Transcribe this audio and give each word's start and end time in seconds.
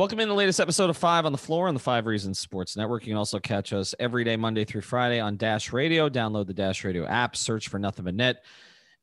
Welcome 0.00 0.20
in 0.20 0.30
the 0.30 0.34
latest 0.34 0.60
episode 0.60 0.88
of 0.88 0.96
Five 0.96 1.26
on 1.26 1.32
the 1.32 1.36
Floor 1.36 1.68
on 1.68 1.74
the 1.74 1.78
Five 1.78 2.06
Reasons 2.06 2.38
Sports 2.38 2.74
Network. 2.74 3.04
You 3.04 3.10
can 3.10 3.18
also 3.18 3.38
catch 3.38 3.74
us 3.74 3.94
every 4.00 4.24
day, 4.24 4.34
Monday 4.34 4.64
through 4.64 4.80
Friday 4.80 5.20
on 5.20 5.36
Dash 5.36 5.74
Radio. 5.74 6.08
Download 6.08 6.46
the 6.46 6.54
Dash 6.54 6.84
Radio 6.84 7.04
app, 7.04 7.36
search 7.36 7.68
for 7.68 7.78
Nothing 7.78 8.06
But 8.06 8.14
Net. 8.14 8.42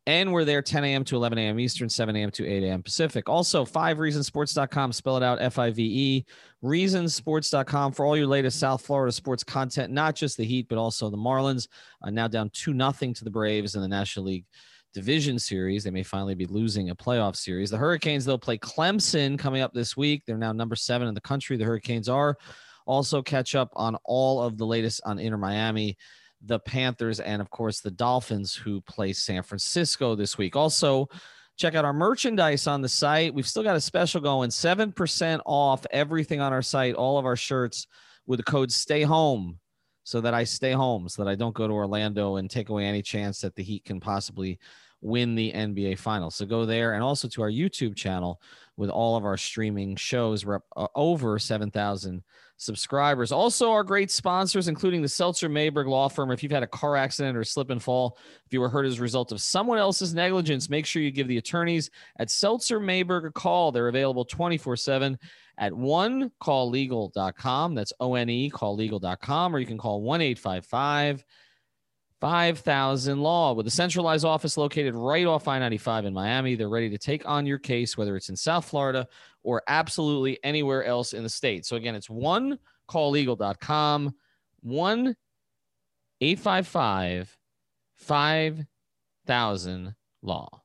And 0.07 0.33
we're 0.33 0.43
there 0.43 0.63
10 0.63 0.83
a.m. 0.85 1.03
to 1.03 1.15
11 1.15 1.37
a.m. 1.37 1.59
Eastern, 1.59 1.87
7 1.87 2.15
a.m. 2.15 2.31
to 2.31 2.47
8 2.47 2.63
a.m. 2.63 2.81
Pacific. 2.81 3.29
Also, 3.29 3.63
5reasonsports.com, 3.63 4.91
spell 4.91 5.17
it 5.17 5.21
out 5.21 5.39
F 5.39 5.59
I 5.59 5.69
V 5.69 5.83
E, 5.83 6.25
reasonsports.com 6.63 7.91
for 7.91 8.03
all 8.03 8.17
your 8.17 8.25
latest 8.25 8.59
South 8.59 8.83
Florida 8.83 9.11
sports 9.11 9.43
content, 9.43 9.93
not 9.93 10.15
just 10.15 10.35
the 10.35 10.45
Heat, 10.45 10.67
but 10.67 10.79
also 10.79 11.11
the 11.11 11.15
Marlins, 11.17 11.67
uh, 12.01 12.09
now 12.09 12.27
down 12.27 12.49
2 12.55 12.73
nothing 12.73 13.13
to 13.13 13.23
the 13.23 13.29
Braves 13.29 13.75
in 13.75 13.83
the 13.83 13.87
National 13.87 14.25
League 14.25 14.45
Division 14.97 15.37
Series. 15.37 15.83
They 15.83 15.91
may 15.91 16.01
finally 16.01 16.33
be 16.33 16.47
losing 16.47 16.89
a 16.89 16.95
playoff 16.95 17.35
series. 17.35 17.69
The 17.69 17.77
Hurricanes, 17.77 18.25
they'll 18.25 18.39
play 18.39 18.57
Clemson 18.57 19.37
coming 19.37 19.61
up 19.61 19.71
this 19.71 19.95
week. 19.95 20.23
They're 20.25 20.39
now 20.39 20.53
number 20.53 20.75
seven 20.75 21.07
in 21.07 21.13
the 21.13 21.21
country. 21.21 21.55
The 21.55 21.65
Hurricanes 21.65 22.09
are. 22.09 22.35
Also, 22.87 23.21
catch 23.21 23.53
up 23.53 23.71
on 23.75 23.95
all 24.05 24.41
of 24.41 24.57
the 24.57 24.65
latest 24.65 25.01
on 25.05 25.19
Inter 25.19 25.37
Miami 25.37 25.97
the 26.43 26.57
Panthers, 26.57 27.19
and 27.19 27.43
of 27.43 27.51
course 27.51 27.79
the 27.79 27.91
Dolphins, 27.91 28.55
who 28.55 28.81
play 28.81 29.13
San 29.13 29.43
Francisco 29.43 30.15
this 30.15 30.35
week. 30.35 30.55
Also, 30.55 31.07
check 31.57 31.75
out 31.75 31.85
our 31.85 31.93
merchandise 31.93 32.65
on 32.65 32.81
the 32.81 32.89
site. 32.89 33.35
We've 33.35 33.47
still 33.47 33.63
got 33.63 33.75
a 33.75 33.81
special 33.81 34.19
going 34.19 34.49
7% 34.49 35.41
off 35.45 35.85
everything 35.91 36.41
on 36.41 36.53
our 36.53 36.63
site, 36.63 36.95
all 36.95 37.19
of 37.19 37.25
our 37.25 37.35
shirts 37.35 37.85
with 38.25 38.37
the 38.37 38.43
code 38.43 38.71
stay 38.71 39.03
home 39.03 39.59
so 40.03 40.21
that 40.21 40.33
I 40.33 40.43
stay 40.43 40.71
home, 40.71 41.07
so 41.07 41.23
that 41.23 41.29
I 41.29 41.35
don't 41.35 41.53
go 41.53 41.67
to 41.67 41.73
Orlando 41.73 42.37
and 42.37 42.49
take 42.49 42.69
away 42.69 42.85
any 42.85 43.03
chance 43.03 43.41
that 43.41 43.55
the 43.55 43.63
Heat 43.63 43.85
can 43.85 43.99
possibly 43.99 44.57
win 45.01 45.35
the 45.35 45.51
NBA 45.51 45.99
Finals. 45.99 46.35
So 46.35 46.45
go 46.45 46.65
there 46.65 46.93
and 46.93 47.03
also 47.03 47.27
to 47.27 47.41
our 47.41 47.51
YouTube 47.51 47.95
channel 47.95 48.41
with 48.77 48.89
all 48.89 49.15
of 49.15 49.25
our 49.25 49.37
streaming 49.37 49.95
shows. 49.95 50.45
We're 50.45 50.55
up 50.55 50.65
uh, 50.75 50.87
over 50.95 51.39
7,000 51.39 52.23
subscribers. 52.57 53.31
Also, 53.31 53.71
our 53.71 53.83
great 53.83 54.11
sponsors, 54.11 54.67
including 54.67 55.01
the 55.01 55.07
Seltzer 55.07 55.49
Mayberg 55.49 55.87
Law 55.87 56.07
Firm. 56.07 56.31
If 56.31 56.43
you've 56.43 56.51
had 56.51 56.63
a 56.63 56.67
car 56.67 56.95
accident 56.95 57.37
or 57.37 57.43
slip 57.43 57.69
and 57.69 57.81
fall, 57.81 58.17
if 58.45 58.53
you 58.53 58.59
were 58.59 58.69
hurt 58.69 58.85
as 58.85 58.99
a 58.99 59.01
result 59.01 59.31
of 59.31 59.41
someone 59.41 59.77
else's 59.77 60.13
negligence, 60.13 60.69
make 60.69 60.85
sure 60.85 61.01
you 61.01 61.11
give 61.11 61.27
the 61.27 61.37
attorneys 61.37 61.89
at 62.19 62.29
Seltzer 62.29 62.79
Mayberg 62.79 63.25
a 63.25 63.31
call. 63.31 63.71
They're 63.71 63.87
available 63.87 64.25
24 64.25 64.75
7 64.75 65.17
at 65.59 65.73
one 65.73 66.31
calllegal.com. 66.41 67.75
That's 67.75 67.93
O 67.99 68.15
N 68.15 68.29
E 68.29 68.51
calllegal.com, 68.51 69.55
or 69.55 69.59
you 69.59 69.65
can 69.65 69.77
call 69.77 70.01
1 70.01 70.21
855 70.21 71.23
5000 72.19 73.19
Law 73.19 73.53
with 73.53 73.67
a 73.67 73.71
centralized 73.71 74.25
office 74.25 74.57
located 74.57 74.95
right 74.95 75.25
off 75.25 75.47
I 75.47 75.59
95 75.59 76.05
in 76.05 76.13
Miami. 76.13 76.55
They're 76.55 76.69
ready 76.69 76.89
to 76.89 76.97
take 76.97 77.27
on 77.27 77.45
your 77.45 77.59
case, 77.59 77.97
whether 77.97 78.15
it's 78.15 78.29
in 78.29 78.35
South 78.35 78.65
Florida 78.65 79.07
or 79.43 79.61
absolutely 79.67 80.39
anywhere 80.43 80.83
else 80.83 81.13
in 81.13 81.23
the 81.23 81.29
state. 81.29 81.65
So 81.65 81.75
again, 81.75 81.95
it's 81.95 82.09
one 82.09 82.57
calllegal.com, 82.89 84.13
1 84.61 85.15
855 86.21 87.37
5000 87.95 89.95
Law. 90.23 90.61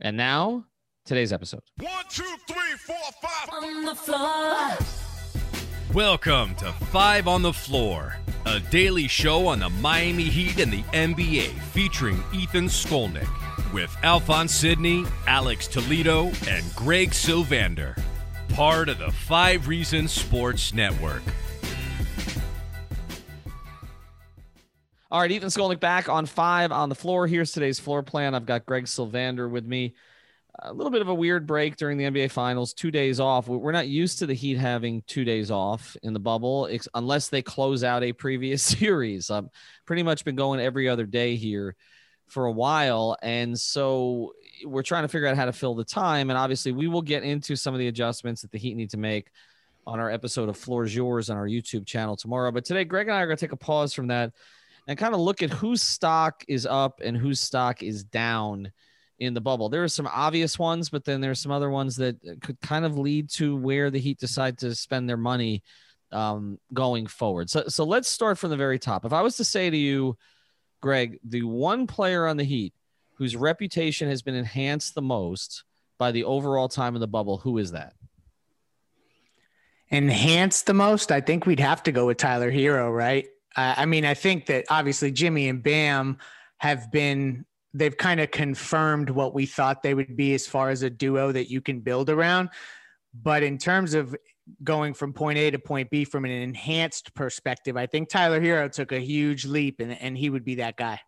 And 0.00 0.16
now, 0.16 0.64
today's 1.04 1.32
episode. 1.32 1.62
One, 1.78 1.90
two, 2.08 2.24
three, 2.46 2.76
four, 2.78 2.96
five. 3.22 3.48
On 3.50 3.84
the 3.84 3.94
floor. 3.94 4.68
Welcome 5.94 6.54
to 6.56 6.72
Five 6.90 7.26
on 7.26 7.42
the 7.42 7.52
Floor, 7.52 8.16
a 8.48 8.60
daily 8.70 9.06
show 9.06 9.46
on 9.46 9.58
the 9.58 9.68
Miami 9.68 10.24
Heat 10.24 10.58
and 10.58 10.72
the 10.72 10.82
NBA 10.94 11.50
featuring 11.72 12.24
Ethan 12.32 12.64
Skolnick 12.64 13.28
with 13.74 13.94
Alphonse 14.02 14.54
Sidney, 14.54 15.04
Alex 15.26 15.68
Toledo, 15.68 16.30
and 16.48 16.64
Greg 16.74 17.10
Sylvander. 17.10 18.00
Part 18.54 18.88
of 18.88 18.98
the 18.98 19.12
Five 19.12 19.68
Reasons 19.68 20.12
Sports 20.12 20.72
Network. 20.72 21.20
All 25.10 25.20
right, 25.20 25.30
Ethan 25.30 25.50
Skolnick 25.50 25.80
back 25.80 26.08
on 26.08 26.24
five 26.24 26.72
on 26.72 26.88
the 26.88 26.94
floor. 26.94 27.26
Here's 27.26 27.52
today's 27.52 27.78
floor 27.78 28.02
plan. 28.02 28.34
I've 28.34 28.46
got 28.46 28.64
Greg 28.64 28.86
Sylvander 28.86 29.50
with 29.50 29.66
me. 29.66 29.94
A 30.60 30.72
little 30.72 30.90
bit 30.90 31.02
of 31.02 31.08
a 31.08 31.14
weird 31.14 31.46
break 31.46 31.76
during 31.76 31.98
the 31.98 32.04
NBA 32.04 32.32
Finals, 32.32 32.72
two 32.72 32.90
days 32.90 33.20
off. 33.20 33.46
We're 33.46 33.70
not 33.70 33.86
used 33.86 34.18
to 34.18 34.26
the 34.26 34.34
Heat 34.34 34.58
having 34.58 35.02
two 35.06 35.24
days 35.24 35.52
off 35.52 35.96
in 36.02 36.12
the 36.12 36.18
bubble, 36.18 36.68
unless 36.94 37.28
they 37.28 37.42
close 37.42 37.84
out 37.84 38.02
a 38.02 38.12
previous 38.12 38.62
series. 38.78 39.30
I've 39.30 39.48
pretty 39.86 40.02
much 40.02 40.24
been 40.24 40.34
going 40.34 40.60
every 40.60 40.88
other 40.88 41.06
day 41.06 41.36
here 41.36 41.76
for 42.26 42.46
a 42.46 42.52
while. 42.52 43.16
And 43.22 43.58
so 43.58 44.32
we're 44.64 44.82
trying 44.82 45.04
to 45.04 45.08
figure 45.08 45.28
out 45.28 45.36
how 45.36 45.44
to 45.44 45.52
fill 45.52 45.76
the 45.76 45.84
time. 45.84 46.28
And 46.28 46.38
obviously, 46.38 46.72
we 46.72 46.88
will 46.88 47.02
get 47.02 47.22
into 47.22 47.54
some 47.54 47.72
of 47.72 47.78
the 47.78 47.88
adjustments 47.88 48.42
that 48.42 48.50
the 48.50 48.58
Heat 48.58 48.76
need 48.76 48.90
to 48.90 48.98
make 48.98 49.30
on 49.86 50.00
our 50.00 50.10
episode 50.10 50.48
of 50.48 50.56
Floor's 50.56 50.94
Yours 50.94 51.30
on 51.30 51.36
our 51.36 51.46
YouTube 51.46 51.86
channel 51.86 52.16
tomorrow. 52.16 52.50
But 52.50 52.64
today, 52.64 52.84
Greg 52.84 53.06
and 53.06 53.16
I 53.16 53.22
are 53.22 53.26
going 53.26 53.36
to 53.36 53.46
take 53.46 53.52
a 53.52 53.56
pause 53.56 53.94
from 53.94 54.08
that 54.08 54.32
and 54.88 54.98
kind 54.98 55.14
of 55.14 55.20
look 55.20 55.42
at 55.42 55.50
whose 55.50 55.82
stock 55.82 56.44
is 56.48 56.66
up 56.66 57.00
and 57.02 57.16
whose 57.16 57.40
stock 57.40 57.82
is 57.82 58.02
down 58.02 58.72
in 59.18 59.34
the 59.34 59.40
bubble. 59.40 59.68
There 59.68 59.82
are 59.82 59.88
some 59.88 60.06
obvious 60.06 60.58
ones, 60.58 60.90
but 60.90 61.04
then 61.04 61.20
there's 61.20 61.40
some 61.40 61.52
other 61.52 61.70
ones 61.70 61.96
that 61.96 62.16
could 62.40 62.60
kind 62.60 62.84
of 62.84 62.96
lead 62.96 63.30
to 63.30 63.56
where 63.56 63.90
the 63.90 63.98
Heat 63.98 64.18
decide 64.18 64.58
to 64.58 64.74
spend 64.74 65.08
their 65.08 65.16
money 65.16 65.62
um, 66.12 66.58
going 66.72 67.06
forward. 67.06 67.50
So, 67.50 67.64
so 67.68 67.84
let's 67.84 68.08
start 68.08 68.38
from 68.38 68.50
the 68.50 68.56
very 68.56 68.78
top. 68.78 69.04
If 69.04 69.12
I 69.12 69.22
was 69.22 69.36
to 69.36 69.44
say 69.44 69.68
to 69.70 69.76
you, 69.76 70.16
Greg, 70.80 71.18
the 71.24 71.42
one 71.42 71.86
player 71.86 72.26
on 72.26 72.36
the 72.36 72.44
Heat 72.44 72.72
whose 73.14 73.34
reputation 73.34 74.08
has 74.08 74.22
been 74.22 74.36
enhanced 74.36 74.94
the 74.94 75.02
most 75.02 75.64
by 75.98 76.12
the 76.12 76.24
overall 76.24 76.68
time 76.68 76.94
in 76.94 77.00
the 77.00 77.08
bubble, 77.08 77.38
who 77.38 77.58
is 77.58 77.72
that? 77.72 77.94
Enhanced 79.90 80.66
the 80.66 80.74
most? 80.74 81.10
I 81.10 81.20
think 81.20 81.44
we'd 81.44 81.58
have 81.58 81.82
to 81.84 81.92
go 81.92 82.06
with 82.06 82.18
Tyler 82.18 82.52
Herro, 82.52 82.94
right? 82.94 83.26
I 83.56 83.86
mean, 83.86 84.04
I 84.04 84.14
think 84.14 84.46
that 84.46 84.66
obviously 84.70 85.10
Jimmy 85.10 85.48
and 85.48 85.60
Bam 85.60 86.18
have 86.58 86.92
been 86.92 87.44
they've 87.74 87.96
kind 87.96 88.20
of 88.20 88.30
confirmed 88.30 89.10
what 89.10 89.34
we 89.34 89.46
thought 89.46 89.82
they 89.82 89.94
would 89.94 90.16
be 90.16 90.34
as 90.34 90.46
far 90.46 90.70
as 90.70 90.82
a 90.82 90.90
duo 90.90 91.32
that 91.32 91.50
you 91.50 91.60
can 91.60 91.80
build 91.80 92.10
around. 92.10 92.48
But 93.14 93.42
in 93.42 93.58
terms 93.58 93.94
of 93.94 94.14
going 94.64 94.94
from 94.94 95.12
point 95.12 95.38
A 95.38 95.50
to 95.50 95.58
point 95.58 95.90
B 95.90 96.04
from 96.04 96.24
an 96.24 96.30
enhanced 96.30 97.14
perspective, 97.14 97.76
I 97.76 97.86
think 97.86 98.08
Tyler 98.08 98.40
Herro 98.40 98.70
took 98.70 98.92
a 98.92 99.00
huge 99.00 99.44
leap 99.44 99.80
and, 99.80 99.92
and 99.92 100.16
he 100.16 100.30
would 100.30 100.44
be 100.44 100.56
that 100.56 100.76
guy. 100.76 101.00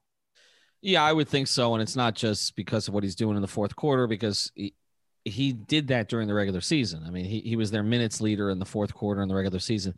Yeah, 0.82 1.02
I 1.02 1.12
would 1.12 1.28
think 1.28 1.46
so. 1.46 1.74
And 1.74 1.82
it's 1.82 1.96
not 1.96 2.14
just 2.14 2.56
because 2.56 2.88
of 2.88 2.94
what 2.94 3.04
he's 3.04 3.14
doing 3.14 3.36
in 3.36 3.42
the 3.42 3.48
fourth 3.48 3.76
quarter, 3.76 4.06
because 4.06 4.50
he, 4.54 4.74
he 5.24 5.52
did 5.52 5.88
that 5.88 6.08
during 6.08 6.26
the 6.26 6.34
regular 6.34 6.62
season. 6.62 7.04
I 7.06 7.10
mean, 7.10 7.26
he, 7.26 7.40
he 7.40 7.56
was 7.56 7.70
their 7.70 7.82
minutes 7.82 8.20
leader 8.20 8.48
in 8.48 8.58
the 8.58 8.64
fourth 8.64 8.94
quarter 8.94 9.22
in 9.22 9.28
the 9.28 9.34
regular 9.34 9.58
season. 9.58 9.94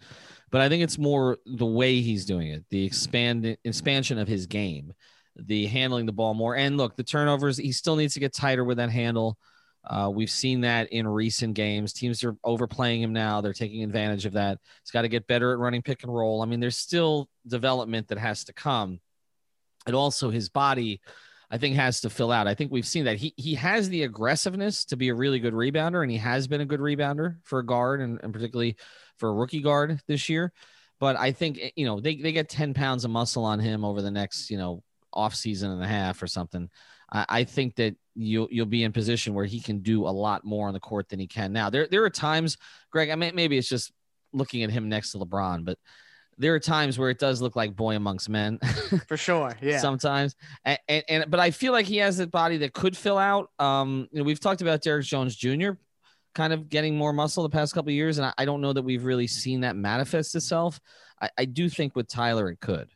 But 0.50 0.60
I 0.60 0.68
think 0.68 0.82
it's 0.82 0.98
more 0.98 1.38
the 1.46 1.66
way 1.66 2.00
he's 2.00 2.24
doing 2.24 2.48
it, 2.48 2.64
the 2.70 2.84
expand 2.84 3.56
expansion 3.64 4.18
of 4.18 4.26
his 4.26 4.46
game, 4.46 4.92
the 5.36 5.66
handling 5.66 6.06
the 6.06 6.12
ball 6.12 6.34
more. 6.34 6.56
And 6.56 6.76
look, 6.76 6.96
the 6.96 7.04
turnovers, 7.04 7.56
he 7.56 7.72
still 7.72 7.96
needs 7.96 8.14
to 8.14 8.20
get 8.20 8.32
tighter 8.32 8.64
with 8.64 8.78
that 8.78 8.90
handle. 8.90 9.38
Uh, 9.84 10.10
we've 10.14 10.30
seen 10.30 10.60
that 10.60 10.92
in 10.92 11.08
recent 11.08 11.54
games. 11.54 11.92
Teams 11.92 12.22
are 12.22 12.36
overplaying 12.44 13.02
him 13.02 13.12
now. 13.12 13.40
They're 13.40 13.52
taking 13.52 13.82
advantage 13.82 14.26
of 14.26 14.34
that. 14.34 14.58
He's 14.82 14.92
got 14.92 15.02
to 15.02 15.08
get 15.08 15.26
better 15.26 15.52
at 15.52 15.58
running 15.58 15.82
pick 15.82 16.04
and 16.04 16.14
roll. 16.14 16.40
I 16.42 16.46
mean, 16.46 16.60
there's 16.60 16.76
still 16.76 17.28
development 17.46 18.08
that 18.08 18.18
has 18.18 18.44
to 18.44 18.52
come. 18.52 19.00
And 19.86 19.96
also 19.96 20.30
his 20.30 20.48
body, 20.48 21.00
I 21.50 21.58
think, 21.58 21.74
has 21.74 22.00
to 22.02 22.10
fill 22.10 22.30
out. 22.30 22.46
I 22.46 22.54
think 22.54 22.70
we've 22.70 22.86
seen 22.86 23.06
that 23.06 23.16
he 23.16 23.34
he 23.36 23.54
has 23.56 23.88
the 23.88 24.04
aggressiveness 24.04 24.84
to 24.86 24.96
be 24.96 25.08
a 25.08 25.14
really 25.14 25.40
good 25.40 25.54
rebounder, 25.54 26.02
and 26.02 26.10
he 26.10 26.18
has 26.18 26.46
been 26.46 26.60
a 26.60 26.66
good 26.66 26.78
rebounder 26.78 27.38
for 27.42 27.58
a 27.58 27.66
guard 27.66 28.00
and, 28.00 28.20
and 28.22 28.32
particularly 28.32 28.76
for 29.18 29.30
a 29.30 29.34
rookie 29.34 29.60
guard 29.60 30.00
this 30.06 30.28
year. 30.28 30.52
But 31.00 31.16
I 31.16 31.32
think 31.32 31.58
you 31.74 31.84
know 31.84 31.98
they, 31.98 32.14
they 32.14 32.30
get 32.30 32.48
10 32.48 32.74
pounds 32.74 33.04
of 33.04 33.10
muscle 33.10 33.44
on 33.44 33.58
him 33.58 33.84
over 33.84 34.00
the 34.00 34.10
next, 34.12 34.50
you 34.50 34.56
know, 34.58 34.84
off 35.12 35.34
season 35.34 35.70
and 35.70 35.82
a 35.82 35.88
half 35.88 36.22
or 36.22 36.26
something. 36.26 36.68
I, 37.12 37.26
I 37.28 37.44
think 37.44 37.76
that 37.76 37.94
you'll 38.14 38.48
you'll 38.50 38.66
be 38.66 38.84
in 38.84 38.92
position 38.92 39.34
where 39.34 39.44
he 39.44 39.60
can 39.60 39.80
do 39.80 40.06
a 40.06 40.10
lot 40.10 40.44
more 40.44 40.68
on 40.68 40.74
the 40.74 40.80
court 40.80 41.08
than 41.08 41.18
he 41.18 41.26
can 41.26 41.52
now. 41.52 41.70
There 41.70 41.86
there 41.90 42.04
are 42.04 42.10
times, 42.10 42.56
Greg. 42.90 43.10
I 43.10 43.16
mean, 43.16 43.34
maybe 43.34 43.58
it's 43.58 43.68
just 43.68 43.92
looking 44.32 44.62
at 44.62 44.70
him 44.70 44.88
next 44.88 45.12
to 45.12 45.18
LeBron, 45.18 45.64
but 45.64 45.78
there 46.38 46.54
are 46.54 46.60
times 46.60 46.98
where 46.98 47.10
it 47.10 47.18
does 47.18 47.42
look 47.42 47.56
like 47.56 47.76
boy 47.76 47.96
amongst 47.96 48.28
men. 48.28 48.58
For 49.08 49.16
sure, 49.16 49.56
yeah. 49.60 49.78
Sometimes, 49.78 50.34
and, 50.64 50.78
and, 50.88 51.04
and 51.08 51.30
but 51.30 51.40
I 51.40 51.50
feel 51.50 51.72
like 51.72 51.86
he 51.86 51.98
has 51.98 52.18
a 52.18 52.26
body 52.26 52.58
that 52.58 52.72
could 52.72 52.96
fill 52.96 53.18
out. 53.18 53.50
Um, 53.58 54.08
you 54.12 54.18
know, 54.18 54.24
we've 54.24 54.40
talked 54.40 54.62
about 54.62 54.82
Derrick 54.82 55.06
Jones 55.06 55.36
Jr. 55.36 55.72
kind 56.34 56.52
of 56.52 56.68
getting 56.68 56.96
more 56.96 57.12
muscle 57.12 57.42
the 57.42 57.50
past 57.50 57.74
couple 57.74 57.92
years, 57.92 58.18
and 58.18 58.26
I, 58.26 58.32
I, 58.38 58.44
don't 58.44 58.60
know 58.60 58.72
that 58.72 58.82
we've 58.82 59.04
really 59.04 59.26
seen 59.26 59.60
that 59.60 59.76
manifest 59.76 60.34
itself. 60.34 60.80
I, 61.20 61.30
I 61.38 61.44
do 61.44 61.68
think 61.68 61.94
with 61.94 62.08
Tyler 62.08 62.48
it 62.48 62.60
could. 62.60 62.88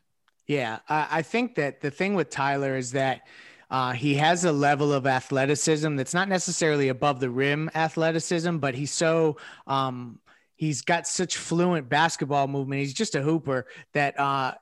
Yeah, 0.47 0.79
I 0.87 1.23
think 1.23 1.55
that 1.55 1.81
the 1.81 1.91
thing 1.91 2.13
with 2.13 2.29
Tyler 2.29 2.77
is 2.77 2.93
that 2.93 3.27
uh, 3.69 3.91
he 3.91 4.15
has 4.15 4.45
a 4.45 4.51
level 4.51 4.93
of 4.93 5.05
athleticism 5.05 5.97
that's 5.97 6.13
not 6.13 6.29
necessarily 6.29 6.87
above 6.87 7.19
the 7.19 7.29
rim 7.29 7.69
athleticism, 7.75 8.57
but 8.57 8.73
he's 8.73 8.91
so 8.91 9.35
um, 9.67 10.19
he's 10.55 10.81
got 10.81 11.05
such 11.05 11.35
fluent 11.35 11.89
basketball 11.89 12.47
movement. 12.47 12.79
He's 12.79 12.93
just 12.93 13.15
a 13.15 13.21
hooper 13.21 13.67
that 13.93 14.17
uh, 14.17 14.53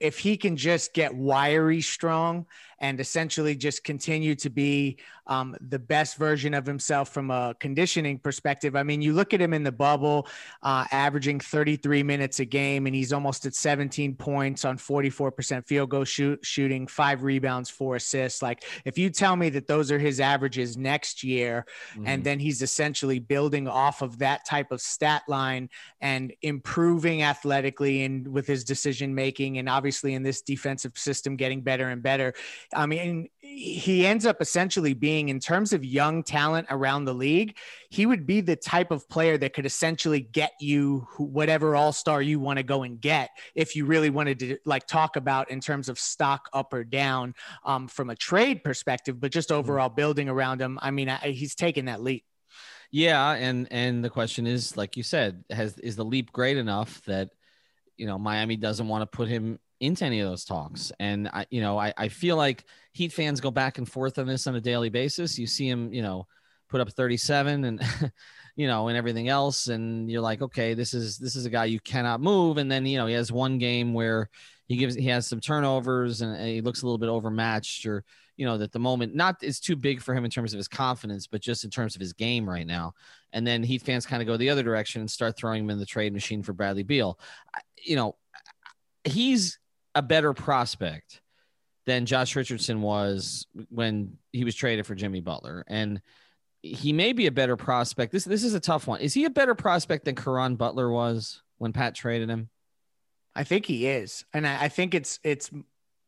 if 0.00 0.18
he 0.18 0.36
can 0.36 0.56
just 0.56 0.92
get 0.92 1.14
wiry 1.14 1.80
strong 1.80 2.46
and 2.80 2.98
essentially 2.98 3.54
just 3.54 3.84
continue 3.84 4.34
to 4.34 4.50
be 4.50 4.96
um, 5.30 5.54
the 5.68 5.78
best 5.78 6.16
version 6.16 6.54
of 6.54 6.66
himself 6.66 7.10
from 7.14 7.30
a 7.30 7.54
conditioning 7.60 8.18
perspective. 8.18 8.74
I 8.74 8.82
mean, 8.82 9.00
you 9.00 9.12
look 9.12 9.32
at 9.32 9.40
him 9.40 9.52
in 9.52 9.62
the 9.62 9.70
bubble, 9.70 10.26
uh, 10.62 10.86
averaging 10.90 11.38
33 11.38 12.02
minutes 12.02 12.40
a 12.40 12.44
game, 12.44 12.86
and 12.86 12.94
he's 12.94 13.12
almost 13.12 13.46
at 13.46 13.54
17 13.54 14.16
points 14.16 14.64
on 14.64 14.76
44% 14.76 15.64
field 15.66 15.90
goal 15.90 16.04
shoot, 16.04 16.44
shooting, 16.44 16.86
five 16.88 17.22
rebounds, 17.22 17.70
four 17.70 17.96
assists. 17.96 18.42
Like, 18.42 18.64
if 18.84 18.98
you 18.98 19.10
tell 19.10 19.36
me 19.36 19.50
that 19.50 19.68
those 19.68 19.92
are 19.92 19.98
his 19.98 20.18
averages 20.18 20.76
next 20.76 21.22
year, 21.22 21.66
mm-hmm. 21.92 22.08
and 22.08 22.24
then 22.24 22.40
he's 22.40 22.60
essentially 22.60 23.20
building 23.20 23.68
off 23.68 24.02
of 24.02 24.18
that 24.18 24.44
type 24.46 24.72
of 24.72 24.80
stat 24.80 25.22
line 25.28 25.68
and 26.00 26.32
improving 26.42 27.22
athletically 27.22 28.02
and 28.02 28.26
with 28.26 28.48
his 28.48 28.64
decision 28.64 29.14
making, 29.14 29.58
and 29.58 29.68
obviously 29.70 30.14
in 30.14 30.22
this 30.22 30.42
defensive 30.42 30.96
system 30.96 31.36
getting 31.36 31.62
better 31.62 31.88
and 31.88 32.02
better, 32.02 32.34
I 32.74 32.86
mean, 32.86 33.28
he 33.40 34.06
ends 34.06 34.26
up 34.26 34.40
essentially 34.40 34.94
being, 34.94 35.28
in 35.28 35.40
terms 35.40 35.72
of 35.72 35.84
young 35.84 36.22
talent 36.22 36.66
around 36.70 37.04
the 37.04 37.14
league, 37.14 37.56
he 37.90 38.06
would 38.06 38.26
be 38.26 38.40
the 38.40 38.56
type 38.56 38.90
of 38.90 39.08
player 39.08 39.38
that 39.38 39.54
could 39.54 39.66
essentially 39.66 40.20
get 40.20 40.52
you 40.60 41.06
whatever 41.18 41.74
all 41.74 41.92
star 41.92 42.22
you 42.22 42.38
want 42.38 42.58
to 42.58 42.62
go 42.62 42.82
and 42.82 43.00
get 43.00 43.30
if 43.54 43.74
you 43.74 43.86
really 43.86 44.10
wanted 44.10 44.38
to 44.40 44.58
like 44.64 44.86
talk 44.86 45.16
about 45.16 45.50
in 45.50 45.60
terms 45.60 45.88
of 45.88 45.98
stock 45.98 46.48
up 46.52 46.72
or 46.72 46.84
down 46.84 47.34
um, 47.64 47.88
from 47.88 48.10
a 48.10 48.16
trade 48.16 48.62
perspective, 48.62 49.20
but 49.20 49.32
just 49.32 49.48
mm-hmm. 49.48 49.58
overall 49.58 49.88
building 49.88 50.28
around 50.28 50.60
him. 50.60 50.78
I 50.82 50.90
mean, 50.90 51.08
I, 51.08 51.16
he's 51.18 51.54
taken 51.54 51.86
that 51.86 52.02
leap. 52.02 52.24
Yeah, 52.92 53.32
and 53.32 53.68
and 53.70 54.04
the 54.04 54.10
question 54.10 54.46
is, 54.46 54.76
like 54.76 54.96
you 54.96 55.04
said, 55.04 55.44
has 55.50 55.78
is 55.78 55.94
the 55.94 56.04
leap 56.04 56.32
great 56.32 56.56
enough 56.56 57.00
that 57.04 57.30
you 58.00 58.06
know 58.06 58.18
Miami 58.18 58.56
doesn't 58.56 58.88
want 58.88 59.02
to 59.02 59.16
put 59.16 59.28
him 59.28 59.58
into 59.80 60.04
any 60.04 60.20
of 60.20 60.28
those 60.28 60.44
talks. 60.44 60.92
And 61.00 61.28
I, 61.28 61.46
you 61.50 61.60
know, 61.60 61.78
I, 61.78 61.92
I 61.96 62.08
feel 62.08 62.36
like 62.36 62.64
Heat 62.92 63.12
fans 63.12 63.40
go 63.40 63.50
back 63.50 63.78
and 63.78 63.90
forth 63.90 64.18
on 64.18 64.26
this 64.26 64.46
on 64.46 64.54
a 64.54 64.60
daily 64.60 64.90
basis. 64.90 65.38
You 65.38 65.46
see 65.46 65.68
him, 65.68 65.92
you 65.92 66.02
know, 66.02 66.26
put 66.68 66.80
up 66.80 66.90
37 66.92 67.64
and, 67.64 67.82
you 68.56 68.66
know, 68.66 68.88
and 68.88 68.96
everything 68.96 69.28
else. 69.28 69.68
And 69.68 70.10
you're 70.10 70.20
like, 70.20 70.42
okay, 70.42 70.74
this 70.74 70.92
is, 70.92 71.18
this 71.18 71.34
is 71.34 71.46
a 71.46 71.50
guy 71.50 71.64
you 71.64 71.80
cannot 71.80 72.20
move. 72.20 72.58
And 72.58 72.70
then, 72.70 72.84
you 72.84 72.98
know, 72.98 73.06
he 73.06 73.14
has 73.14 73.32
one 73.32 73.58
game 73.58 73.94
where 73.94 74.28
he 74.66 74.76
gives, 74.76 74.94
he 74.94 75.06
has 75.06 75.26
some 75.26 75.40
turnovers 75.40 76.20
and 76.20 76.40
he 76.46 76.60
looks 76.60 76.82
a 76.82 76.86
little 76.86 76.98
bit 76.98 77.08
overmatched 77.08 77.86
or, 77.86 78.04
you 78.36 78.46
know, 78.46 78.58
that 78.58 78.72
the 78.72 78.78
moment 78.78 79.14
not 79.14 79.42
is 79.42 79.60
too 79.60 79.76
big 79.76 80.00
for 80.00 80.14
him 80.14 80.24
in 80.24 80.30
terms 80.30 80.52
of 80.52 80.58
his 80.58 80.68
confidence, 80.68 81.26
but 81.26 81.40
just 81.40 81.64
in 81.64 81.70
terms 81.70 81.94
of 81.94 82.00
his 82.00 82.12
game 82.12 82.48
right 82.48 82.66
now. 82.66 82.92
And 83.32 83.46
then 83.46 83.62
Heat 83.62 83.82
fans 83.82 84.06
kind 84.06 84.22
of 84.22 84.26
go 84.26 84.36
the 84.36 84.50
other 84.50 84.62
direction 84.62 85.00
and 85.00 85.10
start 85.10 85.36
throwing 85.36 85.64
him 85.64 85.70
in 85.70 85.78
the 85.78 85.86
trade 85.86 86.12
machine 86.12 86.42
for 86.42 86.52
Bradley 86.52 86.82
Beal. 86.82 87.18
You 87.84 87.96
know, 87.96 88.16
he's 89.04 89.58
a 89.94 90.02
better 90.02 90.32
prospect 90.32 91.20
than 91.86 92.06
Josh 92.06 92.36
Richardson 92.36 92.82
was 92.82 93.46
when 93.68 94.18
he 94.32 94.44
was 94.44 94.54
traded 94.54 94.86
for 94.86 94.94
Jimmy 94.94 95.20
Butler. 95.20 95.64
And 95.66 96.00
he 96.62 96.92
may 96.92 97.12
be 97.12 97.26
a 97.26 97.32
better 97.32 97.56
prospect. 97.56 98.12
This 98.12 98.24
this 98.24 98.44
is 98.44 98.54
a 98.54 98.60
tough 98.60 98.86
one. 98.86 99.00
Is 99.00 99.14
he 99.14 99.24
a 99.24 99.30
better 99.30 99.54
prospect 99.54 100.04
than 100.04 100.14
Caron 100.14 100.56
Butler 100.56 100.90
was 100.90 101.42
when 101.58 101.72
Pat 101.72 101.94
traded 101.94 102.28
him? 102.28 102.50
I 103.34 103.44
think 103.44 103.66
he 103.66 103.86
is. 103.86 104.24
And 104.32 104.46
I, 104.46 104.64
I 104.64 104.68
think 104.68 104.94
it's 104.94 105.18
it's 105.24 105.50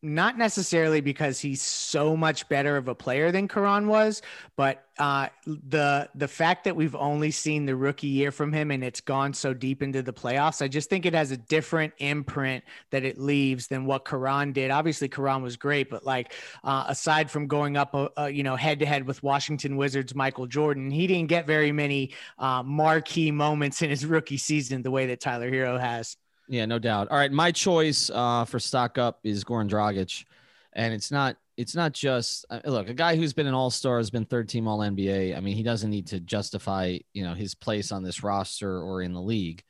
not 0.03 0.37
necessarily 0.37 0.99
because 0.99 1.39
he's 1.39 1.61
so 1.61 2.15
much 2.15 2.47
better 2.49 2.75
of 2.75 2.89
a 2.89 2.95
player 2.95 3.31
than 3.31 3.47
Caron 3.47 3.87
was, 3.87 4.21
but 4.57 4.85
uh, 4.99 5.27
the 5.45 6.09
the 6.13 6.27
fact 6.27 6.65
that 6.65 6.75
we've 6.75 6.95
only 6.95 7.31
seen 7.31 7.65
the 7.65 7.75
rookie 7.75 8.07
year 8.07 8.31
from 8.31 8.51
him 8.51 8.69
and 8.69 8.83
it's 8.83 9.01
gone 9.01 9.33
so 9.33 9.53
deep 9.53 9.81
into 9.81 10.03
the 10.03 10.11
playoffs, 10.11 10.61
I 10.61 10.67
just 10.67 10.89
think 10.89 11.05
it 11.05 11.13
has 11.13 11.31
a 11.31 11.37
different 11.37 11.93
imprint 11.99 12.63
that 12.91 13.03
it 13.03 13.17
leaves 13.17 13.67
than 13.67 13.85
what 13.85 14.05
Caron 14.05 14.51
did. 14.51 14.69
Obviously, 14.69 15.07
Caron 15.07 15.41
was 15.41 15.55
great, 15.55 15.89
but 15.89 16.05
like 16.05 16.33
uh, 16.63 16.83
aside 16.87 17.31
from 17.31 17.47
going 17.47 17.77
up, 17.77 17.95
uh, 17.95 18.09
uh 18.17 18.25
you 18.25 18.43
know, 18.43 18.57
head 18.57 18.79
to 18.79 18.85
head 18.85 19.07
with 19.07 19.23
Washington 19.23 19.77
Wizards 19.77 20.13
Michael 20.13 20.47
Jordan, 20.47 20.91
he 20.91 21.07
didn't 21.07 21.29
get 21.29 21.47
very 21.47 21.71
many 21.71 22.11
uh, 22.37 22.61
marquee 22.61 23.31
moments 23.31 23.81
in 23.81 23.89
his 23.89 24.05
rookie 24.05 24.37
season 24.37 24.81
the 24.81 24.91
way 24.91 25.07
that 25.07 25.21
Tyler 25.21 25.49
Herro 25.49 25.79
has. 25.79 26.17
Yeah, 26.47 26.65
no 26.65 26.79
doubt. 26.79 27.09
All 27.09 27.17
right, 27.17 27.31
my 27.31 27.51
choice 27.51 28.09
uh, 28.13 28.45
for 28.45 28.59
stock 28.59 28.97
up 28.97 29.19
is 29.23 29.43
Goran 29.43 29.69
Dragic, 29.69 30.25
and 30.73 30.93
it's 30.93 31.11
not 31.11 31.37
it's 31.55 31.75
not 31.75 31.93
just 31.93 32.45
uh, 32.49 32.59
look 32.65 32.89
a 32.89 32.93
guy 32.93 33.15
who's 33.15 33.33
been 33.33 33.47
an 33.47 33.53
All 33.53 33.69
Star 33.69 33.97
has 33.97 34.09
been 34.09 34.25
third 34.25 34.49
team 34.49 34.67
All 34.67 34.79
NBA. 34.79 35.37
I 35.37 35.39
mean, 35.39 35.55
he 35.55 35.63
doesn't 35.63 35.89
need 35.89 36.07
to 36.07 36.19
justify 36.19 36.97
you 37.13 37.23
know 37.23 37.33
his 37.33 37.55
place 37.55 37.91
on 37.91 38.03
this 38.03 38.23
roster 38.23 38.81
or 38.81 39.01
in 39.01 39.13
the 39.13 39.21
league, 39.21 39.63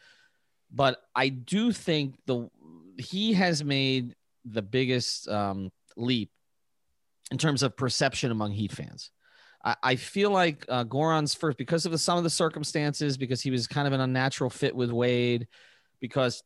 but 0.71 0.99
I 1.15 1.29
do 1.29 1.71
think 1.71 2.15
the 2.25 2.49
he 2.97 3.33
has 3.33 3.63
made 3.63 4.15
the 4.45 4.61
biggest 4.61 5.27
um, 5.27 5.71
leap 5.95 6.31
in 7.31 7.37
terms 7.37 7.63
of 7.63 7.77
perception 7.77 8.31
among 8.31 8.51
Heat 8.51 8.71
fans. 8.71 9.11
I, 9.65 9.95
feel 9.95 10.29
like 10.29 10.65
uh, 10.67 10.83
first 11.39 11.57
because 11.57 11.85
of 11.85 11.93
the, 11.93 11.97
some 11.97 12.17
of 12.17 12.25
the 12.25 12.29
circumstances, 12.29 13.17
because 13.17 13.41
he 13.41 13.49
was 13.49 13.65
kind 13.65 13.87
of 13.87 13.93
an 13.93 14.01
unnatural 14.01 14.49
fit 14.49 14.75
with 14.75 14.91
Wade, 14.91 15.47
because 16.01 16.43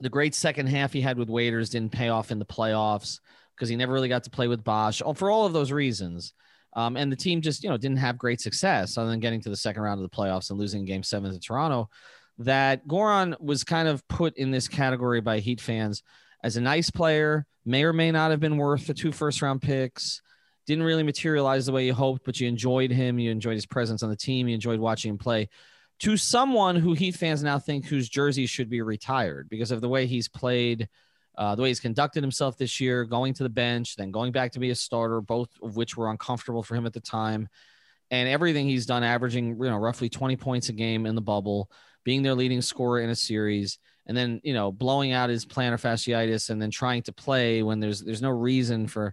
the 0.00 0.08
great 0.08 0.34
second 0.34 0.66
half 0.66 0.92
he 0.92 1.00
had 1.00 1.18
with 1.18 1.28
Waiters 1.28 1.70
didn't 1.70 1.92
pay 1.92 2.08
off 2.08 2.30
in 2.30 2.38
the 2.38 2.44
playoffs 2.44 3.20
because 3.54 3.68
he 3.68 3.76
never 3.76 3.92
really 3.92 4.08
got 4.08 4.24
to 4.24 4.30
play 4.30 4.48
with 4.48 4.64
Bosh. 4.64 5.02
Oh, 5.04 5.14
for 5.14 5.30
all 5.30 5.46
of 5.46 5.52
those 5.52 5.72
reasons. 5.72 6.34
Um, 6.74 6.96
and 6.96 7.10
the 7.10 7.16
team 7.16 7.40
just, 7.40 7.64
you 7.64 7.70
know, 7.70 7.78
didn't 7.78 7.96
have 7.98 8.18
great 8.18 8.40
success 8.40 8.98
other 8.98 9.08
than 9.08 9.20
getting 9.20 9.40
to 9.40 9.48
the 9.48 9.56
second 9.56 9.82
round 9.82 10.02
of 10.02 10.10
the 10.10 10.14
playoffs 10.14 10.50
and 10.50 10.58
losing 10.58 10.84
game 10.84 11.02
seven 11.02 11.32
to 11.32 11.40
Toronto. 11.40 11.88
That 12.38 12.86
Goran 12.86 13.40
was 13.40 13.64
kind 13.64 13.88
of 13.88 14.06
put 14.08 14.36
in 14.36 14.50
this 14.50 14.68
category 14.68 15.22
by 15.22 15.38
Heat 15.38 15.60
fans 15.60 16.02
as 16.44 16.58
a 16.58 16.60
nice 16.60 16.90
player, 16.90 17.46
may 17.64 17.84
or 17.84 17.94
may 17.94 18.10
not 18.12 18.30
have 18.30 18.40
been 18.40 18.58
worth 18.58 18.86
the 18.86 18.92
two 18.92 19.10
first 19.10 19.40
round 19.40 19.62
picks. 19.62 20.20
Didn't 20.66 20.84
really 20.84 21.02
materialize 21.02 21.64
the 21.64 21.72
way 21.72 21.86
you 21.86 21.94
hoped, 21.94 22.26
but 22.26 22.38
you 22.38 22.46
enjoyed 22.46 22.90
him. 22.90 23.18
You 23.18 23.30
enjoyed 23.30 23.54
his 23.54 23.66
presence 23.66 24.02
on 24.02 24.10
the 24.10 24.16
team. 24.16 24.46
You 24.46 24.54
enjoyed 24.54 24.80
watching 24.80 25.10
him 25.10 25.18
play 25.18 25.48
to 26.00 26.16
someone 26.16 26.76
who 26.76 26.92
Heat 26.92 27.14
fans 27.14 27.42
now 27.42 27.58
think 27.58 27.86
whose 27.86 28.08
jersey 28.08 28.46
should 28.46 28.68
be 28.68 28.82
retired 28.82 29.48
because 29.48 29.70
of 29.70 29.80
the 29.80 29.88
way 29.88 30.06
he's 30.06 30.28
played, 30.28 30.88
uh, 31.38 31.54
the 31.54 31.62
way 31.62 31.68
he's 31.68 31.80
conducted 31.80 32.22
himself 32.22 32.58
this 32.58 32.80
year, 32.80 33.04
going 33.04 33.34
to 33.34 33.42
the 33.42 33.48
bench, 33.48 33.96
then 33.96 34.10
going 34.10 34.32
back 34.32 34.52
to 34.52 34.58
be 34.58 34.70
a 34.70 34.74
starter, 34.74 35.20
both 35.20 35.48
of 35.62 35.76
which 35.76 35.96
were 35.96 36.10
uncomfortable 36.10 36.62
for 36.62 36.74
him 36.74 36.86
at 36.86 36.92
the 36.92 37.00
time. 37.00 37.48
And 38.10 38.28
everything 38.28 38.68
he's 38.68 38.86
done, 38.86 39.02
averaging 39.02 39.48
you 39.48 39.70
know 39.70 39.76
roughly 39.76 40.08
20 40.08 40.36
points 40.36 40.68
a 40.68 40.72
game 40.72 41.06
in 41.06 41.14
the 41.14 41.20
bubble, 41.20 41.70
being 42.04 42.22
their 42.22 42.34
leading 42.34 42.62
scorer 42.62 43.00
in 43.00 43.10
a 43.10 43.16
series, 43.16 43.78
and 44.06 44.16
then 44.16 44.40
you 44.44 44.54
know 44.54 44.70
blowing 44.70 45.12
out 45.12 45.30
his 45.30 45.44
plantar 45.44 45.80
fasciitis, 45.80 46.50
and 46.50 46.62
then 46.62 46.70
trying 46.70 47.02
to 47.02 47.12
play 47.12 47.62
when 47.62 47.80
there's 47.80 48.02
there's 48.02 48.22
no 48.22 48.30
reason 48.30 48.86
for 48.86 49.12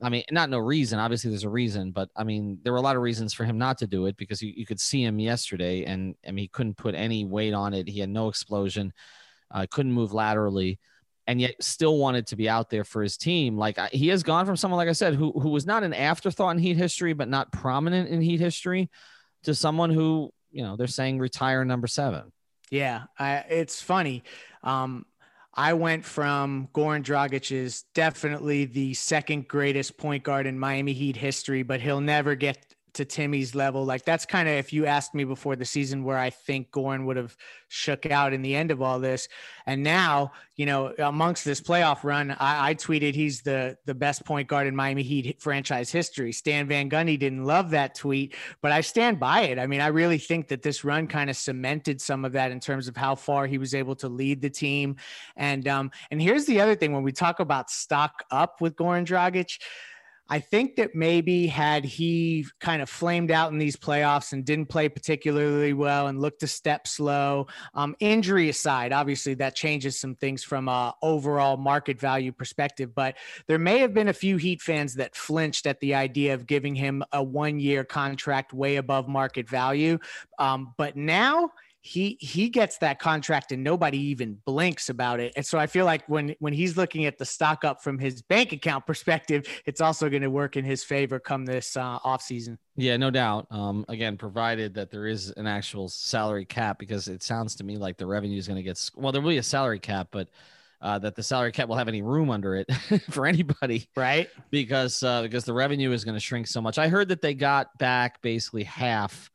I 0.00 0.08
mean, 0.10 0.22
not 0.30 0.50
no 0.50 0.58
reason. 0.58 0.98
Obviously, 0.98 1.30
there's 1.30 1.44
a 1.44 1.48
reason, 1.48 1.90
but 1.90 2.08
I 2.14 2.22
mean, 2.22 2.58
there 2.62 2.72
were 2.72 2.78
a 2.78 2.82
lot 2.82 2.96
of 2.96 3.02
reasons 3.02 3.34
for 3.34 3.44
him 3.44 3.58
not 3.58 3.78
to 3.78 3.86
do 3.86 4.06
it 4.06 4.16
because 4.16 4.40
you, 4.40 4.52
you 4.54 4.64
could 4.64 4.80
see 4.80 5.02
him 5.02 5.18
yesterday, 5.18 5.84
and 5.84 6.14
I 6.26 6.30
mean, 6.30 6.44
he 6.44 6.48
couldn't 6.48 6.76
put 6.76 6.94
any 6.94 7.24
weight 7.24 7.52
on 7.52 7.74
it. 7.74 7.88
He 7.88 7.98
had 7.98 8.08
no 8.08 8.28
explosion, 8.28 8.92
uh, 9.50 9.66
couldn't 9.70 9.92
move 9.92 10.12
laterally, 10.12 10.78
and 11.26 11.40
yet 11.40 11.54
still 11.60 11.98
wanted 11.98 12.28
to 12.28 12.36
be 12.36 12.48
out 12.48 12.70
there 12.70 12.84
for 12.84 13.02
his 13.02 13.16
team. 13.16 13.58
Like 13.58 13.78
he 13.90 14.08
has 14.08 14.22
gone 14.22 14.46
from 14.46 14.56
someone, 14.56 14.78
like 14.78 14.88
I 14.88 14.92
said, 14.92 15.14
who 15.14 15.32
who 15.32 15.48
was 15.48 15.66
not 15.66 15.82
an 15.82 15.94
afterthought 15.94 16.56
in 16.56 16.62
Heat 16.62 16.76
history, 16.76 17.12
but 17.12 17.28
not 17.28 17.50
prominent 17.50 18.08
in 18.08 18.20
Heat 18.20 18.40
history, 18.40 18.90
to 19.42 19.54
someone 19.54 19.90
who 19.90 20.30
you 20.52 20.62
know 20.62 20.76
they're 20.76 20.86
saying 20.86 21.18
retire 21.18 21.64
number 21.64 21.88
seven. 21.88 22.32
Yeah, 22.70 23.04
I, 23.18 23.38
it's 23.48 23.80
funny. 23.80 24.22
Um, 24.62 25.06
I 25.58 25.72
went 25.72 26.04
from 26.04 26.68
Goran 26.72 27.02
Dragic 27.02 27.50
is 27.50 27.82
definitely 27.92 28.64
the 28.64 28.94
second 28.94 29.48
greatest 29.48 29.96
point 29.98 30.22
guard 30.22 30.46
in 30.46 30.56
Miami 30.56 30.92
Heat 30.92 31.16
history, 31.16 31.64
but 31.64 31.80
he'll 31.80 32.00
never 32.00 32.36
get 32.36 32.76
to 32.98 33.04
Timmy's 33.04 33.54
level. 33.54 33.84
Like 33.84 34.04
that's 34.04 34.26
kind 34.26 34.48
of 34.48 34.54
if 34.54 34.72
you 34.72 34.84
asked 34.84 35.14
me 35.14 35.22
before 35.22 35.54
the 35.54 35.64
season 35.64 36.02
where 36.02 36.18
I 36.18 36.30
think 36.30 36.72
Goran 36.72 37.06
would 37.06 37.16
have 37.16 37.36
shook 37.68 38.06
out 38.06 38.32
in 38.32 38.42
the 38.42 38.56
end 38.56 38.72
of 38.72 38.82
all 38.82 38.98
this. 38.98 39.28
And 39.66 39.84
now, 39.84 40.32
you 40.56 40.66
know, 40.66 40.92
amongst 40.98 41.44
this 41.44 41.60
playoff 41.60 42.02
run, 42.02 42.32
I, 42.32 42.70
I 42.70 42.74
tweeted 42.74 43.14
he's 43.14 43.42
the 43.42 43.78
the 43.86 43.94
best 43.94 44.24
point 44.24 44.48
guard 44.48 44.66
in 44.66 44.74
Miami 44.74 45.04
Heat 45.04 45.40
franchise 45.40 45.92
history. 45.92 46.32
Stan 46.32 46.66
Van 46.66 46.90
Gundy 46.90 47.16
didn't 47.16 47.44
love 47.44 47.70
that 47.70 47.94
tweet, 47.94 48.34
but 48.62 48.72
I 48.72 48.80
stand 48.80 49.20
by 49.20 49.42
it. 49.42 49.60
I 49.60 49.68
mean, 49.68 49.80
I 49.80 49.88
really 49.88 50.18
think 50.18 50.48
that 50.48 50.62
this 50.62 50.82
run 50.82 51.06
kind 51.06 51.30
of 51.30 51.36
cemented 51.36 52.00
some 52.00 52.24
of 52.24 52.32
that 52.32 52.50
in 52.50 52.58
terms 52.58 52.88
of 52.88 52.96
how 52.96 53.14
far 53.14 53.46
he 53.46 53.58
was 53.58 53.74
able 53.74 53.94
to 53.96 54.08
lead 54.08 54.42
the 54.42 54.50
team. 54.50 54.96
And 55.36 55.68
um, 55.68 55.92
and 56.10 56.20
here's 56.20 56.46
the 56.46 56.60
other 56.60 56.74
thing 56.74 56.92
when 56.92 57.04
we 57.04 57.12
talk 57.12 57.38
about 57.38 57.70
stock 57.70 58.24
up 58.32 58.60
with 58.60 58.74
Goran 58.74 59.06
Dragic 59.06 59.58
I 60.28 60.40
think 60.40 60.76
that 60.76 60.94
maybe 60.94 61.46
had 61.46 61.84
he 61.84 62.46
kind 62.60 62.82
of 62.82 62.90
flamed 62.90 63.30
out 63.30 63.50
in 63.50 63.58
these 63.58 63.76
playoffs 63.76 64.32
and 64.32 64.44
didn't 64.44 64.66
play 64.66 64.88
particularly 64.88 65.72
well 65.72 66.08
and 66.08 66.20
looked 66.20 66.42
a 66.42 66.46
step 66.46 66.86
slow, 66.86 67.46
um, 67.74 67.96
injury 67.98 68.48
aside, 68.48 68.92
obviously 68.92 69.34
that 69.34 69.54
changes 69.54 69.98
some 69.98 70.14
things 70.14 70.44
from 70.44 70.68
a 70.68 70.94
overall 71.02 71.56
market 71.56 71.98
value 71.98 72.32
perspective. 72.32 72.94
But 72.94 73.16
there 73.46 73.58
may 73.58 73.78
have 73.78 73.94
been 73.94 74.08
a 74.08 74.12
few 74.12 74.36
Heat 74.36 74.60
fans 74.60 74.94
that 74.94 75.16
flinched 75.16 75.66
at 75.66 75.80
the 75.80 75.94
idea 75.94 76.34
of 76.34 76.46
giving 76.46 76.74
him 76.74 77.02
a 77.12 77.22
one 77.22 77.58
year 77.58 77.84
contract 77.84 78.52
way 78.52 78.76
above 78.76 79.08
market 79.08 79.48
value. 79.48 79.98
Um, 80.38 80.74
but 80.76 80.96
now 80.96 81.50
he 81.88 82.18
he 82.20 82.50
gets 82.50 82.76
that 82.78 82.98
contract 82.98 83.50
and 83.50 83.64
nobody 83.64 83.96
even 83.98 84.36
blinks 84.44 84.90
about 84.90 85.20
it. 85.20 85.32
And 85.36 85.46
so 85.46 85.58
I 85.58 85.66
feel 85.66 85.86
like 85.86 86.06
when 86.06 86.34
when 86.38 86.52
he's 86.52 86.76
looking 86.76 87.06
at 87.06 87.16
the 87.16 87.24
stock 87.24 87.64
up 87.64 87.82
from 87.82 87.98
his 87.98 88.20
bank 88.20 88.52
account 88.52 88.86
perspective, 88.86 89.46
it's 89.64 89.80
also 89.80 90.10
going 90.10 90.20
to 90.20 90.30
work 90.30 90.58
in 90.58 90.66
his 90.66 90.84
favor 90.84 91.18
come 91.18 91.46
this 91.46 91.78
uh, 91.78 91.98
off 92.04 92.20
season. 92.20 92.58
Yeah, 92.76 92.98
no 92.98 93.10
doubt. 93.10 93.46
Um, 93.50 93.86
again, 93.88 94.18
provided 94.18 94.74
that 94.74 94.90
there 94.90 95.06
is 95.06 95.30
an 95.30 95.46
actual 95.46 95.88
salary 95.88 96.44
cap, 96.44 96.78
because 96.78 97.08
it 97.08 97.22
sounds 97.22 97.54
to 97.56 97.64
me 97.64 97.78
like 97.78 97.96
the 97.96 98.06
revenue 98.06 98.36
is 98.36 98.46
going 98.46 98.58
to 98.58 98.62
get 98.62 98.90
well. 98.94 99.10
There 99.10 99.22
will 99.22 99.30
be 99.30 99.38
a 99.38 99.42
salary 99.42 99.80
cap, 99.80 100.08
but 100.10 100.28
uh, 100.82 100.98
that 100.98 101.16
the 101.16 101.22
salary 101.22 101.52
cap 101.52 101.68
will 101.68 101.76
have 101.76 101.88
any 101.88 102.02
room 102.02 102.28
under 102.28 102.54
it 102.54 102.70
for 103.10 103.26
anybody, 103.26 103.88
right? 103.96 104.28
Because 104.50 105.02
uh, 105.02 105.22
because 105.22 105.46
the 105.46 105.54
revenue 105.54 105.92
is 105.92 106.04
going 106.04 106.16
to 106.16 106.20
shrink 106.20 106.48
so 106.48 106.60
much. 106.60 106.76
I 106.76 106.88
heard 106.88 107.08
that 107.08 107.22
they 107.22 107.32
got 107.32 107.78
back 107.78 108.20
basically 108.20 108.64
half 108.64 109.30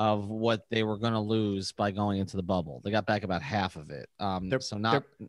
of 0.00 0.30
what 0.30 0.64
they 0.70 0.82
were 0.82 0.96
going 0.96 1.12
to 1.12 1.20
lose 1.20 1.72
by 1.72 1.90
going 1.90 2.18
into 2.18 2.38
the 2.38 2.42
bubble. 2.42 2.80
They 2.82 2.90
got 2.90 3.04
back 3.04 3.22
about 3.22 3.42
half 3.42 3.76
of 3.76 3.90
it. 3.90 4.08
Um, 4.18 4.48
they're, 4.48 4.58
so 4.58 4.78
not. 4.78 5.04
They're, 5.18 5.28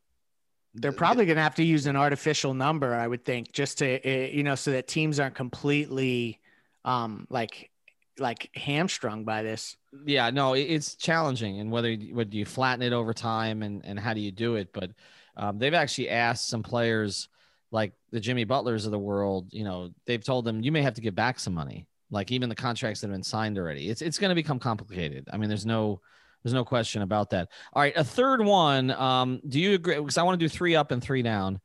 they're 0.75 0.91
probably 0.93 1.25
going 1.25 1.35
to 1.35 1.43
have 1.43 1.55
to 1.55 1.63
use 1.63 1.87
an 1.87 1.97
artificial 1.97 2.53
number, 2.53 2.95
I 2.95 3.05
would 3.05 3.25
think, 3.25 3.51
just 3.51 3.79
to 3.79 3.85
eh, 3.85 4.31
you 4.31 4.43
know, 4.43 4.55
so 4.55 4.71
that 4.71 4.87
teams 4.87 5.19
aren't 5.19 5.35
completely 5.35 6.39
um, 6.85 7.27
like 7.29 7.69
like 8.17 8.49
hamstrung 8.55 9.25
by 9.25 9.43
this. 9.43 9.75
Yeah, 10.05 10.29
no, 10.29 10.53
it's 10.53 10.95
challenging, 10.95 11.59
and 11.59 11.69
whether 11.69 11.93
would 12.13 12.33
you 12.33 12.45
flatten 12.45 12.81
it 12.81 12.93
over 12.93 13.13
time, 13.13 13.63
and 13.63 13.85
and 13.85 13.99
how 13.99 14.13
do 14.13 14.21
you 14.21 14.31
do 14.31 14.55
it? 14.55 14.71
But 14.71 14.91
um, 15.35 15.59
they've 15.59 15.73
actually 15.73 16.09
asked 16.09 16.47
some 16.47 16.63
players 16.63 17.27
like 17.71 17.91
the 18.11 18.21
Jimmy 18.21 18.45
Butlers 18.45 18.85
of 18.85 18.91
the 18.91 18.99
world. 18.99 19.49
You 19.51 19.65
know, 19.65 19.89
they've 20.05 20.23
told 20.23 20.45
them 20.45 20.61
you 20.61 20.71
may 20.71 20.81
have 20.81 20.93
to 20.93 21.01
give 21.01 21.13
back 21.13 21.39
some 21.39 21.53
money 21.53 21.87
like 22.11 22.31
even 22.31 22.49
the 22.49 22.55
contracts 22.55 23.01
that 23.01 23.07
have 23.07 23.15
been 23.15 23.23
signed 23.23 23.57
already. 23.57 23.89
It's 23.89 24.01
it's 24.01 24.19
going 24.19 24.29
to 24.29 24.35
become 24.35 24.59
complicated. 24.59 25.27
I 25.31 25.37
mean, 25.37 25.49
there's 25.49 25.65
no 25.65 26.01
there's 26.43 26.53
no 26.53 26.65
question 26.65 27.01
about 27.01 27.31
that. 27.31 27.49
All 27.73 27.81
right, 27.81 27.95
a 27.95 28.03
third 28.03 28.43
one. 28.43 28.91
Um, 28.91 29.41
do 29.47 29.59
you 29.59 29.73
agree? 29.73 29.95
Because 29.95 30.17
I 30.17 30.23
want 30.23 30.39
to 30.39 30.45
do 30.45 30.49
three 30.49 30.75
up 30.75 30.91
and 30.91 31.01
three 31.01 31.21
down. 31.21 31.59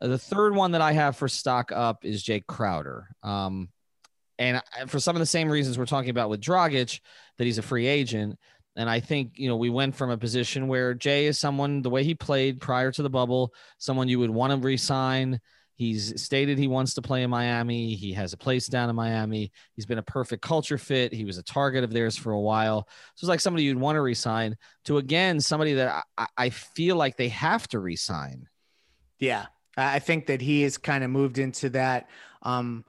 Uh, 0.00 0.08
the 0.08 0.18
third 0.18 0.54
one 0.54 0.72
that 0.72 0.80
I 0.80 0.92
have 0.92 1.16
for 1.16 1.28
stock 1.28 1.72
up 1.72 2.04
is 2.04 2.24
Jae 2.24 2.44
Crowder. 2.46 3.08
Um, 3.22 3.68
and 4.38 4.60
for 4.88 4.98
some 4.98 5.14
of 5.14 5.20
the 5.20 5.26
same 5.26 5.48
reasons 5.48 5.78
we're 5.78 5.86
talking 5.86 6.10
about 6.10 6.28
with 6.28 6.40
Dragic, 6.40 7.00
that 7.38 7.44
he's 7.44 7.58
a 7.58 7.62
free 7.62 7.86
agent. 7.86 8.36
And 8.76 8.90
I 8.90 8.98
think, 8.98 9.32
you 9.36 9.48
know, 9.48 9.56
we 9.56 9.70
went 9.70 9.94
from 9.94 10.10
a 10.10 10.18
position 10.18 10.66
where 10.66 10.94
Jae 10.94 11.24
is 11.24 11.38
someone, 11.38 11.82
the 11.82 11.90
way 11.90 12.02
he 12.02 12.14
played 12.14 12.60
prior 12.60 12.90
to 12.90 13.02
the 13.02 13.10
bubble, 13.10 13.54
someone 13.78 14.08
you 14.08 14.18
would 14.18 14.30
want 14.30 14.50
to 14.52 14.58
resign. 14.58 15.40
He's 15.76 16.22
stated 16.22 16.58
he 16.58 16.68
wants 16.68 16.94
to 16.94 17.02
play 17.02 17.22
in 17.22 17.30
Miami. 17.30 17.94
He 17.94 18.12
has 18.12 18.32
a 18.32 18.36
place 18.36 18.68
down 18.68 18.88
in 18.88 18.96
Miami. 18.96 19.50
He's 19.74 19.86
been 19.86 19.98
a 19.98 20.02
perfect 20.02 20.42
culture 20.42 20.78
fit. 20.78 21.12
He 21.12 21.24
was 21.24 21.38
a 21.38 21.42
target 21.42 21.82
of 21.82 21.92
theirs 21.92 22.16
for 22.16 22.32
a 22.32 22.40
while. 22.40 22.88
So 23.14 23.24
it's 23.24 23.28
like 23.28 23.40
somebody 23.40 23.64
you'd 23.64 23.78
want 23.78 23.96
to 23.96 24.00
resign 24.00 24.56
to 24.84 24.98
again, 24.98 25.40
somebody 25.40 25.74
that 25.74 26.04
I, 26.16 26.26
I 26.36 26.50
feel 26.50 26.96
like 26.96 27.16
they 27.16 27.28
have 27.28 27.66
to 27.68 27.80
resign. 27.80 28.48
Yeah. 29.18 29.46
I 29.76 29.98
think 29.98 30.26
that 30.26 30.40
he 30.40 30.62
has 30.62 30.78
kind 30.78 31.02
of 31.02 31.10
moved 31.10 31.38
into 31.38 31.70
that. 31.70 32.08
Um, 32.42 32.84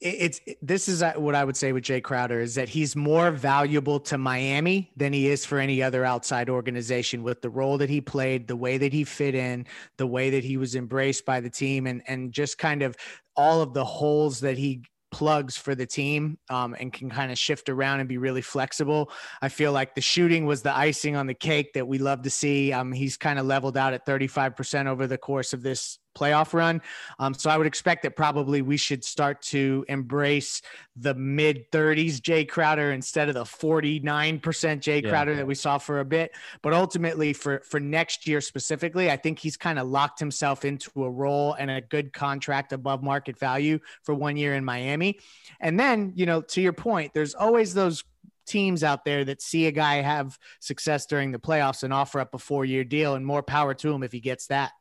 it's 0.00 0.40
this 0.62 0.88
is 0.88 1.02
uh, 1.02 1.12
what 1.16 1.34
I 1.34 1.44
would 1.44 1.56
say 1.56 1.72
with 1.72 1.84
Jae 1.84 2.02
Crowder 2.02 2.40
is 2.40 2.54
that 2.54 2.70
he's 2.70 2.96
more 2.96 3.30
valuable 3.30 4.00
to 4.00 4.16
Miami 4.16 4.90
than 4.96 5.12
he 5.12 5.28
is 5.28 5.44
for 5.44 5.58
any 5.58 5.82
other 5.82 6.04
outside 6.04 6.48
organization 6.48 7.22
with 7.22 7.42
the 7.42 7.50
role 7.50 7.76
that 7.78 7.90
he 7.90 8.00
played, 8.00 8.48
the 8.48 8.56
way 8.56 8.78
that 8.78 8.94
he 8.94 9.04
fit 9.04 9.34
in, 9.34 9.66
the 9.98 10.06
way 10.06 10.30
that 10.30 10.42
he 10.42 10.56
was 10.56 10.74
embraced 10.74 11.26
by 11.26 11.40
the 11.40 11.50
team 11.50 11.86
and 11.86 12.02
and 12.08 12.32
just 12.32 12.56
kind 12.56 12.82
of 12.82 12.96
all 13.36 13.60
of 13.60 13.74
the 13.74 13.84
holes 13.84 14.40
that 14.40 14.56
he 14.56 14.82
plugs 15.10 15.56
for 15.56 15.74
the 15.74 15.86
team 15.86 16.38
um, 16.48 16.74
and 16.78 16.92
can 16.92 17.10
kind 17.10 17.32
of 17.32 17.38
shift 17.38 17.68
around 17.68 18.00
and 18.00 18.08
be 18.08 18.18
really 18.18 18.42
flexible. 18.42 19.10
I 19.42 19.48
feel 19.48 19.72
like 19.72 19.94
the 19.94 20.00
shooting 20.00 20.46
was 20.46 20.62
the 20.62 20.76
icing 20.76 21.16
on 21.16 21.26
the 21.26 21.34
cake 21.34 21.72
that 21.74 21.86
we 21.86 21.98
love 21.98 22.22
to 22.22 22.30
see. 22.30 22.72
Um, 22.72 22.92
he's 22.92 23.16
kind 23.16 23.38
of 23.38 23.46
leveled 23.46 23.76
out 23.76 23.92
at 23.92 24.06
35% 24.06 24.86
over 24.86 25.06
the 25.06 25.18
course 25.18 25.52
of 25.52 25.62
this 25.62 25.98
playoff 26.14 26.52
run. 26.52 26.80
Um, 27.18 27.34
so 27.34 27.50
I 27.50 27.56
would 27.56 27.66
expect 27.66 28.02
that 28.02 28.16
probably 28.16 28.62
we 28.62 28.76
should 28.76 29.04
start 29.04 29.42
to 29.42 29.84
embrace 29.88 30.62
the 30.96 31.14
mid 31.14 31.70
30s 31.70 32.20
Jae 32.20 32.48
Crowder 32.48 32.92
instead 32.92 33.28
of 33.28 33.34
the 33.34 33.44
49% 33.44 34.40
Jae 34.40 35.02
yeah. 35.02 35.08
Crowder 35.08 35.36
that 35.36 35.46
we 35.46 35.54
saw 35.54 35.78
for 35.78 36.00
a 36.00 36.04
bit. 36.04 36.32
But 36.62 36.72
ultimately, 36.72 37.32
for 37.32 37.60
for 37.60 37.80
next 37.80 38.26
year 38.26 38.40
specifically, 38.40 39.10
I 39.10 39.16
think 39.16 39.38
he's 39.38 39.56
kind 39.56 39.78
of 39.78 39.88
locked 39.88 40.18
himself 40.18 40.64
into 40.64 41.04
a 41.04 41.10
role 41.10 41.54
and 41.54 41.70
a 41.70 41.80
good 41.80 42.12
contract 42.12 42.72
above 42.72 43.02
market 43.02 43.38
value 43.38 43.78
for 44.02 44.14
one 44.14 44.36
year 44.36 44.54
in 44.54 44.64
Miami. 44.64 45.18
And 45.60 45.78
then, 45.78 46.12
you 46.14 46.26
know, 46.26 46.42
to 46.42 46.60
your 46.60 46.72
point, 46.72 47.14
there's 47.14 47.34
always 47.34 47.74
those 47.74 48.04
teams 48.46 48.82
out 48.82 49.04
there 49.04 49.24
that 49.24 49.40
see 49.40 49.66
a 49.66 49.72
guy 49.72 49.96
have 49.96 50.38
success 50.58 51.06
during 51.06 51.30
the 51.30 51.38
playoffs 51.38 51.82
and 51.82 51.92
offer 51.92 52.18
up 52.20 52.34
a 52.34 52.38
four 52.38 52.64
year 52.64 52.84
deal 52.84 53.14
and 53.14 53.24
more 53.24 53.42
power 53.42 53.74
to 53.74 53.92
him 53.92 54.02
if 54.02 54.12
he 54.12 54.20
gets 54.20 54.48
that. 54.48 54.72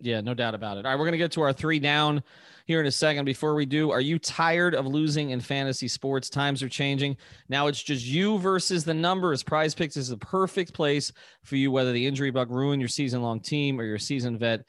Yeah, 0.00 0.20
no 0.20 0.34
doubt 0.34 0.54
about 0.54 0.78
it. 0.78 0.86
All 0.86 0.92
right, 0.92 0.98
we're 0.98 1.06
going 1.06 1.12
to 1.12 1.18
get 1.18 1.32
to 1.32 1.42
our 1.42 1.52
three 1.52 1.80
down 1.80 2.22
here 2.66 2.80
in 2.80 2.86
a 2.86 2.90
second. 2.90 3.24
Before 3.24 3.54
we 3.54 3.66
do, 3.66 3.90
are 3.90 4.00
you 4.00 4.18
tired 4.18 4.74
of 4.74 4.86
losing 4.86 5.30
in 5.30 5.40
fantasy 5.40 5.88
sports? 5.88 6.30
Times 6.30 6.62
are 6.62 6.68
changing. 6.68 7.16
Now 7.48 7.66
it's 7.66 7.82
just 7.82 8.04
you 8.04 8.38
versus 8.38 8.84
the 8.84 8.94
numbers. 8.94 9.42
Prize 9.42 9.74
Picks 9.74 9.96
is 9.96 10.08
the 10.08 10.18
perfect 10.18 10.72
place 10.72 11.12
for 11.42 11.56
you, 11.56 11.72
whether 11.72 11.92
the 11.92 12.06
injury 12.06 12.30
bug 12.30 12.50
ruined 12.50 12.80
your 12.80 12.88
season 12.88 13.22
long 13.22 13.40
team 13.40 13.80
or 13.80 13.84
your 13.84 13.98
season 13.98 14.38
vet 14.38 14.64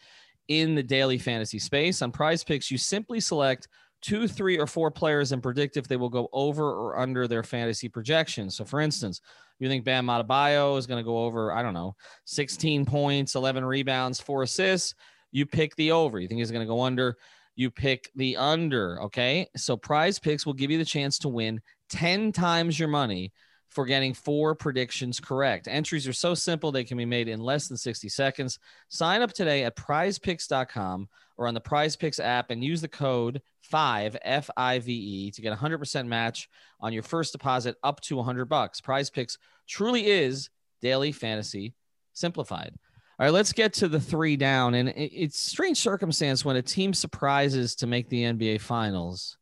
in 0.47 0.73
the 0.73 0.81
daily 0.81 1.19
fantasy 1.19 1.59
space. 1.59 2.01
On 2.01 2.11
Prize 2.11 2.43
Picks, 2.43 2.71
you 2.71 2.77
simply 2.79 3.19
select 3.19 3.67
two, 4.01 4.27
three, 4.27 4.57
or 4.57 4.65
four 4.65 4.89
players 4.89 5.31
and 5.31 5.43
predict 5.43 5.77
if 5.77 5.87
they 5.87 5.97
will 5.97 6.09
go 6.09 6.27
over 6.33 6.63
or 6.63 6.97
under 6.97 7.27
their 7.27 7.43
fantasy 7.43 7.87
projections. 7.87 8.55
So, 8.55 8.65
for 8.65 8.79
instance, 8.79 9.21
you 9.59 9.67
think 9.67 9.83
Bam 9.83 10.07
Adebayo 10.07 10.77
is 10.77 10.87
going 10.87 11.03
to 11.03 11.07
go 11.07 11.25
over, 11.25 11.51
I 11.51 11.61
don't 11.61 11.73
know, 11.73 11.95
16 12.25 12.85
points, 12.85 13.35
11 13.35 13.63
rebounds, 13.63 14.19
four 14.19 14.43
assists 14.43 14.95
you 15.31 15.45
pick 15.45 15.75
the 15.75 15.91
over. 15.91 16.19
You 16.19 16.27
think 16.27 16.39
he's 16.39 16.51
going 16.51 16.65
to 16.65 16.71
go 16.71 16.81
under, 16.81 17.17
you 17.55 17.69
pick 17.69 18.09
the 18.15 18.37
under. 18.37 19.01
Okay. 19.03 19.47
So 19.55 19.75
prize 19.77 20.19
picks 20.19 20.45
will 20.45 20.53
give 20.53 20.71
you 20.71 20.77
the 20.77 20.85
chance 20.85 21.19
to 21.19 21.29
win 21.29 21.61
10 21.89 22.31
times 22.31 22.79
your 22.79 22.89
money 22.89 23.33
for 23.69 23.85
getting 23.85 24.13
four 24.13 24.55
predictions 24.55 25.19
correct. 25.19 25.67
Entries 25.67 26.07
are 26.07 26.13
so 26.13 26.33
simple 26.33 26.71
they 26.71 26.83
can 26.83 26.97
be 26.97 27.05
made 27.05 27.27
in 27.27 27.39
less 27.39 27.67
than 27.67 27.77
60 27.77 28.09
seconds. 28.09 28.57
Sign 28.89 29.21
up 29.21 29.31
today 29.31 29.63
at 29.63 29.75
prizepicks.com 29.75 31.07
or 31.37 31.47
on 31.47 31.53
the 31.53 31.61
Prize 31.61 31.95
Picks 31.95 32.19
app 32.19 32.49
and 32.49 32.63
use 32.63 32.81
the 32.81 32.87
code 32.87 33.41
5 33.61 34.17
F 34.23 34.49
I 34.57 34.79
V 34.79 34.91
E 34.91 35.31
to 35.31 35.41
get 35.41 35.53
a 35.53 35.55
100% 35.55 36.07
match 36.07 36.49
on 36.79 36.93
your 36.93 37.03
first 37.03 37.31
deposit 37.31 37.77
up 37.83 38.01
to 38.01 38.15
100 38.15 38.45
bucks. 38.45 38.81
Prize 38.81 39.09
Picks 39.09 39.37
truly 39.67 40.07
is 40.07 40.49
daily 40.81 41.11
fantasy 41.11 41.75
simplified. 42.13 42.73
All 43.19 43.25
right, 43.25 43.33
let's 43.33 43.51
get 43.51 43.73
to 43.73 43.89
the 43.89 43.99
three 43.99 44.37
down. 44.37 44.75
And 44.75 44.93
it's 44.95 45.37
strange 45.37 45.77
circumstance 45.77 46.45
when 46.45 46.55
a 46.55 46.61
team 46.61 46.93
surprises 46.93 47.75
to 47.75 47.87
make 47.87 48.07
the 48.07 48.23
NBA 48.23 48.61
finals 48.61 49.37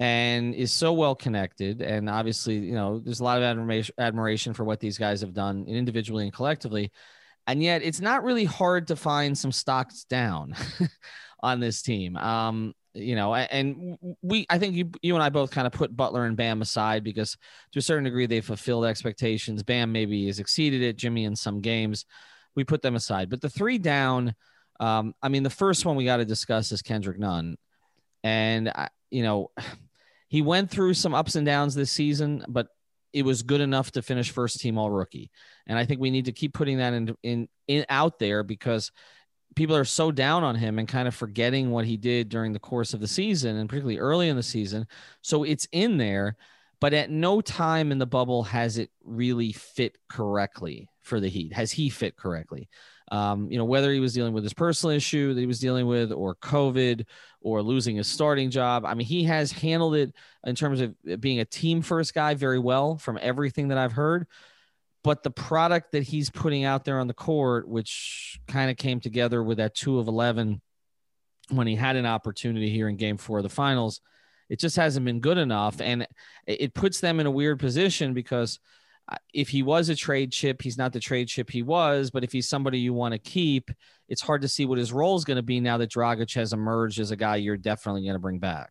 and 0.00 0.54
is 0.54 0.72
so 0.72 0.94
well 0.94 1.14
connected. 1.14 1.82
And 1.82 2.08
obviously, 2.08 2.54
you 2.54 2.74
know, 2.74 2.98
there's 2.98 3.20
a 3.20 3.24
lot 3.24 3.42
of 3.42 3.92
admiration, 3.98 4.54
for 4.54 4.64
what 4.64 4.80
these 4.80 4.96
guys 4.96 5.20
have 5.20 5.34
done 5.34 5.66
individually 5.68 6.24
and 6.24 6.32
collectively. 6.32 6.90
And 7.46 7.62
yet 7.62 7.82
it's 7.82 8.00
not 8.00 8.24
really 8.24 8.46
hard 8.46 8.86
to 8.86 8.96
find 8.96 9.36
some 9.36 9.52
stocks 9.52 10.04
down 10.04 10.54
on 11.42 11.60
this 11.60 11.82
team. 11.82 12.16
Um, 12.16 12.72
you 12.94 13.14
know, 13.14 13.34
and 13.34 13.98
we, 14.22 14.46
I 14.48 14.58
think 14.58 14.74
you, 14.74 14.90
you 15.02 15.14
and 15.14 15.22
I 15.22 15.28
both 15.28 15.50
kind 15.50 15.66
of 15.66 15.74
put 15.74 15.94
Butler 15.94 16.24
and 16.24 16.34
Bam 16.34 16.62
aside 16.62 17.04
because 17.04 17.36
to 17.72 17.78
a 17.78 17.82
certain 17.82 18.04
degree 18.04 18.24
they 18.24 18.40
fulfilled 18.40 18.86
expectations. 18.86 19.62
Bam 19.62 19.92
maybe 19.92 20.28
has 20.28 20.38
exceeded 20.38 20.80
it. 20.80 20.96
Jimmy 20.96 21.24
in 21.24 21.36
some 21.36 21.60
games 21.60 22.06
we 22.56 22.64
put 22.64 22.82
them 22.82 22.96
aside. 22.96 23.30
But 23.30 23.40
the 23.40 23.50
three 23.50 23.78
down, 23.78 24.34
um, 24.80 25.14
I 25.22 25.28
mean, 25.28 25.42
the 25.42 25.50
first 25.50 25.84
one 25.84 25.94
we 25.94 26.04
got 26.04 26.16
to 26.16 26.24
discuss 26.24 26.72
is 26.72 26.82
Kendrick 26.82 27.18
Nunn, 27.18 27.56
and 28.24 28.72
you 29.10 29.22
know, 29.22 29.50
he 30.28 30.42
went 30.42 30.70
through 30.70 30.94
some 30.94 31.14
ups 31.14 31.36
and 31.36 31.46
downs 31.46 31.74
this 31.74 31.92
season, 31.92 32.44
but 32.48 32.68
it 33.12 33.24
was 33.24 33.42
good 33.42 33.60
enough 33.60 33.92
to 33.92 34.02
finish 34.02 34.30
first 34.30 34.60
team 34.60 34.76
all 34.76 34.90
rookie. 34.90 35.30
And 35.66 35.78
I 35.78 35.84
think 35.86 36.00
we 36.00 36.10
need 36.10 36.24
to 36.24 36.32
keep 36.32 36.52
putting 36.52 36.78
that 36.78 36.92
in 36.92 37.16
in, 37.22 37.48
in 37.68 37.86
out 37.88 38.18
there 38.18 38.42
because 38.42 38.90
people 39.54 39.74
are 39.74 39.84
so 39.84 40.12
down 40.12 40.44
on 40.44 40.54
him 40.54 40.78
and 40.78 40.86
kind 40.86 41.08
of 41.08 41.14
forgetting 41.14 41.70
what 41.70 41.86
he 41.86 41.96
did 41.96 42.28
during 42.28 42.52
the 42.52 42.58
course 42.58 42.92
of 42.94 43.00
the 43.00 43.08
season 43.08 43.56
and 43.56 43.68
particularly 43.68 43.98
early 43.98 44.28
in 44.28 44.36
the 44.36 44.42
season. 44.42 44.86
So 45.22 45.44
it's 45.44 45.66
in 45.72 45.96
there, 45.96 46.36
but 46.80 46.92
at 46.92 47.10
no 47.10 47.40
time 47.40 47.90
in 47.92 47.98
the 47.98 48.06
bubble 48.06 48.42
has 48.44 48.78
it 48.78 48.90
really 49.04 49.52
fit 49.52 49.96
correctly 50.08 50.88
for 51.00 51.20
the 51.20 51.28
Heat? 51.28 51.52
Has 51.52 51.72
he 51.72 51.88
fit 51.88 52.16
correctly? 52.16 52.68
Um, 53.10 53.50
you 53.50 53.56
know, 53.56 53.64
whether 53.64 53.92
he 53.92 54.00
was 54.00 54.12
dealing 54.12 54.32
with 54.32 54.42
his 54.42 54.52
personal 54.52 54.94
issue 54.94 55.32
that 55.32 55.40
he 55.40 55.46
was 55.46 55.60
dealing 55.60 55.86
with, 55.86 56.12
or 56.12 56.34
COVID, 56.34 57.06
or 57.40 57.62
losing 57.62 57.96
his 57.96 58.08
starting 58.08 58.50
job. 58.50 58.84
I 58.84 58.94
mean, 58.94 59.06
he 59.06 59.22
has 59.24 59.52
handled 59.52 59.94
it 59.94 60.12
in 60.44 60.56
terms 60.56 60.80
of 60.80 60.94
being 61.20 61.38
a 61.38 61.44
team 61.44 61.82
first 61.82 62.14
guy 62.14 62.34
very 62.34 62.58
well 62.58 62.96
from 62.96 63.18
everything 63.22 63.68
that 63.68 63.78
I've 63.78 63.92
heard. 63.92 64.26
But 65.04 65.22
the 65.22 65.30
product 65.30 65.92
that 65.92 66.02
he's 66.02 66.30
putting 66.30 66.64
out 66.64 66.84
there 66.84 66.98
on 66.98 67.06
the 67.06 67.14
court, 67.14 67.68
which 67.68 68.40
kind 68.48 68.72
of 68.72 68.76
came 68.76 68.98
together 68.98 69.40
with 69.40 69.58
that 69.58 69.76
two 69.76 70.00
of 70.00 70.08
11 70.08 70.60
when 71.50 71.68
he 71.68 71.76
had 71.76 71.94
an 71.94 72.06
opportunity 72.06 72.70
here 72.70 72.88
in 72.88 72.96
game 72.96 73.16
four 73.16 73.38
of 73.38 73.44
the 73.44 73.48
finals, 73.48 74.00
it 74.48 74.58
just 74.58 74.76
hasn't 74.76 75.06
been 75.06 75.20
good 75.20 75.38
enough. 75.38 75.80
And 75.80 76.06
it 76.46 76.74
puts 76.74 77.00
them 77.00 77.20
in 77.20 77.26
a 77.26 77.30
weird 77.30 77.58
position 77.58 78.14
because 78.14 78.58
uh, 79.08 79.16
if 79.32 79.48
he 79.48 79.62
was 79.62 79.88
a 79.88 79.96
trade 79.96 80.32
chip, 80.32 80.62
he's 80.62 80.78
not 80.78 80.92
the 80.92 81.00
trade 81.00 81.28
chip 81.28 81.50
he 81.50 81.62
was. 81.62 82.10
But 82.10 82.24
if 82.24 82.32
he's 82.32 82.48
somebody 82.48 82.78
you 82.78 82.92
want 82.92 83.12
to 83.12 83.18
keep, 83.18 83.70
it's 84.08 84.22
hard 84.22 84.42
to 84.42 84.48
see 84.48 84.66
what 84.66 84.78
his 84.78 84.92
role 84.92 85.16
is 85.16 85.24
going 85.24 85.36
to 85.36 85.42
be 85.42 85.60
now 85.60 85.78
that 85.78 85.90
Dragic 85.90 86.34
has 86.34 86.52
emerged 86.52 86.98
as 86.98 87.10
a 87.10 87.16
guy 87.16 87.36
you're 87.36 87.56
definitely 87.56 88.02
going 88.02 88.14
to 88.14 88.20
bring 88.20 88.38
back. 88.38 88.70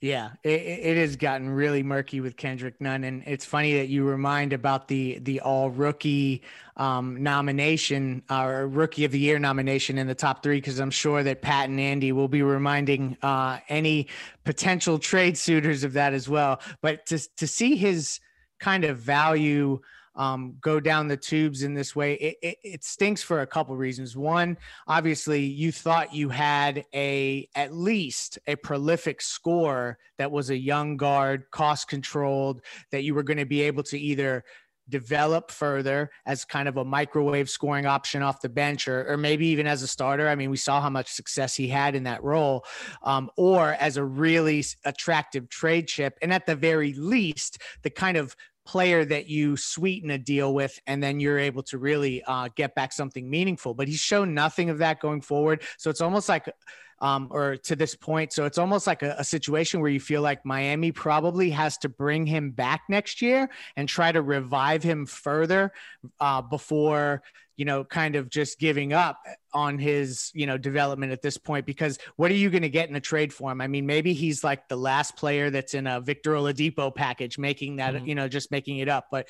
Yeah, 0.00 0.30
it, 0.44 0.60
it 0.60 0.96
has 0.96 1.16
gotten 1.16 1.50
really 1.50 1.82
murky 1.82 2.20
with 2.20 2.36
Kendrick 2.36 2.80
Nunn, 2.80 3.02
and 3.02 3.24
it's 3.26 3.44
funny 3.44 3.78
that 3.78 3.88
you 3.88 4.04
remind 4.04 4.52
about 4.52 4.86
the 4.86 5.18
the 5.18 5.40
All 5.40 5.70
Rookie 5.70 6.42
um, 6.76 7.20
nomination 7.20 8.22
or 8.30 8.68
Rookie 8.68 9.04
of 9.04 9.10
the 9.10 9.18
Year 9.18 9.40
nomination 9.40 9.98
in 9.98 10.06
the 10.06 10.14
top 10.14 10.44
three, 10.44 10.58
because 10.58 10.78
I'm 10.78 10.92
sure 10.92 11.24
that 11.24 11.42
Pat 11.42 11.68
and 11.68 11.80
Andy 11.80 12.12
will 12.12 12.28
be 12.28 12.42
reminding 12.42 13.16
uh, 13.22 13.58
any 13.68 14.06
potential 14.44 15.00
trade 15.00 15.36
suitors 15.36 15.82
of 15.82 15.94
that 15.94 16.14
as 16.14 16.28
well. 16.28 16.60
But 16.80 17.06
to 17.06 17.18
to 17.36 17.48
see 17.48 17.74
his 17.74 18.20
kind 18.60 18.84
of 18.84 18.98
value 18.98 19.80
um, 20.18 20.56
go 20.60 20.80
down 20.80 21.08
the 21.08 21.16
tubes 21.16 21.62
in 21.62 21.74
this 21.74 21.96
way, 21.96 22.14
it, 22.14 22.36
it, 22.42 22.58
it 22.62 22.84
stinks 22.84 23.22
for 23.22 23.40
a 23.40 23.46
couple 23.46 23.76
reasons. 23.76 24.16
One, 24.16 24.58
obviously, 24.86 25.44
you 25.44 25.72
thought 25.72 26.12
you 26.12 26.28
had 26.28 26.84
a 26.92 27.48
at 27.54 27.72
least 27.72 28.38
a 28.46 28.56
prolific 28.56 29.22
score 29.22 29.96
that 30.18 30.30
was 30.30 30.50
a 30.50 30.58
young 30.58 30.96
guard, 30.96 31.44
cost 31.52 31.88
controlled, 31.88 32.62
that 32.90 33.04
you 33.04 33.14
were 33.14 33.22
going 33.22 33.38
to 33.38 33.46
be 33.46 33.62
able 33.62 33.84
to 33.84 33.98
either 33.98 34.44
develop 34.88 35.50
further 35.50 36.10
as 36.26 36.44
kind 36.44 36.68
of 36.68 36.78
a 36.78 36.84
microwave 36.84 37.48
scoring 37.48 37.86
option 37.86 38.22
off 38.22 38.40
the 38.40 38.48
bench 38.48 38.88
or, 38.88 39.06
or 39.06 39.16
maybe 39.16 39.46
even 39.46 39.66
as 39.66 39.82
a 39.82 39.86
starter. 39.86 40.28
I 40.28 40.34
mean, 40.34 40.50
we 40.50 40.56
saw 40.56 40.80
how 40.80 40.90
much 40.90 41.12
success 41.12 41.54
he 41.54 41.68
had 41.68 41.94
in 41.94 42.04
that 42.04 42.22
role, 42.24 42.64
um, 43.02 43.30
or 43.36 43.74
as 43.74 43.96
a 43.96 44.04
really 44.04 44.64
attractive 44.84 45.48
trade 45.48 45.88
chip. 45.88 46.18
And 46.22 46.32
at 46.32 46.46
the 46.46 46.56
very 46.56 46.94
least, 46.94 47.58
the 47.82 47.90
kind 47.90 48.16
of 48.16 48.34
player 48.68 49.02
that 49.02 49.26
you 49.28 49.56
sweeten 49.56 50.10
a 50.10 50.18
deal 50.18 50.52
with 50.52 50.78
and 50.86 51.02
then 51.02 51.18
you're 51.20 51.38
able 51.38 51.62
to 51.62 51.78
really 51.78 52.22
uh, 52.24 52.50
get 52.54 52.74
back 52.74 52.92
something 52.92 53.28
meaningful. 53.28 53.72
But 53.72 53.88
he's 53.88 53.98
shown 53.98 54.34
nothing 54.34 54.68
of 54.68 54.78
that 54.78 55.00
going 55.00 55.22
forward. 55.22 55.62
So 55.78 55.88
it's 55.88 56.02
almost 56.02 56.28
like 56.28 56.52
um, 57.00 57.28
or 57.30 57.56
to 57.56 57.76
this 57.76 57.94
point 57.94 58.32
so 58.32 58.44
it's 58.44 58.58
almost 58.58 58.88
like 58.88 59.04
a, 59.04 59.14
a 59.18 59.24
situation 59.24 59.80
where 59.80 59.90
you 59.90 60.00
feel 60.00 60.20
like 60.20 60.44
miami 60.44 60.90
probably 60.90 61.48
has 61.50 61.78
to 61.78 61.88
bring 61.88 62.26
him 62.26 62.50
back 62.50 62.82
next 62.88 63.22
year 63.22 63.48
and 63.76 63.88
try 63.88 64.10
to 64.10 64.20
revive 64.20 64.82
him 64.82 65.06
further 65.06 65.72
uh, 66.18 66.42
before 66.42 67.22
you 67.58 67.64
know, 67.64 67.84
kind 67.84 68.14
of 68.14 68.30
just 68.30 68.58
giving 68.60 68.92
up 68.92 69.18
on 69.52 69.78
his, 69.78 70.30
you 70.32 70.46
know, 70.46 70.56
development 70.56 71.10
at 71.10 71.22
this 71.22 71.36
point 71.36 71.66
because 71.66 71.98
what 72.14 72.30
are 72.30 72.34
you 72.34 72.50
going 72.50 72.62
to 72.62 72.68
get 72.68 72.88
in 72.88 72.94
a 72.94 73.00
trade 73.00 73.32
for 73.32 73.50
him? 73.50 73.60
I 73.60 73.66
mean, 73.66 73.84
maybe 73.84 74.14
he's 74.14 74.44
like 74.44 74.68
the 74.68 74.76
last 74.76 75.16
player 75.16 75.50
that's 75.50 75.74
in 75.74 75.88
a 75.88 76.00
Victor 76.00 76.32
Oladipo 76.34 76.94
package, 76.94 77.36
making 77.36 77.76
that, 77.76 77.94
mm-hmm. 77.94 78.06
you 78.06 78.14
know, 78.14 78.28
just 78.28 78.52
making 78.52 78.78
it 78.78 78.88
up. 78.88 79.08
But 79.10 79.28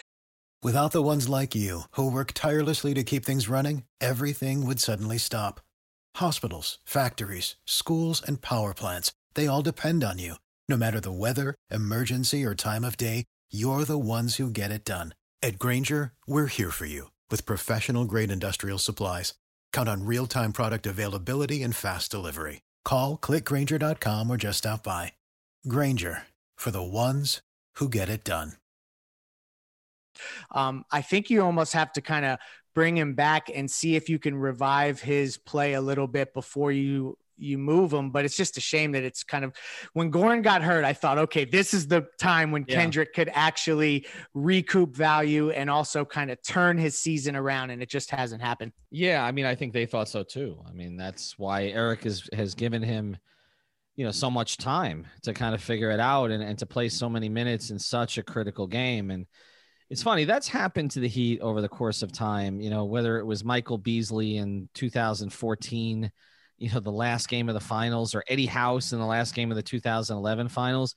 without 0.63 0.93
the 0.93 1.03
ones 1.03 1.27
like 1.27 1.55
you 1.55 1.83
who 1.93 2.13
work 2.13 2.33
tirelessly 2.35 2.93
to 2.95 3.03
keep 3.03 3.25
things 3.25 3.49
running, 3.49 3.85
everything 3.99 4.67
would 4.67 4.79
suddenly 4.79 5.19
stop. 5.19 5.61
Hospitals, 6.17 6.79
factories, 6.85 7.57
schools, 7.65 8.23
and 8.25 8.43
power 8.43 8.75
plants, 8.75 9.13
they 9.35 9.47
all 9.47 9.63
depend 9.63 10.05
on 10.05 10.19
you. 10.19 10.35
No 10.69 10.77
matter 10.77 11.01
the 11.01 11.13
weather, 11.13 11.55
emergency, 11.71 12.45
or 12.45 12.55
time 12.55 12.85
of 12.85 12.99
day, 12.99 13.25
you're 13.51 13.85
the 13.85 13.99
ones 13.99 14.37
who 14.37 14.51
get 14.51 14.71
it 14.71 14.85
done. 14.85 15.15
At 15.43 15.59
Grainger, 15.59 16.13
we're 16.27 16.49
here 16.49 16.71
for 16.71 16.85
you 16.85 17.09
with 17.31 17.47
professional 17.47 18.05
grade 18.05 18.31
industrial 18.31 18.79
supplies, 18.79 19.35
count 19.73 19.89
on 19.89 20.05
real 20.05 20.27
time 20.27 20.53
product 20.53 20.87
availability 20.87 21.63
and 21.63 21.75
fast 21.75 22.11
delivery. 22.11 22.63
Call 22.85 23.17
clickgrainger.com 23.17 24.31
or 24.31 24.37
just 24.37 24.59
stop 24.59 24.83
by. 24.83 25.13
Grainger 25.67 26.25
for 26.57 26.71
the 26.71 26.83
ones 26.83 27.41
who 27.77 27.89
get 27.89 28.09
it 28.09 28.25
done. 28.25 28.53
Um, 30.51 30.85
I 30.91 31.03
think 31.03 31.31
you 31.31 31.43
almost 31.43 31.73
have 31.75 31.93
to 31.93 32.01
kind 32.01 32.25
of 32.25 32.39
bring 32.75 32.97
him 32.97 33.15
back 33.15 33.51
and 33.55 33.71
see 33.71 33.97
if 33.97 34.09
you 34.09 34.19
can 34.19 34.37
revive 34.37 35.01
his 35.01 35.37
play 35.37 35.75
a 35.75 35.81
little 35.81 36.07
bit 36.07 36.33
before 36.35 36.73
you 36.73 37.17
you 37.39 37.59
move 37.59 37.93
him, 37.93 38.11
but 38.11 38.25
it's 38.25 38.37
just 38.37 38.57
a 38.57 38.61
shame 38.61 38.93
that 38.93 39.05
it's 39.05 39.23
kind 39.23 39.45
of 39.45 39.53
when 39.93 40.11
Goran 40.11 40.43
got 40.43 40.63
hurt. 40.63 40.85
I 40.85 40.93
thought, 40.93 41.19
okay, 41.19 41.45
this 41.45 41.73
is 41.73 41.87
the 41.87 42.07
time 42.19 42.51
when 42.51 42.65
yeah. 42.69 42.77
Kendrick 42.77 43.15
could 43.15 43.31
actually 43.33 44.07
recoup 44.35 44.95
value 44.95 45.51
and 45.51 45.71
also 45.71 46.05
kind 46.05 46.31
of 46.31 46.43
turn 46.43 46.79
his 46.79 46.99
season 46.99 47.37
around, 47.37 47.71
and 47.71 47.83
it 47.83 47.89
just 47.89 48.11
hasn't 48.11 48.43
happened. 48.43 48.73
Yeah, 48.91 49.25
I 49.25 49.33
mean, 49.33 49.47
I 49.47 49.55
think 49.55 49.73
they 49.73 49.87
thought 49.87 50.09
so 50.09 50.23
too. 50.23 50.59
I 50.69 50.73
mean, 50.73 50.97
that's 50.97 51.39
why 51.39 51.67
Erik 51.67 52.05
has 52.05 52.29
has 52.33 52.55
given 52.55 52.83
him, 52.83 53.17
you 53.97 54.05
know, 54.05 54.11
so 54.11 54.31
much 54.31 54.57
time 54.57 55.07
to 55.23 55.33
kind 55.33 55.55
of 55.55 55.63
figure 55.63 55.91
it 55.91 56.01
out 56.01 56.31
and, 56.31 56.43
and 56.43 56.59
to 56.59 56.67
play 56.67 56.89
so 56.89 57.09
many 57.09 57.29
minutes 57.29 57.71
in 57.71 57.79
such 57.79 58.19
a 58.19 58.23
critical 58.23 58.67
game. 58.67 59.11
And 59.11 59.27
it's 59.91 60.03
funny 60.03 60.25
that's 60.25 60.49
happened 60.49 60.91
to 60.93 61.01
the 61.01 61.09
Heat 61.09 61.41
over 61.41 61.61
the 61.61 61.69
course 61.69 62.03
of 62.03 62.13
time. 62.13 62.61
You 62.61 62.71
know, 62.71 62.85
whether 62.85 63.19
it 63.19 63.25
was 63.25 63.45
Michael 63.45 63.79
Beasley 63.79 64.37
in 64.37 64.69
2014 64.75 66.11
you 66.59 66.71
know 66.71 66.81
the 66.81 66.91
last 66.91 67.29
game 67.29 67.49
of 67.49 67.55
the 67.55 67.61
finals 67.61 68.15
or 68.15 68.25
Eddie 68.29 68.47
House 68.47 68.93
in 68.93 68.99
the 68.99 69.07
last 69.07 69.35
game 69.35 69.51
of 69.51 69.57
the 69.57 69.63
2011 69.63 70.49
finals 70.49 70.95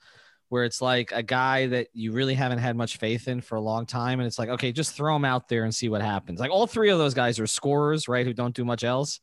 where 0.50 0.66
it's 0.66 0.82
like 0.82 1.14
a 1.14 1.24
guy 1.24 1.68
that 1.68 1.88
you 1.94 2.12
really 2.12 2.34
haven't 2.34 2.58
had 2.58 2.76
much 2.76 2.98
faith 2.98 3.30
in 3.30 3.40
for 3.40 3.56
a 3.56 3.62
long 3.62 3.86
time. 3.86 4.20
And 4.20 4.28
it's 4.28 4.38
like 4.38 4.50
okay 4.50 4.72
just 4.72 4.96
throw 4.96 5.16
him 5.16 5.24
out 5.24 5.48
there 5.48 5.64
and 5.64 5.74
see 5.74 5.88
what 5.88 6.02
happens. 6.02 6.40
Like 6.40 6.52
all 6.52 6.68
three 6.68 6.90
of 6.90 6.98
those 6.98 7.14
guys 7.14 7.40
are 7.40 7.48
scorers 7.48 8.08
right 8.08 8.26
who 8.26 8.34
don't 8.34 8.56
do 8.56 8.66
much 8.66 8.84
else. 8.84 9.20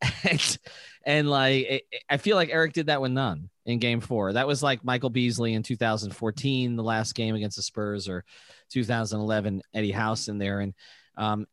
And, 0.22 0.58
and 1.04 1.30
like 1.30 1.66
it, 1.66 1.82
I 2.08 2.18
feel 2.18 2.36
like 2.36 2.50
Erik 2.50 2.72
did 2.72 2.86
that 2.86 3.00
with 3.00 3.10
Nunn 3.10 3.50
in 3.66 3.80
game 3.80 4.00
4 4.00 4.34
that 4.34 4.46
was 4.46 4.62
like 4.62 4.84
Michael 4.84 5.10
Beasley 5.10 5.54
in 5.54 5.64
2014 5.64 6.76
the 6.76 6.82
last 6.84 7.16
game 7.16 7.34
against 7.34 7.56
the 7.56 7.62
Spurs 7.62 8.08
or 8.08 8.24
2011 8.70 9.62
Eddie 9.74 9.90
House 9.90 10.28
in 10.28 10.38
there. 10.38 10.60
And 10.60 10.74
um, 11.16 11.46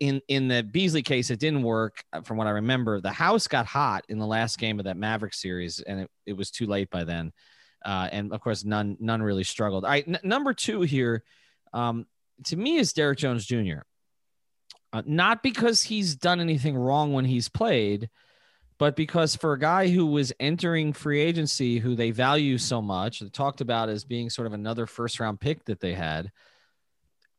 in 0.00 0.20
in 0.28 0.48
the 0.48 0.62
Beasley 0.62 1.02
case, 1.02 1.30
it 1.30 1.40
didn't 1.40 1.62
work. 1.62 2.04
Uh, 2.12 2.22
from 2.22 2.36
what 2.36 2.46
I 2.46 2.50
remember, 2.50 3.00
the 3.00 3.12
House 3.12 3.46
got 3.46 3.66
hot 3.66 4.04
in 4.08 4.18
the 4.18 4.26
last 4.26 4.58
game 4.58 4.78
of 4.78 4.84
that 4.86 4.96
Maverick 4.96 5.34
series, 5.34 5.80
and 5.80 6.00
it, 6.00 6.10
it 6.26 6.32
was 6.34 6.50
too 6.50 6.66
late 6.66 6.90
by 6.90 7.04
then. 7.04 7.32
Uh, 7.84 8.08
and 8.10 8.32
of 8.32 8.40
course, 8.40 8.64
Nunn 8.64 8.96
Nunn 9.00 9.22
really 9.22 9.44
struggled. 9.44 9.84
All 9.84 9.90
right, 9.90 10.06
n- 10.06 10.20
number 10.22 10.54
two 10.54 10.82
here, 10.82 11.22
um, 11.72 12.06
to 12.44 12.56
me, 12.56 12.76
is 12.76 12.92
Derrick 12.92 13.18
Jones 13.18 13.46
Jr. 13.46 13.80
Uh, 14.92 15.02
not 15.06 15.42
because 15.42 15.82
he's 15.82 16.14
done 16.14 16.40
anything 16.40 16.76
wrong 16.76 17.12
when 17.12 17.24
he's 17.24 17.48
played, 17.48 18.08
but 18.78 18.96
because 18.96 19.36
for 19.36 19.52
a 19.52 19.58
guy 19.58 19.88
who 19.88 20.06
was 20.06 20.32
entering 20.40 20.92
free 20.92 21.20
agency, 21.20 21.78
who 21.78 21.94
they 21.94 22.10
value 22.10 22.58
so 22.58 22.80
much, 22.80 23.20
they 23.20 23.28
talked 23.28 23.60
about 23.60 23.88
as 23.88 24.04
being 24.04 24.30
sort 24.30 24.46
of 24.46 24.52
another 24.52 24.86
first 24.86 25.20
round 25.20 25.40
pick 25.40 25.64
that 25.64 25.80
they 25.80 25.94
had. 25.94 26.30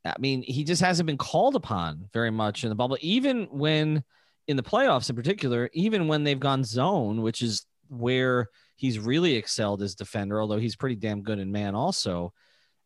I 0.05 0.15
mean, 0.19 0.43
he 0.43 0.63
just 0.63 0.81
hasn't 0.81 1.07
been 1.07 1.17
called 1.17 1.55
upon 1.55 2.09
very 2.13 2.31
much 2.31 2.63
in 2.63 2.69
the 2.69 2.75
bubble, 2.75 2.97
even 3.01 3.45
when 3.45 4.03
in 4.47 4.57
the 4.57 4.63
playoffs 4.63 5.09
in 5.09 5.15
particular, 5.15 5.69
even 5.73 6.07
when 6.07 6.23
they've 6.23 6.39
gone 6.39 6.63
zone, 6.63 7.21
which 7.21 7.41
is 7.41 7.65
where 7.89 8.49
he's 8.75 8.99
really 8.99 9.35
excelled 9.35 9.81
as 9.81 9.95
defender, 9.95 10.39
although 10.39 10.59
he's 10.59 10.75
pretty 10.75 10.95
damn 10.95 11.23
good 11.23 11.39
in 11.39 11.51
man 11.51 11.73
also. 11.73 12.33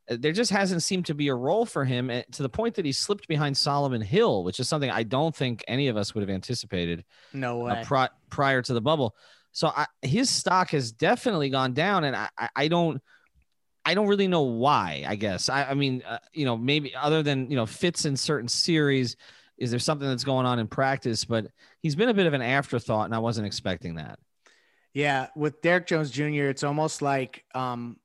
Uh, 0.09 0.15
there 0.19 0.31
just 0.31 0.51
hasn't 0.51 0.81
seemed 0.81 1.05
to 1.07 1.13
be 1.13 1.27
a 1.27 1.35
role 1.35 1.65
for 1.65 1.83
him 1.83 2.09
eh, 2.09 2.23
to 2.31 2.41
the 2.41 2.49
point 2.49 2.75
that 2.75 2.85
he 2.85 2.91
slipped 2.91 3.27
behind 3.27 3.57
Solomon 3.57 4.01
Hill, 4.01 4.43
which 4.43 4.59
is 4.59 4.69
something 4.69 4.89
I 4.89 5.03
don't 5.03 5.35
think 5.35 5.63
any 5.67 5.89
of 5.89 5.97
us 5.97 6.15
would 6.15 6.21
have 6.21 6.29
anticipated. 6.29 7.03
No 7.33 7.61
uh, 7.61 7.65
way. 7.65 7.71
Uh, 7.71 7.83
pri- 7.83 8.09
prior 8.29 8.61
to 8.61 8.73
the 8.73 8.81
bubble. 8.81 9.15
So 9.51 9.67
I, 9.67 9.87
his 10.01 10.29
stock 10.29 10.69
has 10.71 10.91
definitely 10.91 11.49
gone 11.49 11.73
down, 11.73 12.05
and 12.05 12.15
I, 12.15 12.29
I 12.55 12.67
don't– 12.69 13.01
I 13.89 13.95
don't 13.95 14.05
really 14.05 14.27
know 14.27 14.43
why. 14.43 15.03
I 15.07 15.15
guess 15.15 15.49
I, 15.49 15.63
I 15.63 15.73
mean, 15.73 16.03
uh, 16.07 16.19
you 16.31 16.45
know, 16.45 16.55
maybe 16.55 16.93
other 16.95 17.23
than 17.23 17.49
you 17.49 17.55
know 17.55 17.65
fits 17.65 18.05
in 18.05 18.15
certain 18.15 18.47
series, 18.47 19.15
is 19.57 19.71
there 19.71 19.79
something 19.79 20.07
that's 20.07 20.23
going 20.23 20.45
on 20.45 20.59
in 20.59 20.67
practice? 20.67 21.25
But 21.25 21.47
he's 21.81 21.95
been 21.95 22.07
a 22.07 22.13
bit 22.13 22.27
of 22.27 22.33
an 22.33 22.43
afterthought, 22.43 23.05
and 23.05 23.15
I 23.15 23.17
wasn't 23.17 23.47
expecting 23.47 23.95
that. 23.95 24.19
Yeah, 24.93 25.29
with 25.35 25.63
Derrick 25.63 25.87
Jones 25.87 26.11
Jr., 26.11 26.45
it's 26.45 26.63
almost 26.63 27.01
like 27.01 27.45
um, 27.55 27.97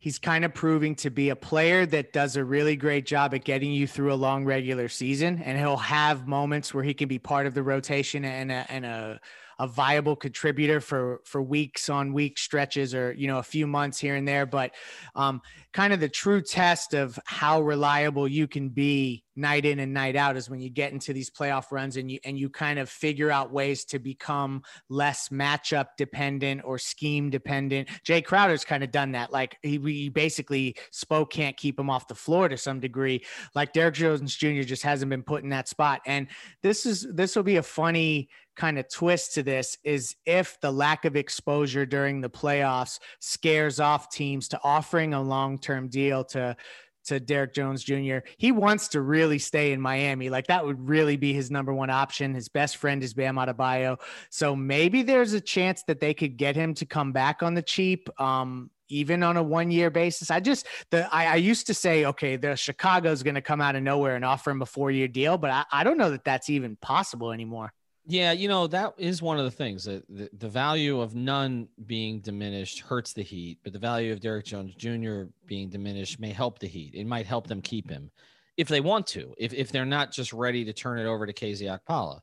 he's 0.00 0.18
kind 0.18 0.44
of 0.44 0.52
proving 0.54 0.96
to 0.96 1.10
be 1.10 1.28
a 1.28 1.36
player 1.36 1.86
that 1.86 2.12
does 2.12 2.34
a 2.34 2.42
really 2.42 2.74
great 2.74 3.06
job 3.06 3.32
at 3.32 3.44
getting 3.44 3.70
you 3.70 3.86
through 3.86 4.12
a 4.12 4.16
long 4.16 4.44
regular 4.44 4.88
season, 4.88 5.40
and 5.44 5.56
he'll 5.56 5.76
have 5.76 6.26
moments 6.26 6.74
where 6.74 6.82
he 6.82 6.94
can 6.94 7.06
be 7.06 7.20
part 7.20 7.46
of 7.46 7.54
the 7.54 7.62
rotation 7.62 8.24
and 8.24 8.50
a, 8.50 8.66
and 8.68 8.84
a 8.84 9.20
a 9.58 9.66
viable 9.66 10.16
contributor 10.16 10.80
for 10.80 11.20
for 11.24 11.42
weeks 11.42 11.88
on 11.88 12.12
week 12.12 12.38
stretches 12.38 12.94
or 12.94 13.12
you 13.12 13.26
know 13.26 13.38
a 13.38 13.42
few 13.42 13.66
months 13.66 13.98
here 13.98 14.14
and 14.14 14.26
there. 14.26 14.46
But 14.46 14.72
um, 15.14 15.42
kind 15.78 15.92
of 15.92 16.00
the 16.00 16.08
true 16.08 16.42
test 16.42 16.92
of 16.92 17.20
how 17.24 17.62
reliable 17.62 18.26
you 18.26 18.48
can 18.48 18.68
be 18.68 19.22
night 19.36 19.64
in 19.64 19.78
and 19.78 19.94
night 19.94 20.16
out 20.16 20.36
is 20.36 20.50
when 20.50 20.60
you 20.60 20.68
get 20.68 20.90
into 20.90 21.12
these 21.12 21.30
playoff 21.30 21.70
runs 21.70 21.96
and 21.96 22.10
you 22.10 22.18
and 22.24 22.36
you 22.36 22.50
kind 22.50 22.80
of 22.80 22.90
figure 22.90 23.30
out 23.30 23.52
ways 23.52 23.84
to 23.84 24.00
become 24.00 24.60
less 24.88 25.28
matchup 25.28 25.86
dependent 25.96 26.60
or 26.64 26.78
scheme 26.78 27.30
dependent. 27.30 27.88
Jae 28.04 28.24
Crowder's 28.24 28.64
kind 28.64 28.82
of 28.82 28.90
done 28.90 29.12
that. 29.12 29.32
Like 29.32 29.56
he, 29.62 30.08
basically 30.08 30.74
spoke 30.90 31.30
can't 31.30 31.56
keep 31.56 31.78
him 31.78 31.90
off 31.90 32.08
the 32.08 32.14
floor 32.16 32.48
to 32.48 32.56
some 32.56 32.80
degree. 32.80 33.24
Like 33.54 33.72
Derrick 33.72 33.94
Jones 33.94 34.34
Jr. 34.34 34.62
just 34.62 34.82
hasn't 34.82 35.10
been 35.10 35.22
put 35.22 35.44
in 35.44 35.50
that 35.50 35.68
spot. 35.68 36.00
And 36.06 36.26
this 36.64 36.86
is 36.86 37.06
this 37.14 37.36
will 37.36 37.44
be 37.44 37.58
a 37.58 37.62
funny 37.62 38.28
kind 38.58 38.78
of 38.78 38.90
twist 38.90 39.34
to 39.34 39.42
this 39.42 39.78
is 39.84 40.16
if 40.26 40.60
the 40.60 40.70
lack 40.70 41.04
of 41.04 41.16
exposure 41.16 41.86
during 41.86 42.20
the 42.20 42.28
playoffs 42.28 42.98
scares 43.20 43.78
off 43.78 44.10
teams 44.10 44.48
to 44.48 44.60
offering 44.64 45.14
a 45.14 45.22
long-term 45.68 45.88
deal 45.88 46.24
to 46.24 46.56
to 47.04 47.18
Derrick 47.18 47.54
Jones 47.54 47.82
Jr. 47.82 48.18
He 48.36 48.52
wants 48.52 48.88
to 48.88 49.00
really 49.00 49.38
stay 49.38 49.72
in 49.72 49.80
Miami. 49.80 50.28
Like 50.28 50.48
that 50.48 50.66
would 50.66 50.88
really 50.88 51.16
be 51.16 51.32
his 51.32 51.50
number 51.50 51.72
one 51.72 51.88
option. 51.88 52.34
His 52.34 52.50
best 52.50 52.76
friend 52.76 53.02
is 53.02 53.14
Bam 53.14 53.36
Adebayo. 53.36 53.98
So 54.28 54.54
maybe 54.54 55.02
there's 55.02 55.32
a 55.32 55.40
chance 55.40 55.82
that 55.86 56.00
they 56.00 56.12
could 56.12 56.36
get 56.36 56.54
him 56.54 56.74
to 56.74 56.84
come 56.84 57.12
back 57.12 57.42
on 57.42 57.54
the 57.54 57.62
cheap. 57.62 58.08
Um, 58.20 58.70
even 58.90 59.22
on 59.22 59.36
a 59.36 59.42
one 59.42 59.70
year 59.70 59.90
basis. 59.90 60.30
I 60.30 60.40
just 60.40 60.66
the 60.90 61.14
I, 61.14 61.26
I 61.26 61.34
used 61.36 61.66
to 61.66 61.74
say, 61.74 62.06
okay, 62.06 62.36
the 62.36 62.56
Chicago's 62.56 63.22
going 63.22 63.34
to 63.34 63.42
come 63.42 63.60
out 63.60 63.76
of 63.76 63.82
nowhere 63.82 64.16
and 64.16 64.24
offer 64.24 64.50
him 64.50 64.62
a 64.62 64.66
four 64.66 64.90
year 64.90 65.08
deal, 65.08 65.36
but 65.36 65.50
I, 65.50 65.64
I 65.70 65.84
don't 65.84 65.98
know 65.98 66.10
that 66.10 66.24
that's 66.24 66.48
even 66.48 66.76
possible 66.76 67.32
anymore. 67.32 67.72
Yeah, 68.10 68.32
you 68.32 68.48
know, 68.48 68.66
that 68.68 68.94
is 68.96 69.20
one 69.20 69.38
of 69.38 69.44
the 69.44 69.50
things 69.50 69.84
that 69.84 70.02
the, 70.08 70.30
the 70.38 70.48
value 70.48 70.98
of 70.98 71.14
Nunn 71.14 71.68
being 71.84 72.20
diminished 72.20 72.80
hurts 72.80 73.12
the 73.12 73.22
Heat, 73.22 73.58
but 73.62 73.74
the 73.74 73.78
value 73.78 74.14
of 74.14 74.20
Derrick 74.20 74.46
Jones 74.46 74.74
Jr. 74.76 75.24
being 75.44 75.68
diminished 75.68 76.18
may 76.18 76.30
help 76.30 76.58
the 76.58 76.68
Heat. 76.68 76.94
It 76.94 77.06
might 77.06 77.26
help 77.26 77.46
them 77.46 77.60
keep 77.60 77.90
him 77.90 78.10
if 78.56 78.66
they 78.66 78.80
want 78.80 79.06
to, 79.08 79.34
if, 79.36 79.52
if 79.52 79.70
they're 79.70 79.84
not 79.84 80.10
just 80.10 80.32
ready 80.32 80.64
to 80.64 80.72
turn 80.72 80.98
it 80.98 81.04
over 81.04 81.26
to 81.26 81.34
KZ 81.34 81.78
Okpala. 81.78 82.20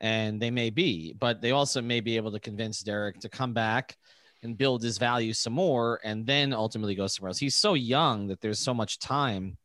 And 0.00 0.40
they 0.40 0.52
may 0.52 0.70
be, 0.70 1.14
but 1.18 1.40
they 1.40 1.50
also 1.50 1.82
may 1.82 1.98
be 1.98 2.14
able 2.16 2.30
to 2.30 2.38
convince 2.38 2.82
Derrick 2.82 3.18
to 3.18 3.28
come 3.28 3.52
back 3.52 3.96
and 4.44 4.56
build 4.56 4.84
his 4.84 4.98
value 4.98 5.32
some 5.32 5.54
more 5.54 5.98
and 6.04 6.24
then 6.24 6.52
ultimately 6.52 6.94
go 6.94 7.08
somewhere 7.08 7.30
else. 7.30 7.38
He's 7.38 7.56
so 7.56 7.74
young 7.74 8.28
that 8.28 8.40
there's 8.40 8.60
so 8.60 8.72
much 8.72 9.00
time 9.00 9.56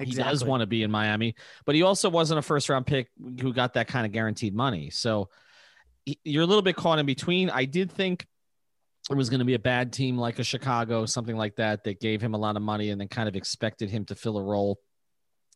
Exactly. 0.00 0.24
He 0.24 0.30
does 0.30 0.44
want 0.44 0.60
to 0.62 0.66
be 0.66 0.82
in 0.82 0.90
Miami, 0.90 1.34
but 1.66 1.74
he 1.74 1.82
also 1.82 2.08
wasn't 2.08 2.38
a 2.38 2.42
first 2.42 2.68
round 2.68 2.86
pick 2.86 3.08
who 3.40 3.52
got 3.52 3.74
that 3.74 3.86
kind 3.86 4.06
of 4.06 4.12
guaranteed 4.12 4.54
money. 4.54 4.90
So 4.90 5.28
you're 6.24 6.42
a 6.42 6.46
little 6.46 6.62
bit 6.62 6.76
caught 6.76 6.98
in 6.98 7.06
between. 7.06 7.50
I 7.50 7.64
did 7.66 7.92
think 7.92 8.26
it 9.10 9.16
was 9.16 9.28
going 9.28 9.40
to 9.40 9.44
be 9.44 9.54
a 9.54 9.60
bad 9.60 9.92
team 9.92 10.16
like 10.16 10.38
a 10.38 10.44
Chicago, 10.44 11.06
something 11.06 11.36
like 11.36 11.56
that, 11.56 11.84
that 11.84 12.00
gave 12.00 12.20
him 12.20 12.34
a 12.34 12.38
lot 12.38 12.56
of 12.56 12.62
money 12.62 12.90
and 12.90 13.00
then 13.00 13.08
kind 13.08 13.28
of 13.28 13.36
expected 13.36 13.90
him 13.90 14.04
to 14.06 14.14
fill 14.14 14.38
a 14.38 14.42
role 14.42 14.78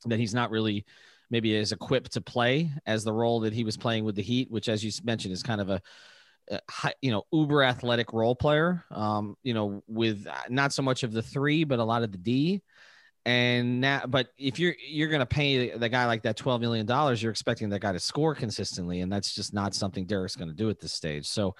that 0.06 0.18
he's 0.18 0.34
not 0.34 0.50
really 0.50 0.84
maybe 1.30 1.56
as 1.56 1.72
equipped 1.72 2.12
to 2.12 2.20
play 2.20 2.70
as 2.86 3.04
the 3.04 3.12
role 3.12 3.40
that 3.40 3.52
he 3.52 3.64
was 3.64 3.76
playing 3.76 4.04
with 4.04 4.14
the 4.14 4.22
Heat, 4.22 4.50
which, 4.50 4.68
as 4.68 4.84
you 4.84 4.90
mentioned, 5.04 5.32
is 5.32 5.42
kind 5.42 5.60
of 5.60 5.70
a, 5.70 5.80
a 6.50 6.60
you 7.00 7.10
know 7.10 7.22
uber 7.32 7.62
athletic 7.62 8.12
role 8.12 8.34
player. 8.34 8.84
Um, 8.90 9.36
you 9.42 9.54
know, 9.54 9.82
with 9.86 10.26
not 10.48 10.72
so 10.72 10.82
much 10.82 11.02
of 11.02 11.12
the 11.12 11.22
three, 11.22 11.64
but 11.64 11.78
a 11.78 11.84
lot 11.84 12.02
of 12.02 12.12
the 12.12 12.18
D. 12.18 12.62
And 13.26 13.80
now, 13.80 14.02
but 14.06 14.28
if 14.36 14.58
you're 14.58 14.74
you're 14.86 15.08
going 15.08 15.20
to 15.20 15.26
pay 15.26 15.70
the 15.76 15.88
guy 15.88 16.04
like 16.06 16.22
that 16.22 16.36
twelve 16.36 16.60
million 16.60 16.84
dollars, 16.84 17.22
you're 17.22 17.32
expecting 17.32 17.70
that 17.70 17.80
guy 17.80 17.92
to 17.92 17.98
score 17.98 18.34
consistently, 18.34 19.00
and 19.00 19.10
that's 19.10 19.34
just 19.34 19.54
not 19.54 19.74
something 19.74 20.04
Derrick's 20.04 20.36
going 20.36 20.50
to 20.50 20.54
do 20.54 20.68
at 20.68 20.78
this 20.78 20.92
stage. 20.92 21.26
So 21.26 21.54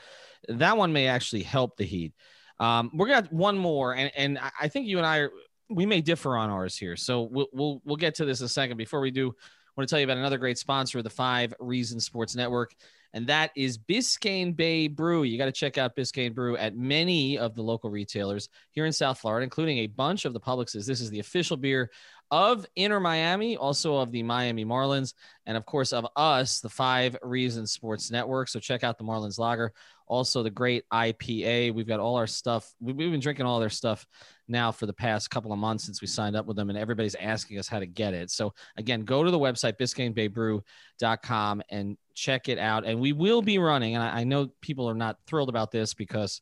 that 0.49 0.77
one 0.77 0.93
may 0.93 1.07
actually 1.07 1.43
help 1.43 1.77
the 1.77 1.85
Heat. 1.85 2.13
Um, 2.61 2.91
we're 2.93 3.09
gonna 3.09 3.29
one 3.31 3.57
more, 3.57 3.95
and 3.95 4.13
and 4.15 4.39
I 4.61 4.69
think 4.69 4.87
you 4.87 4.99
and 4.99 5.07
I 5.07 5.29
we 5.71 5.87
may 5.87 6.03
differ 6.03 6.37
on 6.37 6.51
ours 6.51 6.77
here. 6.77 6.97
So 6.97 7.23
we'll 7.23 7.49
we'll 7.53 7.81
we'll 7.85 7.97
get 7.97 8.15
to 8.17 8.27
this 8.27 8.41
in 8.41 8.47
a 8.47 8.49
second. 8.49 8.77
Before 8.77 9.01
we 9.01 9.11
do, 9.11 9.29
I 9.29 9.71
want 9.77 9.89
to 9.89 9.93
tell 9.93 9.99
you 9.99 10.05
about 10.05 10.19
another 10.19 10.39
great 10.39 10.59
sponsor 10.59 10.99
of 10.99 11.05
the 11.05 11.11
Five 11.11 11.55
reason 11.59 11.99
Sports 11.99 12.37
Network 12.37 12.75
and 13.15 13.29
that 13.29 13.53
is 13.57 13.79
Biscayne 13.79 14.55
Bay 14.55 14.89
Brew. 14.89 15.23
You 15.23 15.39
got 15.39 15.47
to 15.47 15.53
check 15.53 15.79
out 15.79 15.95
Biscayne 15.97 16.35
Brew 16.35 16.57
at 16.57 16.77
many 16.77 17.39
of 17.39 17.55
the 17.55 17.63
local 17.63 17.89
retailers 17.89 18.49
here 18.73 18.87
in 18.87 18.93
South 18.93 19.21
Florida, 19.21 19.45
including 19.45 19.79
a 19.79 19.87
bunch 19.87 20.25
of 20.25 20.33
the 20.33 20.41
Publixes. 20.41 20.85
This 20.85 21.01
is 21.01 21.11
the 21.11 21.21
official 21.21 21.57
beer 21.57 21.91
of 22.33 22.67
Inter 22.75 22.99
Miami, 22.99 23.57
also 23.57 23.97
of 23.99 24.11
the 24.11 24.25
Miami 24.25 24.65
Marlins, 24.65 25.15
and 25.47 25.57
of 25.57 25.65
course 25.65 25.93
of 25.93 26.07
us, 26.17 26.59
the 26.59 26.69
Five 26.69 27.17
Reasons 27.23 27.71
Sports 27.71 28.11
Network. 28.11 28.49
So 28.49 28.59
check 28.59 28.83
out 28.83 28.99
the 28.99 29.05
Marlins 29.05 29.39
Lager, 29.39 29.73
also 30.07 30.43
the 30.43 30.51
great 30.51 30.85
IPA. 30.93 31.75
We've 31.75 31.87
got 31.87 32.01
all 32.01 32.17
our 32.17 32.27
stuff. 32.27 32.73
We've 32.81 32.97
been 32.97 33.21
drinking 33.21 33.47
all 33.47 33.61
their 33.61 33.71
stuff 33.71 34.07
now 34.49 34.73
for 34.73 34.87
the 34.87 34.93
past 34.93 35.31
couple 35.31 35.53
of 35.53 35.59
months 35.59 35.85
since 35.85 36.01
we 36.01 36.07
signed 36.07 36.37
up 36.37 36.47
with 36.47 36.57
them, 36.57 36.71
and 36.71 36.79
everybody's 36.79 37.15
asking 37.15 37.59
us 37.59 37.69
how 37.69 37.79
to 37.79 37.87
get 37.87 38.15
it. 38.15 38.31
So 38.31 38.53
again, 38.77 39.03
go 39.03 39.25
to 39.25 39.31
the 39.31 39.39
website 39.39 39.79
biscaynebaybrew.com 39.79 41.63
and 41.71 41.97
check 42.15 42.49
it 42.49 42.59
out. 42.59 42.87
And 42.87 43.01
we 43.01 43.13
will 43.13 43.43
be 43.43 43.59
running, 43.59 43.95
and 43.95 44.05
I, 44.05 44.21
I 44.21 44.25
know 44.25 44.49
people 44.61 44.89
are 44.89 44.95
not 44.95 45.19
thrilled 45.27 45.49
about 45.49 45.71
this 45.71 45.95
because 45.95 46.41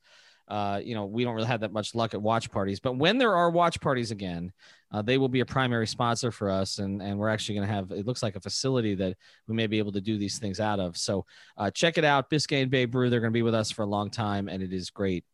uh, 0.48 0.80
you 0.84 0.94
know, 0.94 1.06
we 1.06 1.24
don't 1.24 1.34
really 1.34 1.46
have 1.46 1.60
that 1.60 1.72
much 1.72 1.94
luck 1.94 2.12
at 2.12 2.20
watch 2.20 2.50
parties. 2.50 2.78
But 2.78 2.98
when 2.98 3.16
there 3.16 3.34
are 3.34 3.48
watch 3.50 3.80
parties 3.80 4.10
again, 4.10 4.52
uh, 4.92 5.00
they 5.00 5.16
will 5.16 5.28
be 5.28 5.40
a 5.40 5.46
primary 5.46 5.86
sponsor 5.86 6.30
for 6.30 6.50
us, 6.50 6.78
and 6.78 7.00
and 7.00 7.18
we're 7.18 7.28
actually 7.28 7.54
going 7.54 7.66
to 7.66 7.72
have 7.72 7.90
it 7.90 8.06
looks 8.06 8.22
like 8.22 8.36
a 8.36 8.40
facility 8.40 8.94
that 8.94 9.16
we 9.46 9.54
may 9.54 9.66
be 9.66 9.78
able 9.78 9.92
to 9.92 10.00
do 10.00 10.18
these 10.18 10.38
things 10.38 10.60
out 10.60 10.78
of. 10.78 10.96
So 10.96 11.24
uh, 11.56 11.70
check 11.70 11.96
it 11.96 12.04
out, 12.04 12.28
Biscayne 12.30 12.68
Bay 12.68 12.84
Brew. 12.84 13.08
They're 13.08 13.20
going 13.20 13.32
to 13.32 13.36
be 13.36 13.42
with 13.42 13.54
us 13.54 13.70
for 13.70 13.82
a 13.82 13.86
long 13.86 14.10
time, 14.10 14.48
and 14.48 14.62
it 14.62 14.72
is 14.72 14.90
great 14.90 15.24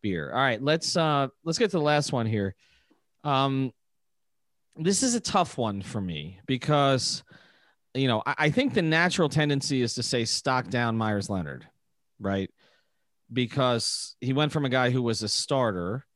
beer. 0.00 0.30
All 0.32 0.38
right, 0.38 0.62
let's 0.62 0.96
uh 0.96 1.28
let's 1.44 1.58
get 1.58 1.70
to 1.72 1.78
the 1.78 1.82
last 1.82 2.12
one 2.12 2.26
here. 2.26 2.54
Um, 3.24 3.72
this 4.76 5.02
is 5.02 5.14
a 5.14 5.20
tough 5.20 5.58
one 5.58 5.82
for 5.82 6.00
me 6.00 6.38
because 6.46 7.24
you 7.94 8.06
know 8.06 8.22
I, 8.24 8.34
I 8.38 8.50
think 8.50 8.74
the 8.74 8.82
natural 8.82 9.28
tendency 9.28 9.82
is 9.82 9.94
to 9.94 10.04
say 10.04 10.24
stock 10.24 10.68
down 10.68 10.96
Meyers 10.96 11.28
Leonard, 11.28 11.66
right? 12.20 12.50
Because 13.32 14.14
he 14.20 14.32
went 14.32 14.52
from 14.52 14.64
a 14.64 14.70
guy 14.70 14.90
who 14.90 15.02
was 15.02 15.22
a 15.24 15.28
starter 15.28 16.06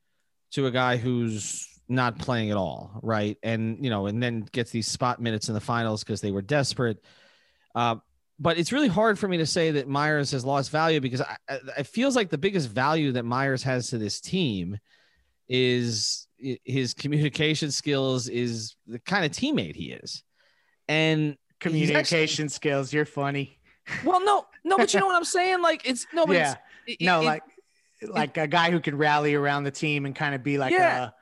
to 0.53 0.67
a 0.67 0.71
guy 0.71 0.97
who's 0.97 1.74
not 1.89 2.19
playing 2.19 2.51
at 2.51 2.57
all, 2.57 2.99
right? 3.03 3.37
And 3.43 3.83
you 3.83 3.91
know, 3.91 4.07
and 4.07 4.23
then 4.23 4.47
gets 4.53 4.71
these 4.71 4.87
spot 4.87 5.21
minutes 5.21 5.49
in 5.49 5.55
the 5.55 5.61
finals 5.61 6.03
because 6.03 6.21
they 6.21 6.31
were 6.31 6.43
desperate. 6.43 7.03
Uh, 7.75 7.97
but 8.39 8.59
it's 8.59 8.73
really 8.73 8.89
hard 8.89 9.19
for 9.19 9.29
me 9.29 9.37
to 9.39 9.47
say 9.47 9.73
that 9.73 9.89
Meyers 9.89 10.31
has 10.33 10.45
lost 10.45 10.71
value 10.71 11.01
because 11.01 11.21
I, 11.21 11.37
I, 11.49 11.59
it 11.79 11.87
feels 11.87 12.17
like 12.17 12.31
the 12.31 12.39
biggest 12.39 12.69
value 12.69 13.13
that 13.13 13.25
Meyers 13.25 13.63
has 13.63 13.91
to 13.91 13.99
this 13.99 14.21
team 14.21 14.79
is 15.49 16.27
his 16.39 16.95
communication 16.95 17.71
skills, 17.71 18.29
is 18.29 18.77
the 18.87 18.99
kind 18.99 19.25
of 19.25 19.31
teammate 19.31 19.77
he 19.77 19.93
is, 19.93 20.23
and 20.89 21.37
communication 21.61 22.45
actually, 22.47 22.49
skills. 22.49 22.93
You're 22.93 23.05
funny. 23.05 23.59
Well, 24.03 24.25
no, 24.25 24.47
no, 24.65 24.79
but 24.79 24.95
you 24.95 25.01
know 25.01 25.05
what 25.05 25.15
I'm 25.15 25.27
saying? 25.27 25.61
Like 25.61 25.87
it's 25.87 26.07
no, 26.15 26.25
but 26.25 26.37
yeah, 26.37 26.55
it, 26.87 27.03
no, 27.03 27.21
it, 27.21 27.25
like 27.27 27.43
like 28.09 28.37
a 28.39 28.47
guy 28.47 28.71
who 28.71 28.81
can 28.81 28.97
rally 28.97 29.35
around 29.35 29.65
the 29.65 29.71
team 29.71 30.07
and 30.07 30.17
kind 30.17 30.35
of 30.35 30.43
be 30.43 30.57
like 30.57 30.73
yeah. 30.73 31.09
A, 31.09 31.13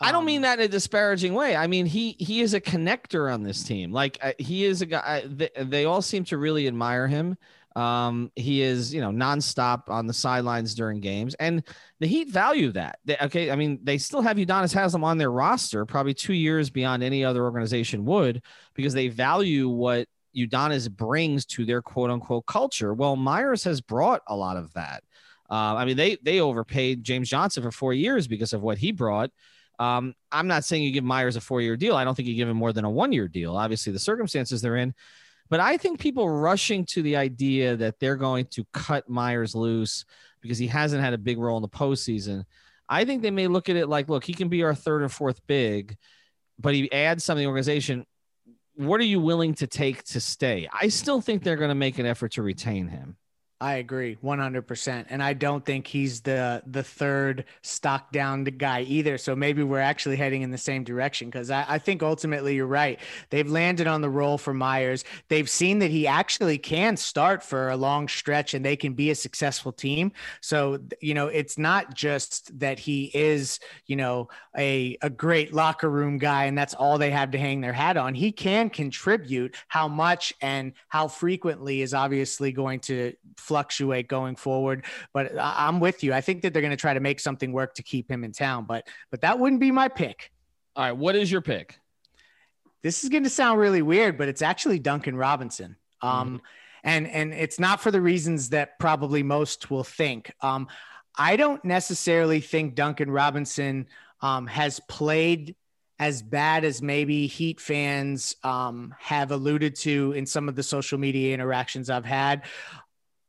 I 0.00 0.12
don't 0.12 0.24
mean 0.24 0.38
um, 0.38 0.42
that 0.42 0.58
in 0.58 0.64
a 0.64 0.68
disparaging 0.68 1.34
way. 1.34 1.54
I 1.56 1.66
mean 1.66 1.86
he 1.86 2.16
he 2.18 2.40
is 2.40 2.54
a 2.54 2.60
connector 2.60 3.32
on 3.32 3.42
this 3.42 3.62
team. 3.62 3.92
Like 3.92 4.18
uh, 4.22 4.32
he 4.38 4.64
is 4.64 4.82
a 4.82 4.86
guy. 4.86 5.24
They, 5.26 5.50
they, 5.56 5.84
all 5.84 6.02
seem 6.02 6.24
to 6.24 6.38
really 6.38 6.66
admire 6.66 7.06
him. 7.06 7.36
Um, 7.76 8.32
he 8.36 8.62
is 8.62 8.92
you 8.94 9.00
know 9.00 9.10
nonstop 9.10 9.90
on 9.90 10.06
the 10.06 10.14
sidelines 10.14 10.74
during 10.74 11.00
games, 11.00 11.34
and 11.34 11.62
the 12.00 12.06
Heat 12.06 12.30
value 12.30 12.72
that. 12.72 12.98
They, 13.04 13.16
okay, 13.20 13.50
I 13.50 13.56
mean 13.56 13.78
they 13.82 13.98
still 13.98 14.22
have 14.22 14.38
Udonis 14.38 14.72
Haslem 14.72 15.04
on 15.04 15.18
their 15.18 15.30
roster, 15.30 15.84
probably 15.84 16.14
two 16.14 16.34
years 16.34 16.70
beyond 16.70 17.02
any 17.02 17.24
other 17.24 17.44
organization 17.44 18.04
would, 18.06 18.42
because 18.74 18.94
they 18.94 19.08
value 19.08 19.68
what 19.68 20.08
Udonis 20.36 20.90
brings 20.90 21.44
to 21.46 21.64
their 21.64 21.82
quote 21.82 22.10
unquote 22.10 22.46
culture. 22.46 22.94
Well, 22.94 23.14
Meyers 23.14 23.64
has 23.64 23.80
brought 23.80 24.22
a 24.26 24.34
lot 24.34 24.56
of 24.56 24.72
that. 24.72 25.04
Uh, 25.50 25.76
I 25.76 25.84
mean, 25.84 25.96
they 25.96 26.16
they 26.22 26.40
overpaid 26.40 27.04
James 27.04 27.28
Johnson 27.28 27.62
for 27.62 27.70
four 27.70 27.92
years 27.94 28.26
because 28.26 28.52
of 28.52 28.62
what 28.62 28.78
he 28.78 28.90
brought. 28.90 29.30
Um, 29.78 30.14
I'm 30.32 30.46
not 30.46 30.64
saying 30.64 30.82
you 30.82 30.90
give 30.90 31.04
Meyers 31.04 31.36
a 31.36 31.40
four 31.40 31.60
year 31.60 31.76
deal. 31.76 31.96
I 31.96 32.04
don't 32.04 32.14
think 32.14 32.28
you 32.28 32.34
give 32.34 32.48
him 32.48 32.56
more 32.56 32.72
than 32.72 32.84
a 32.84 32.90
one 32.90 33.12
year 33.12 33.28
deal. 33.28 33.56
Obviously, 33.56 33.92
the 33.92 33.98
circumstances 33.98 34.62
they're 34.62 34.76
in. 34.76 34.94
But 35.48 35.60
I 35.60 35.76
think 35.76 36.00
people 36.00 36.28
rushing 36.28 36.84
to 36.86 37.02
the 37.02 37.16
idea 37.16 37.76
that 37.76 38.00
they're 38.00 38.16
going 38.16 38.46
to 38.46 38.64
cut 38.72 39.08
Meyers 39.08 39.54
loose 39.54 40.04
because 40.40 40.58
he 40.58 40.66
hasn't 40.66 41.02
had 41.02 41.12
a 41.12 41.18
big 41.18 41.38
role 41.38 41.56
in 41.56 41.62
the 41.62 41.68
postseason. 41.68 42.44
I 42.88 43.04
think 43.04 43.22
they 43.22 43.30
may 43.30 43.46
look 43.46 43.68
at 43.68 43.76
it 43.76 43.88
like, 43.88 44.08
look, 44.08 44.24
he 44.24 44.32
can 44.32 44.48
be 44.48 44.62
our 44.62 44.74
third 44.74 45.02
or 45.02 45.08
fourth 45.08 45.44
big, 45.46 45.96
but 46.58 46.74
he 46.74 46.90
adds 46.92 47.24
something 47.24 47.42
to 47.42 47.46
the 47.46 47.48
organization. 47.48 48.06
What 48.74 49.00
are 49.00 49.04
you 49.04 49.20
willing 49.20 49.54
to 49.54 49.66
take 49.66 50.04
to 50.04 50.20
stay? 50.20 50.68
I 50.72 50.88
still 50.88 51.20
think 51.20 51.42
they're 51.42 51.56
going 51.56 51.70
to 51.70 51.74
make 51.74 51.98
an 51.98 52.06
effort 52.06 52.32
to 52.32 52.42
retain 52.42 52.88
him. 52.88 53.16
I 53.58 53.76
agree 53.76 54.18
100%. 54.22 55.06
And 55.08 55.22
I 55.22 55.32
don't 55.32 55.64
think 55.64 55.86
he's 55.86 56.20
the 56.20 56.62
the 56.66 56.82
third 56.82 57.46
stock 57.62 58.12
down 58.12 58.44
guy 58.44 58.82
either. 58.82 59.16
So 59.16 59.34
maybe 59.34 59.62
we're 59.62 59.78
actually 59.80 60.16
heading 60.16 60.42
in 60.42 60.50
the 60.50 60.58
same 60.58 60.84
direction 60.84 61.30
because 61.30 61.50
I, 61.50 61.64
I, 61.66 61.78
think 61.78 62.02
ultimately 62.02 62.54
you're 62.56 62.66
right. 62.66 63.00
They've 63.30 63.48
landed 63.48 63.86
on 63.86 64.02
the 64.02 64.10
role 64.10 64.36
for 64.36 64.52
Meyers. 64.52 65.04
They've 65.28 65.48
seen 65.48 65.78
that 65.78 65.90
he 65.90 66.06
actually 66.06 66.58
can 66.58 66.98
start 66.98 67.42
for 67.42 67.70
a 67.70 67.76
long 67.76 68.08
stretch 68.08 68.52
and 68.52 68.62
they 68.62 68.76
can 68.76 68.92
be 68.92 69.10
a 69.10 69.14
successful 69.14 69.72
team. 69.72 70.12
So, 70.42 70.78
you 71.00 71.14
know, 71.14 71.28
it's 71.28 71.56
not 71.56 71.94
just 71.94 72.58
that 72.58 72.78
he 72.78 73.10
is, 73.14 73.58
you 73.86 73.96
know, 73.96 74.28
a, 74.56 74.98
a 75.00 75.08
great 75.08 75.54
locker 75.54 75.88
room 75.88 76.18
guy 76.18 76.44
and 76.44 76.58
that's 76.58 76.74
all 76.74 76.98
they 76.98 77.10
have 77.10 77.30
to 77.30 77.38
hang 77.38 77.62
their 77.62 77.72
hat 77.72 77.96
on. 77.96 78.14
He 78.14 78.32
can 78.32 78.68
contribute 78.68 79.54
how 79.68 79.88
much 79.88 80.34
and 80.42 80.72
how 80.88 81.08
frequently 81.08 81.80
is 81.80 81.94
obviously 81.94 82.52
going 82.52 82.80
to 82.80 83.14
fluctuate 83.46 84.08
going 84.08 84.36
forward. 84.36 84.84
But 85.12 85.32
I'm 85.38 85.80
with 85.80 86.02
you. 86.02 86.12
I 86.12 86.20
think 86.20 86.42
that 86.42 86.52
they're 86.52 86.62
going 86.62 86.70
to 86.70 86.76
try 86.76 86.94
to 86.94 87.00
make 87.00 87.20
something 87.20 87.52
work 87.52 87.74
to 87.74 87.82
keep 87.82 88.10
him 88.10 88.24
in 88.24 88.32
town. 88.32 88.64
But 88.66 88.86
but 89.10 89.20
that 89.20 89.38
wouldn't 89.38 89.60
be 89.60 89.70
my 89.70 89.88
pick. 89.88 90.32
All 90.74 90.84
right, 90.84 90.96
what 90.96 91.16
is 91.16 91.30
your 91.30 91.40
pick? 91.40 91.78
This 92.82 93.02
is 93.02 93.10
going 93.10 93.24
to 93.24 93.30
sound 93.30 93.58
really 93.58 93.82
weird, 93.82 94.18
but 94.18 94.28
it's 94.28 94.42
actually 94.42 94.78
Duncan 94.78 95.16
Robinson. 95.16 95.76
Um, 96.02 96.10
mm-hmm. 96.28 96.36
and 96.84 97.06
and 97.08 97.34
it's 97.34 97.58
not 97.58 97.80
for 97.80 97.90
the 97.90 98.00
reasons 98.00 98.50
that 98.50 98.78
probably 98.78 99.22
most 99.22 99.70
will 99.70 99.84
think. 99.84 100.32
Um, 100.42 100.68
I 101.16 101.36
don't 101.36 101.64
necessarily 101.64 102.40
think 102.40 102.74
Duncan 102.74 103.10
Robinson 103.10 103.86
um, 104.20 104.46
has 104.46 104.80
played 104.88 105.56
as 105.98 106.22
bad 106.22 106.64
as 106.64 106.82
maybe 106.82 107.26
Heat 107.26 107.60
fans 107.60 108.36
um, 108.42 108.94
have 108.98 109.30
alluded 109.30 109.74
to 109.76 110.12
in 110.12 110.26
some 110.26 110.48
of 110.48 110.54
the 110.54 110.62
social 110.62 110.98
media 110.98 111.32
interactions 111.32 111.88
I've 111.88 112.04
had. 112.04 112.42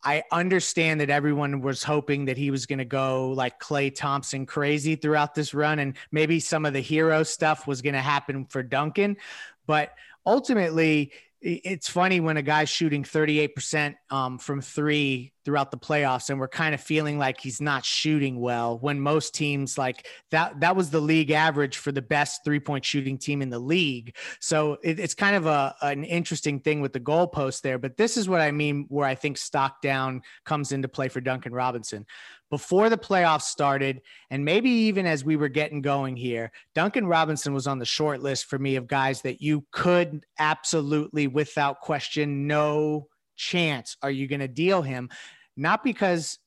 I 0.04 0.24
understand 0.32 1.02
that 1.02 1.10
everyone 1.10 1.62
was 1.62 1.84
hoping 1.84 2.26
that 2.26 2.38
he 2.38 2.52
was 2.52 2.66
going 2.66 2.80
to 2.80 2.86
go 2.86 3.32
like 3.32 3.60
Klay 3.60 3.94
Thompson 3.94 4.46
crazy 4.46 4.96
throughout 4.96 5.36
this 5.36 5.54
run, 5.54 5.80
and 5.80 5.96
maybe 6.12 6.40
some 6.40 6.66
of 6.66 6.74
the 6.74 6.84
Herro 6.84 7.26
stuff 7.26 7.68
was 7.68 7.82
going 7.82 7.96
to 7.96 8.02
happen 8.02 8.46
for 8.46 8.64
Duncan. 8.64 9.18
But 9.66 9.94
ultimately, 10.26 11.12
it's 11.39 11.88
funny 11.88 12.19
when 12.19 12.38
a 12.38 12.41
guy's 12.41 12.69
shooting 12.69 13.04
38% 13.04 13.95
um, 14.10 14.39
from 14.39 14.60
three 14.60 15.34
throughout 15.45 15.71
the 15.71 15.78
playoffs 15.78 16.30
and 16.30 16.39
we're 16.39 16.47
kind 16.47 16.73
of 16.73 16.82
feeling 16.82 17.17
like 17.17 17.39
he's 17.39 17.62
not 17.62 17.86
shooting 17.86 18.39
well 18.39 18.78
when 18.80 19.00
most 19.00 19.34
teams 19.34 19.78
like 19.78 20.08
that 20.32 20.60
that 20.60 20.76
was 20.76 20.89
the 20.89 21.00
league 21.00 21.32
average 21.32 21.78
for 21.78 21.91
the 21.91 22.02
best 22.02 22.43
three-point 22.43 22.84
shooting 22.84 23.17
team 23.17 23.41
in 23.41 23.50
the 23.50 23.60
league. 23.60 24.15
So 24.41 24.78
it, 24.84 25.00
it's 25.00 25.13
kind 25.13 25.36
of 25.36 25.45
a 25.45 25.76
an 25.82 26.04
interesting 26.04 26.60
thing 26.60 26.82
with 26.82 26.91
the 26.91 27.00
goalpost 27.00 27.62
there 27.62 27.78
but 27.78 27.97
this 27.97 28.17
is 28.17 28.28
what 28.28 28.41
i 28.41 28.52
mean 28.52 28.86
where 28.89 29.08
i 29.08 29.15
think 29.15 29.38
stock 29.38 29.82
down 29.82 30.21
comes 30.43 30.71
into 30.71 30.88
play 30.88 31.08
for 31.08 31.21
duncan 31.21 31.54
robinson 31.54 32.06
before 32.50 32.90
the 32.90 32.98
playoffs 32.98 33.44
started, 33.44 34.02
and 34.30 34.44
maybe 34.44 34.70
even 34.70 35.06
as 35.06 35.26
we 35.26 35.36
were 35.36 35.50
getting 35.50 35.82
going 35.82 36.16
here, 36.16 36.52
Duncan 36.74 37.08
Robinson 37.08 37.54
was 37.54 37.68
on 37.68 37.80
the 37.80 37.86
short 37.86 38.22
list 38.22 38.46
for 38.46 38.58
me 38.58 38.76
of 38.76 38.88
guys 38.88 39.22
that 39.24 39.42
you 39.42 39.66
could 39.72 40.26
absolutely, 40.40 41.28
without 41.28 41.82
question, 41.82 42.48
no 42.48 43.08
chance 43.36 43.98
are 44.02 44.12
you 44.12 44.28
going 44.28 44.40
to 44.40 44.48
deal 44.48 44.82
him. 44.82 45.10
Not 45.56 45.84
because 45.84 46.40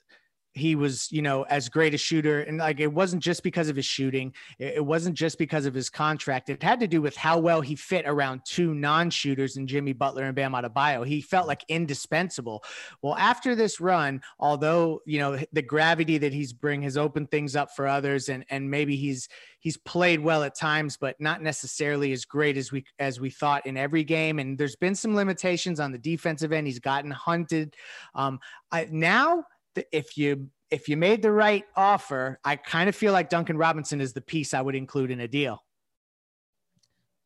he 0.53 0.75
was, 0.75 1.11
you 1.13 1.23
know, 1.23 1.45
as 1.45 1.69
great 1.69 1.95
a 1.95 1.99
shooter. 1.99 2.41
And 2.41 2.59
like, 2.59 2.81
it 2.81 2.93
wasn't 2.93 3.23
just 3.23 3.43
because 3.43 3.69
of 3.69 3.77
his 3.77 3.85
shooting. 3.85 4.35
It 4.59 4.85
wasn't 4.85 5.17
just 5.17 5.39
because 5.39 5.65
of 5.65 5.75
his 5.75 5.89
contract. 5.89 6.51
It 6.51 6.63
had 6.63 6.81
to 6.81 6.89
do 6.89 7.01
with 7.01 7.17
how 7.17 7.39
well 7.39 7.61
he 7.61 7.77
fit 7.77 8.05
around 8.07 8.43
two 8.45 8.75
non-shooters 8.75 9.57
in 9.57 9.67
Jimmy 9.67 9.93
Butler 9.93 10.25
and 10.25 10.35
Bam 10.35 10.53
Adebayo. 10.53 11.07
He 11.07 11.21
felt 11.21 11.47
like 11.47 11.65
indispensable. 11.69 12.65
Well, 13.01 13.17
after 13.17 13.55
this 13.55 13.81
run, 13.81 14.23
although, 14.39 15.03
you 15.07 15.21
know, 15.21 15.39
the 15.53 15.63
gravity 15.63 16.19
that 16.19 16.33
he's 16.33 16.53
bring 16.53 16.83
has 16.83 16.97
opened 16.97 17.31
things 17.31 17.55
up 17.55 17.71
for 17.77 17.87
others 17.87 18.29
and, 18.29 18.45
and 18.51 18.69
maybe 18.69 18.97
he's, 18.97 19.29
he's 19.61 19.77
played 19.77 20.21
well 20.21 20.43
at 20.43 20.57
times, 20.57 20.97
but 20.97 21.21
not 21.21 21.43
necessarily 21.43 22.13
as 22.13 22.25
great 22.25 22.57
as 22.57 22.73
we, 22.73 22.85
as 22.99 23.21
we 23.21 23.31
thought 23.31 23.67
in 23.67 23.77
every 23.77 24.03
game. 24.03 24.41
And 24.41 24.59
there's 24.59 24.77
been 24.77 24.97
some 24.97 25.15
limitations 25.15 25.79
on 25.79 25.93
the 25.93 25.99
defensive 25.99 26.53
end. 26.53 26.67
He's 26.67 26.81
gotten 26.81 27.11
hunted. 27.11 27.77
Um, 28.17 28.41
I, 28.73 28.89
now 28.91 29.45
if 29.93 30.17
you 30.17 30.51
if 30.71 30.89
you 30.89 30.97
made 30.97 31.23
the 31.23 31.33
right 31.33 31.65
offer, 31.77 32.39
I 32.45 32.57
kind 32.57 32.89
of 32.89 32.95
feel 32.95 33.13
like 33.13 33.29
Duncan 33.29 33.57
Robinson 33.57 34.01
is 34.01 34.13
the 34.13 34.21
piece 34.21 34.55
I 34.55 34.61
would 34.61 34.77
include 34.77 35.11
in 35.11 35.21
a 35.21 35.29
deal. 35.29 35.65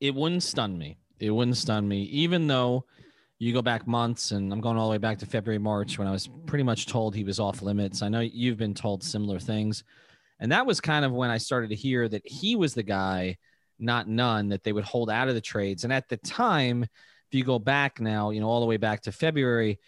It 0.01 0.15
wouldn't 0.15 0.43
stun 0.43 0.79
me. 0.79 0.99
It 1.21 1.31
wouldn't 1.31 1.57
stun 1.57 1.87
me, 1.87 2.03
even 2.05 2.47
though 2.47 2.87
you 3.39 3.53
go 3.53 3.63
back 3.63 3.87
months, 3.87 4.31
and 4.31 4.53
I'm 4.53 4.61
going 4.61 4.77
all 4.77 4.87
the 4.89 4.93
way 4.93 4.99
back 4.99 5.19
to 5.19 5.27
February, 5.27 5.59
March, 5.59 5.99
when 5.99 6.09
I 6.09 6.13
was 6.13 6.29
pretty 6.47 6.65
much 6.65 6.87
told 6.87 7.15
he 7.15 7.25
was 7.25 7.39
off 7.39 7.63
limits. 7.63 8.03
I 8.03 8.09
know 8.09 8.21
you've 8.21 8.57
been 8.57 8.75
told 8.75 9.03
similar 9.03 9.39
things. 9.39 9.85
And 10.41 10.53
that 10.53 10.67
was 10.67 10.81
kind 10.81 11.05
of 11.05 11.13
when 11.13 11.31
I 11.31 11.39
started 11.39 11.71
to 11.71 11.77
hear 11.77 12.09
that 12.09 12.27
he 12.27 12.57
was 12.57 12.75
the 12.75 12.83
guy, 12.83 13.37
not 13.79 14.09
Nunn, 14.09 14.49
that 14.49 14.63
they 14.63 14.73
would 14.73 14.85
hold 14.85 15.11
out 15.11 15.29
of 15.29 15.35
the 15.35 15.41
trades. 15.41 15.85
And 15.85 15.93
at 15.93 16.09
the 16.09 16.17
time, 16.17 16.83
if 16.85 17.33
you 17.33 17.45
go 17.45 17.59
back 17.59 18.01
now, 18.01 18.31
you 18.31 18.41
know, 18.41 18.49
all 18.49 18.61
the 18.61 18.67
way 18.67 18.77
back 18.77 19.03
to 19.03 19.13
February, 19.13 19.79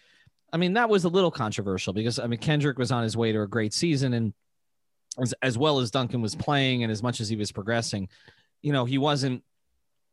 I 0.51 0.57
mean, 0.57 0.73
that 0.73 0.89
was 0.89 1.03
a 1.03 1.09
little 1.09 1.31
controversial 1.31 1.93
because 1.93 2.19
I 2.19 2.27
mean 2.27 2.39
Kendrick 2.39 2.77
was 2.77 2.91
on 2.91 3.03
his 3.03 3.17
way 3.17 3.31
to 3.31 3.41
a 3.41 3.47
great 3.47 3.73
season, 3.73 4.13
and 4.13 4.33
as, 5.19 5.33
as 5.41 5.57
well 5.57 5.79
as 5.79 5.91
Duncan 5.91 6.21
was 6.21 6.35
playing, 6.35 6.83
and 6.83 6.91
as 6.91 7.03
much 7.03 7.19
as 7.19 7.29
he 7.29 7.35
was 7.35 7.51
progressing, 7.51 8.09
you 8.61 8.71
know, 8.71 8.85
he 8.85 8.97
wasn't. 8.97 9.43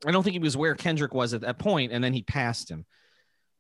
I 0.07 0.11
don't 0.11 0.23
think 0.23 0.35
he 0.35 0.41
was 0.41 0.57
where 0.57 0.75
Kendrick 0.75 1.15
was 1.15 1.35
at 1.35 1.43
that 1.43 1.59
point, 1.59 1.93
and 1.93 2.03
then 2.03 2.13
he 2.13 2.23
passed 2.23 2.71
him. 2.71 2.85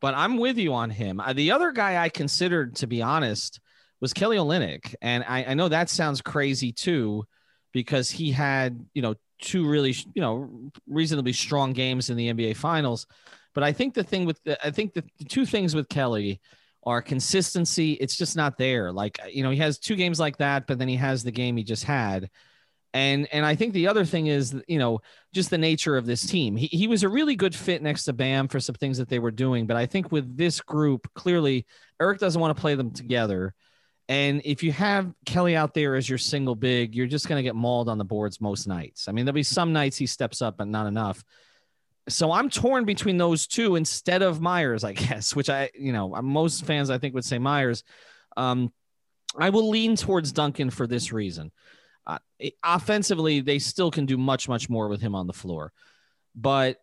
But 0.00 0.14
I'm 0.14 0.36
with 0.36 0.58
you 0.58 0.74
on 0.74 0.90
him. 0.90 1.20
Uh, 1.20 1.32
the 1.32 1.52
other 1.52 1.72
guy 1.72 2.02
I 2.02 2.08
considered, 2.08 2.76
to 2.76 2.86
be 2.86 3.00
honest, 3.00 3.60
was 4.00 4.12
Kelly 4.12 4.36
Olynyk, 4.36 4.94
and 5.00 5.24
I, 5.26 5.44
I 5.44 5.54
know 5.54 5.68
that 5.68 5.88
sounds 5.88 6.20
crazy 6.20 6.72
too, 6.72 7.24
because 7.72 8.10
he 8.10 8.32
had 8.32 8.84
you 8.94 9.02
know 9.02 9.14
two 9.40 9.66
really 9.66 9.94
you 10.14 10.22
know 10.22 10.70
reasonably 10.86 11.32
strong 11.32 11.72
games 11.72 12.10
in 12.10 12.16
the 12.16 12.32
NBA 12.32 12.56
Finals. 12.56 13.06
But 13.54 13.62
I 13.62 13.72
think 13.72 13.94
the 13.94 14.02
thing 14.02 14.26
with 14.26 14.40
I 14.62 14.70
think 14.70 14.94
the, 14.94 15.04
the 15.18 15.24
two 15.24 15.46
things 15.46 15.74
with 15.74 15.88
Kelly 15.88 16.40
are 16.86 17.02
consistency. 17.02 17.92
It's 17.92 18.16
just 18.16 18.36
not 18.36 18.58
there. 18.58 18.92
Like, 18.92 19.18
you 19.30 19.42
know, 19.42 19.50
he 19.50 19.58
has 19.58 19.78
two 19.78 19.96
games 19.96 20.20
like 20.20 20.38
that, 20.38 20.66
but 20.66 20.78
then 20.78 20.88
he 20.88 20.96
has 20.96 21.22
the 21.22 21.32
game 21.32 21.56
he 21.56 21.64
just 21.64 21.84
had. 21.84 22.30
And 22.92 23.26
and 23.32 23.44
I 23.44 23.56
think 23.56 23.72
the 23.72 23.88
other 23.88 24.04
thing 24.04 24.28
is, 24.28 24.54
you 24.68 24.78
know, 24.78 25.00
just 25.32 25.50
the 25.50 25.58
nature 25.58 25.96
of 25.96 26.06
this 26.06 26.24
team. 26.24 26.54
He, 26.54 26.68
he 26.68 26.86
was 26.86 27.02
a 27.02 27.08
really 27.08 27.34
good 27.34 27.54
fit 27.54 27.82
next 27.82 28.04
to 28.04 28.12
Bam 28.12 28.46
for 28.46 28.60
some 28.60 28.76
things 28.76 28.98
that 28.98 29.08
they 29.08 29.18
were 29.18 29.32
doing. 29.32 29.66
But 29.66 29.76
I 29.76 29.86
think 29.86 30.12
with 30.12 30.36
this 30.36 30.60
group, 30.60 31.08
clearly 31.14 31.66
Erik 32.00 32.20
doesn't 32.20 32.40
want 32.40 32.56
to 32.56 32.60
play 32.60 32.76
them 32.76 32.92
together. 32.92 33.52
And 34.08 34.42
if 34.44 34.62
you 34.62 34.70
have 34.72 35.12
Kelly 35.26 35.56
out 35.56 35.74
there 35.74 35.96
as 35.96 36.08
your 36.08 36.18
single 36.18 36.54
big, 36.54 36.94
you're 36.94 37.06
just 37.06 37.26
going 37.26 37.38
to 37.38 37.42
get 37.42 37.56
mauled 37.56 37.88
on 37.88 37.98
the 37.98 38.04
boards 38.04 38.40
most 38.40 38.68
nights. 38.68 39.08
I 39.08 39.12
mean, 39.12 39.24
there'll 39.24 39.34
be 39.34 39.42
some 39.42 39.72
nights 39.72 39.96
he 39.96 40.06
steps 40.06 40.42
up, 40.42 40.58
but 40.58 40.68
not 40.68 40.86
enough 40.86 41.24
so 42.08 42.32
I'm 42.32 42.50
torn 42.50 42.84
between 42.84 43.16
those 43.16 43.46
two 43.46 43.76
instead 43.76 44.22
of 44.22 44.40
Meyers, 44.40 44.84
I 44.84 44.92
guess, 44.94 45.34
which 45.34 45.48
I, 45.48 45.70
you 45.74 45.92
know, 45.92 46.08
most 46.22 46.64
fans 46.64 46.90
I 46.90 46.98
think 46.98 47.14
would 47.14 47.24
say 47.24 47.38
Meyers. 47.38 47.82
Um, 48.36 48.72
I 49.38 49.50
will 49.50 49.68
lean 49.68 49.96
towards 49.96 50.32
Duncan 50.32 50.70
for 50.70 50.86
this 50.86 51.12
reason. 51.12 51.50
Uh, 52.06 52.18
offensively, 52.62 53.40
they 53.40 53.58
still 53.58 53.90
can 53.90 54.06
do 54.06 54.18
much, 54.18 54.48
much 54.48 54.68
more 54.68 54.88
with 54.88 55.00
him 55.00 55.14
on 55.14 55.26
the 55.26 55.32
floor. 55.32 55.72
But 56.34 56.76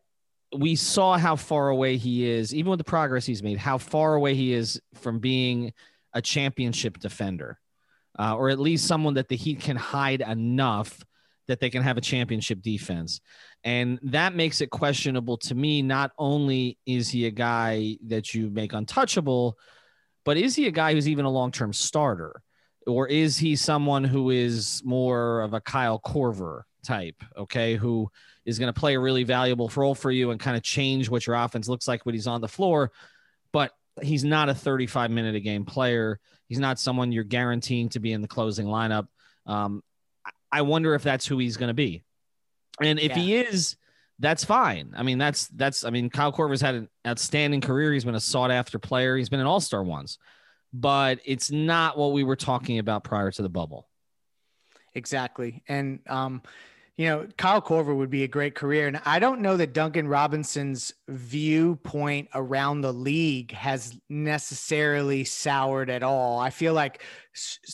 we 0.56 0.76
saw 0.76 1.18
how 1.18 1.36
far 1.36 1.70
away 1.70 1.98
he 1.98 2.28
is, 2.28 2.54
even 2.54 2.72
with 2.72 2.80
the 2.80 2.84
progress 2.84 3.26
he's 3.26 3.44
made, 3.44 3.58
how 3.58 3.78
far 3.78 4.16
away 4.16 4.36
he 4.36 4.54
is 4.54 4.82
from 4.96 5.20
being 5.20 5.74
a 6.14 6.22
championship 6.22 7.00
defender, 7.00 7.58
uh, 8.20 8.36
or 8.36 8.50
at 8.50 8.60
least 8.60 8.88
someone 8.88 9.14
that 9.14 9.30
the 9.30 9.38
Heat 9.38 9.62
can 9.62 9.78
hide 9.78 10.22
enough 10.22 11.06
that 11.48 11.60
they 11.60 11.70
can 11.70 11.84
have 11.84 11.98
a 11.98 12.02
championship 12.02 12.62
defense. 12.62 13.22
And 13.64 14.00
that 14.04 14.36
makes 14.36 14.62
it 14.62 14.70
questionable 14.70 15.38
to 15.38 15.56
me. 15.56 15.82
Not 15.82 16.12
only 16.18 16.78
is 16.86 17.10
he 17.10 17.26
a 17.26 17.32
guy 17.32 17.98
that 18.08 18.34
you 18.34 18.50
make 18.50 18.74
untouchable, 18.74 19.58
but 20.24 20.38
is 20.38 20.56
he 20.56 20.68
a 20.68 20.72
guy 20.72 20.94
who's 20.94 21.10
even 21.10 21.26
a 21.26 21.32
long 21.32 21.52
term 21.52 21.74
starter? 21.74 22.42
Or 22.88 23.08
is 23.08 23.38
he 23.38 23.56
someone 23.56 24.04
who 24.04 24.32
is 24.32 24.82
more 24.84 25.42
of 25.42 25.54
a 25.54 25.62
Kyle 25.62 26.00
Korver 26.00 26.64
type, 26.84 27.16
okay, 27.38 27.76
who 27.76 28.10
is 28.46 28.58
going 28.58 28.74
to 28.74 28.80
play 28.80 28.96
a 28.96 29.00
really 29.00 29.24
valuable 29.24 29.72
role 29.76 29.94
for 29.94 30.10
you 30.10 30.32
and 30.32 30.40
kind 30.40 30.58
of 30.58 30.64
change 30.64 31.10
what 31.10 31.28
your 31.28 31.36
offense 31.36 31.68
looks 31.68 31.88
like 31.88 32.06
when 32.06 32.16
he's 32.16 32.28
on 32.28 32.42
the 32.42 32.48
floor? 32.48 32.92
But 33.52 33.72
he's 34.02 34.24
not 34.24 34.50
a 34.50 34.56
35 34.56 35.12
minute 35.12 35.36
a 35.36 35.40
game 35.40 35.66
player. 35.66 36.20
He's 36.48 36.60
not 36.60 36.80
someone 36.80 37.12
you're 37.12 37.24
guaranteeing 37.24 37.90
to 37.90 38.00
be 38.00 38.14
in 38.14 38.22
the 38.22 38.28
closing 38.28 38.66
lineup. 38.66 39.08
Um, 39.46 39.84
I 40.52 40.62
wonder 40.64 40.96
if 40.96 41.04
that's 41.04 41.26
who 41.26 41.38
he's 41.38 41.58
going 41.58 41.70
to 41.70 41.74
be. 41.74 42.04
And 42.82 43.00
if 43.00 43.12
yeah. 43.12 43.18
he 43.18 43.36
is, 43.36 43.76
that's 44.20 44.44
fine. 44.44 44.94
I 44.96 45.04
mean, 45.04 45.18
that's 45.18 45.48
that's. 45.50 45.84
I 45.84 45.90
mean, 45.90 46.10
Kyle 46.10 46.32
Korver's 46.32 46.62
had 46.62 46.76
an 46.76 46.90
outstanding 47.06 47.62
career. 47.62 47.92
He's 47.92 48.06
been 48.06 48.16
a 48.16 48.20
sought 48.20 48.52
after 48.52 48.80
player. 48.80 49.18
He's 49.18 49.30
been 49.30 49.40
an 49.40 49.48
All 49.48 49.60
Star 49.60 49.84
once, 49.84 50.18
but 50.72 51.20
it's 51.26 51.52
not 51.52 51.98
what 51.98 52.14
we 52.14 52.24
were 52.24 52.36
talking 52.36 52.80
about 52.80 53.04
prior 53.04 53.32
to 53.32 53.42
the 53.42 53.50
bubble. 53.50 53.88
Exactly, 54.94 55.64
and 55.68 56.00
um, 56.08 56.42
you 56.98 57.08
know, 57.08 57.28
Kyle 57.38 57.62
Korver 57.62 57.96
would 57.96 58.10
be 58.10 58.24
a 58.24 58.28
great 58.28 58.54
career. 58.54 58.88
And 58.88 59.02
I 59.06 59.18
don't 59.18 59.42
know 59.42 59.58
that 59.58 59.74
Duncan 59.74 60.08
Robinson's 60.08 60.94
viewpoint 61.08 62.28
around 62.36 62.82
the 62.82 62.92
league 62.92 63.52
has 63.54 63.98
necessarily 64.10 65.24
soured 65.24 65.90
at 65.90 66.04
all. 66.04 66.40
I 66.40 66.50
feel 66.50 66.74
like 66.74 67.04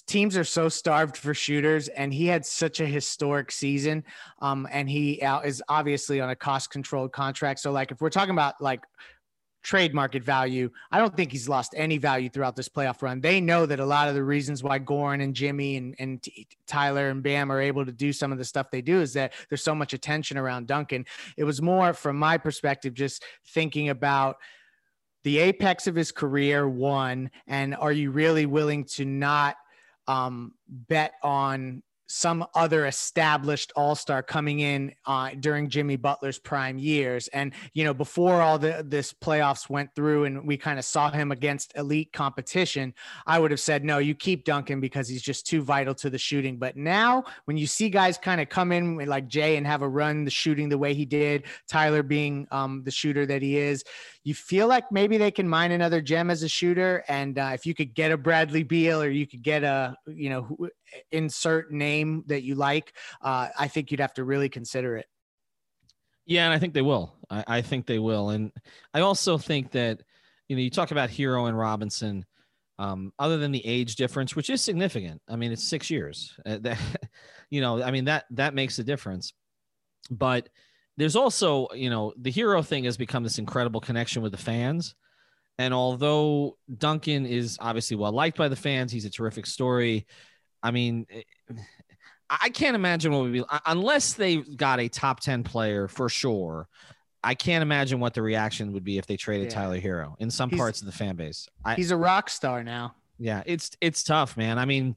teams 0.06 0.38
are 0.38 0.44
so 0.44 0.70
starved 0.70 1.18
for 1.18 1.34
shooters, 1.34 1.88
and 1.90 2.14
he 2.14 2.28
had 2.28 2.46
such 2.46 2.80
a 2.80 2.86
historic 2.86 3.52
season. 3.52 4.04
Um, 4.40 4.68
and 4.72 4.88
he 4.90 5.22
is 5.44 5.64
obviously 5.68 6.22
on 6.22 6.30
a 6.30 6.36
cost 6.36 6.70
controlled 6.70 7.12
contract. 7.12 7.60
So, 7.60 7.72
like, 7.72 7.92
if 7.92 8.00
we're 8.00 8.10
talking 8.12 8.34
about 8.34 8.62
like 8.62 8.82
trade 9.68 9.94
market 9.94 10.24
value. 10.24 10.70
I 10.94 10.98
don't 10.98 11.14
think 11.14 11.30
he's 11.30 11.50
lost 11.50 11.74
any 11.76 11.98
value 11.98 12.30
throughout 12.30 12.56
this 12.56 12.70
playoff 12.70 13.02
run. 13.02 13.20
They 13.20 13.42
know 13.42 13.66
that 13.66 13.82
a 13.82 13.86
lot 13.86 14.08
of 14.08 14.16
the 14.16 14.24
reasons 14.24 14.64
why 14.64 14.80
Goran 14.80 15.22
and 15.22 15.36
Jimmy 15.36 15.76
and, 15.76 15.94
and 16.00 16.26
Tyler 16.68 17.10
and 17.10 17.22
Bam 17.22 17.52
are 17.52 17.60
able 17.60 17.86
to 17.86 17.92
do 17.92 18.14
some 18.14 18.32
of 18.32 18.38
the 18.38 18.46
stuff 18.46 18.72
they 18.72 18.82
do 18.82 19.02
is 19.02 19.12
that 19.16 19.34
there's 19.50 19.62
so 19.62 19.76
much 19.76 19.92
attention 19.92 20.38
around 20.38 20.68
Duncan. 20.68 21.06
It 21.36 21.44
was 21.44 21.62
more 21.62 21.92
from 21.92 22.16
my 22.16 22.38
perspective, 22.38 22.94
just 22.94 23.26
thinking 23.48 23.90
about 23.90 24.38
the 25.26 25.40
apex 25.40 25.86
of 25.86 25.96
his 25.96 26.14
career, 26.14 26.70
one, 26.70 27.30
and 27.46 27.76
are 27.76 27.92
you 27.92 28.12
really 28.12 28.46
willing 28.46 28.86
to 28.86 29.04
not 29.04 29.58
um, 30.08 30.54
bet 30.70 31.12
on 31.22 31.84
some 32.08 32.46
other 32.56 32.86
established 32.86 33.72
all-star 33.76 34.24
coming 34.24 34.62
in 34.62 34.94
uh, 35.06 35.32
during 35.40 35.70
Jimmy 35.70 35.98
Butler's 35.98 36.40
prime 36.40 36.78
years. 36.78 37.28
And, 37.30 37.54
you 37.74 37.84
know, 37.84 37.94
before 37.94 38.42
all 38.42 38.58
the 38.58 38.84
this 38.88 39.14
playoffs 39.14 39.70
went 39.70 39.94
through 39.94 40.26
and 40.26 40.48
we 40.48 40.58
kind 40.58 40.80
of 40.80 40.86
saw 40.86 41.12
him 41.12 41.32
against 41.32 41.76
elite 41.76 42.14
competition, 42.14 42.94
I 43.26 43.40
would 43.40 43.52
have 43.52 43.60
said, 43.60 43.84
no, 43.84 43.98
you 43.98 44.16
keep 44.16 44.46
Duncan 44.46 44.80
because 44.80 45.10
he's 45.10 45.22
just 45.22 45.46
too 45.46 45.62
vital 45.62 45.94
to 45.96 46.10
the 46.10 46.18
shooting. 46.18 46.58
But 46.58 46.78
now 46.78 47.26
when 47.46 47.58
you 47.58 47.68
see 47.68 47.90
guys 47.90 48.18
kind 48.18 48.40
of 48.40 48.50
come 48.50 48.72
in 48.72 48.98
like 48.98 49.28
Jae 49.28 49.58
and 49.58 49.68
have 49.68 49.82
a 49.82 49.90
run 49.90 50.24
the 50.24 50.32
shooting 50.32 50.70
the 50.70 50.78
way 50.78 50.94
he 50.94 51.06
did, 51.06 51.44
Tyler 51.68 52.04
being 52.04 52.48
um, 52.52 52.84
the 52.84 52.92
shooter 52.92 53.26
that 53.26 53.42
he 53.42 53.58
is, 53.58 53.84
you 54.24 54.34
feel 54.34 54.68
like 54.68 54.92
maybe 54.92 55.18
they 55.18 55.32
can 55.32 55.48
mine 55.48 55.72
another 55.72 56.02
gem 56.02 56.30
as 56.30 56.44
a 56.44 56.50
shooter. 56.50 57.04
And 57.08 57.38
uh, 57.38 57.52
if 57.54 57.66
you 57.66 57.74
could 57.74 57.94
get 57.94 58.12
a 58.12 58.18
Bradley 58.18 58.64
Beal 58.64 59.02
or 59.02 59.10
you 59.10 59.28
could 59.28 59.42
get 59.42 59.64
a, 59.64 59.96
you 60.08 60.30
know, 60.30 60.58
insert 61.12 61.72
name 61.72 62.24
that 62.28 62.44
you 62.44 62.56
like, 62.56 62.94
uh, 63.22 63.50
I 63.58 63.68
think 63.68 63.92
you'd 63.92 64.00
have 64.00 64.14
to 64.16 64.24
really 64.24 64.50
consider 64.50 64.98
it. 64.98 65.08
Yeah, 66.26 66.46
and 66.46 66.54
I 66.54 66.60
think 66.60 66.74
they 66.74 66.82
will. 66.82 67.16
I, 67.30 67.44
I, 67.48 67.62
think 67.62 67.86
they 67.86 68.00
will. 68.00 68.32
And 68.32 68.52
I 68.94 69.00
also 69.00 69.38
think 69.38 69.72
that, 69.72 70.02
you 70.50 70.58
know, 70.58 70.62
you 70.62 70.70
talk 70.70 70.92
about 70.92 71.10
Herro 71.10 71.48
and 71.48 71.58
Robinson, 71.58 72.26
um, 72.80 73.14
other 73.18 73.38
than 73.38 73.52
the 73.52 73.66
age 73.66 73.96
difference, 73.96 74.36
which 74.36 74.50
is 74.50 74.62
significant. 74.62 75.22
I 75.28 75.36
mean, 75.36 75.52
it's 75.52 75.64
six 75.64 75.90
years. 75.90 76.36
Uh, 76.46 76.58
that, 76.62 76.80
you 77.50 77.62
know, 77.62 77.82
I 77.82 77.92
mean 77.92 78.06
that 78.06 78.26
that 78.32 78.54
makes 78.54 78.78
a 78.80 78.84
difference. 78.84 79.34
But 80.12 80.50
there's 80.98 81.16
also, 81.16 81.68
you 81.74 81.90
know, 81.90 82.14
the 82.18 82.32
Herro 82.32 82.66
thing 82.66 82.86
has 82.86 82.98
become 82.98 83.24
this 83.24 83.40
incredible 83.40 83.82
connection 83.82 84.22
with 84.22 84.32
the 84.32 84.38
fans. 84.38 84.96
And 85.60 85.74
although 85.74 86.58
Duncan 86.78 87.26
is 87.26 87.58
obviously 87.60 87.98
well 87.98 88.12
liked 88.12 88.38
by 88.38 88.48
the 88.48 88.56
fans, 88.56 88.92
he's 88.92 89.06
a 89.06 89.10
terrific 89.10 89.46
story. 89.46 90.06
I 90.68 90.72
mean, 90.72 91.08
eh, 91.10 91.22
I 92.30 92.50
can't 92.50 92.76
imagine 92.76 93.14
what 93.14 93.24
would 93.24 93.32
be 93.32 93.44
unless 93.66 94.14
they 94.14 94.38
got 94.38 94.82
a 94.82 94.90
top 94.90 95.22
10 95.22 95.44
player 95.44 95.88
for 95.88 96.10
sure. 96.10 96.68
I 97.24 97.36
can't 97.36 97.62
imagine 97.62 98.00
what 98.00 98.14
the 98.14 98.22
reaction 98.22 98.74
would 98.74 98.84
be 98.84 98.98
if 98.98 99.06
they 99.06 99.16
traded 99.16 99.48
yeah. 99.48 99.56
Tyler 99.56 99.80
Herro 99.80 100.16
in 100.20 100.30
some 100.30 100.50
he's, 100.50 100.60
parts 100.60 100.82
of 100.82 100.88
the 100.88 100.92
fan 100.92 101.16
base. 101.16 101.48
I, 101.64 101.76
he's 101.76 101.92
a 101.92 101.98
rock 101.98 102.30
star 102.30 102.64
now. 102.64 102.96
Yeah, 103.18 103.44
it's 103.46 103.72
it's 103.82 104.04
tough, 104.04 104.36
man. 104.38 104.60
I 104.60 104.66
mean, 104.66 104.96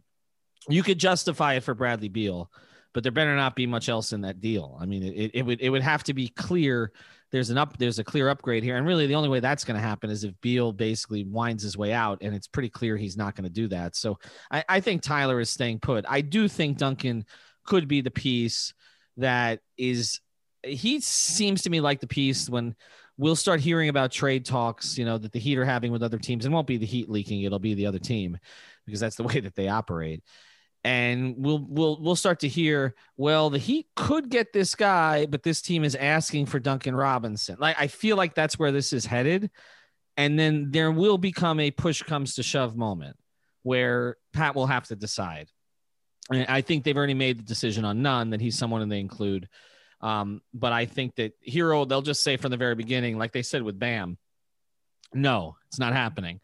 you 0.69 0.83
could 0.83 0.99
justify 0.99 1.55
it 1.55 1.63
for 1.63 1.75
Bradley 1.75 2.09
Beal, 2.09 2.51
but 2.93 3.03
there 3.03 3.13
better 3.13 3.35
not 3.37 3.57
be 3.57 3.67
much 3.67 3.89
else 3.89 4.13
in 4.13 4.23
that 4.23 4.41
deal. 4.41 4.77
I 4.81 4.87
mean, 4.87 5.05
it, 5.05 5.31
it 5.35 5.43
would 5.43 5.61
it 5.61 5.71
would 5.71 5.83
have 5.83 6.05
to 6.05 6.15
be 6.15 6.29
clear. 6.29 6.93
There's 7.33 7.51
an 7.51 7.59
up 7.59 7.79
there's 7.79 7.99
a 7.99 8.05
clear 8.05 8.29
upgrade 8.29 8.63
here, 8.63 8.77
and 8.77 8.87
really 8.87 9.07
the 9.07 9.15
only 9.15 9.29
way 9.29 9.41
that's 9.41 9.65
going 9.65 9.81
to 9.81 9.87
happen 9.87 10.11
is 10.11 10.25
if 10.25 10.39
Beal 10.41 10.73
basically 10.73 11.25
winds 11.25 11.63
his 11.63 11.77
way 11.77 11.93
out, 11.93 12.19
and 12.23 12.35
it's 12.35 12.49
pretty 12.49 12.69
clear 12.69 12.97
he's 12.97 13.17
not 13.17 13.35
going 13.35 13.45
to 13.45 13.51
do 13.51 13.69
that. 13.69 13.95
So 13.95 14.19
I, 14.51 14.65
I 14.69 14.81
think 14.81 15.03
Tyler 15.03 15.41
is 15.41 15.51
staying 15.51 15.81
put. 15.81 16.05
I 16.09 16.21
do 16.21 16.49
think 16.49 16.79
Duncan 16.79 17.25
could 17.65 17.89
be 17.89 18.01
the 18.01 18.11
piece 18.11 18.75
that 19.17 19.61
is. 19.77 20.21
He 20.63 21.01
seems 21.01 21.63
to 21.63 21.71
me 21.71 21.81
like 21.81 22.01
the 22.01 22.07
piece 22.07 22.49
when 22.49 22.75
we'll 23.17 23.37
start 23.37 23.61
hearing 23.61 23.89
about 23.89 24.11
trade 24.11 24.45
talks, 24.45 24.99
you 24.99 25.07
know, 25.07 25.17
that 25.17 25.33
the 25.33 25.39
Heat 25.39 25.57
are 25.57 25.65
having 25.65 25.91
with 25.93 26.03
other 26.03 26.19
teams. 26.19 26.45
It 26.45 26.51
won't 26.51 26.67
be 26.67 26.77
the 26.77 26.87
Heat 26.87 27.09
leaking; 27.09 27.43
it'll 27.43 27.59
be 27.59 27.75
the 27.75 27.87
other 27.87 27.99
team 27.99 28.39
because 28.87 29.01
that's 29.01 29.17
the 29.17 29.23
way 29.25 29.41
that 29.41 29.55
they 29.55 29.69
operate 29.69 30.23
and 30.85 31.35
we'll 31.37 31.65
we'll 31.69 32.01
we'll 32.01 32.17
start 32.17 32.41
to 32.41 32.49
hear 32.49 32.95
well 33.17 33.51
the 33.51 33.59
heat 33.59 33.87
could 33.97 34.31
get 34.31 34.53
this 34.53 34.75
guy 34.75 35.27
but 35.27 35.43
this 35.43 35.61
team 35.61 35.85
is 35.85 35.95
asking 35.95 36.47
for 36.47 36.59
duncan 36.59 36.95
robinson. 36.95 37.57
Like 37.59 37.77
i 37.79 37.87
feel 37.87 38.17
like 38.17 38.35
that's 38.35 38.59
where 38.59 38.73
this 38.73 38.93
is 38.93 39.05
headed. 39.07 39.51
And 40.17 40.39
then 40.39 40.71
there 40.71 40.91
will 40.91 41.17
become 41.17 41.61
a 41.61 41.71
push 41.71 42.03
comes 42.03 42.35
to 42.35 42.43
shove 42.43 42.77
moment 42.77 43.17
where 43.63 44.17
pat 44.33 44.55
will 44.55 44.67
have 44.67 44.87
to 44.87 44.97
decide. 44.97 45.49
And 46.31 46.47
i 46.49 46.63
think 46.63 46.85
they've 46.85 46.97
already 46.97 47.15
made 47.15 47.39
the 47.39 47.45
decision 47.45 47.85
on 47.85 48.03
Nunn 48.03 48.31
that 48.31 48.41
he's 48.41 48.57
someone 48.57 48.83
and 48.83 48.91
they 48.91 49.01
include. 49.01 49.49
Um, 50.01 50.41
but 50.55 50.73
i 50.73 50.87
think 50.87 51.17
that 51.17 51.35
Herro 51.47 51.87
they'll 51.87 52.01
just 52.01 52.23
say 52.23 52.39
from 52.39 52.51
the 52.51 52.57
very 52.57 52.75
beginning 52.75 53.19
like 53.19 53.33
they 53.33 53.43
said 53.43 53.63
with 53.63 53.79
bam 53.79 54.17
no 55.13 55.57
it's 55.69 55.79
not 55.79 55.93
happening. 55.93 56.41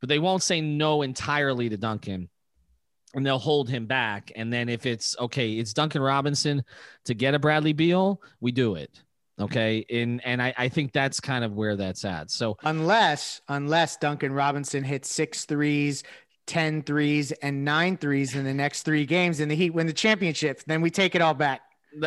But 0.00 0.08
they 0.08 0.18
won't 0.18 0.42
say 0.42 0.60
no 0.60 1.02
entirely 1.02 1.68
to 1.68 1.76
duncan 1.76 2.28
and 3.16 3.26
they'll 3.26 3.38
hold 3.38 3.68
him 3.68 3.86
back. 3.86 4.30
And 4.36 4.52
then 4.52 4.68
if 4.68 4.86
it's 4.86 5.16
okay, 5.18 5.52
it's 5.54 5.72
Duncan 5.72 6.02
Robinson 6.02 6.62
to 7.06 7.14
get 7.14 7.34
a 7.34 7.38
Bradley 7.38 7.72
Beal, 7.72 8.20
we 8.40 8.52
do 8.52 8.76
it. 8.76 9.02
Okay. 9.40 9.84
And 9.90 10.24
and 10.24 10.40
I, 10.40 10.54
I 10.56 10.68
think 10.68 10.92
that's 10.92 11.18
kind 11.18 11.44
of 11.44 11.52
where 11.54 11.76
that's 11.76 12.04
at. 12.04 12.30
So 12.30 12.56
unless 12.64 13.40
unless 13.48 13.96
Duncan 13.96 14.32
Robinson 14.32 14.84
hits 14.84 15.10
six 15.10 15.44
threes, 15.44 16.04
10 16.46 16.82
threes, 16.82 17.32
and 17.32 17.64
nine 17.64 17.96
threes 17.96 18.34
in 18.36 18.44
the 18.44 18.54
next 18.54 18.82
three 18.82 19.04
games, 19.04 19.40
and 19.40 19.50
the 19.50 19.56
Heat 19.56 19.70
win 19.70 19.86
the 19.86 19.92
championship, 19.92 20.62
then 20.66 20.80
we 20.80 20.90
take 20.90 21.14
it 21.14 21.22
all 21.22 21.34
back. 21.34 21.62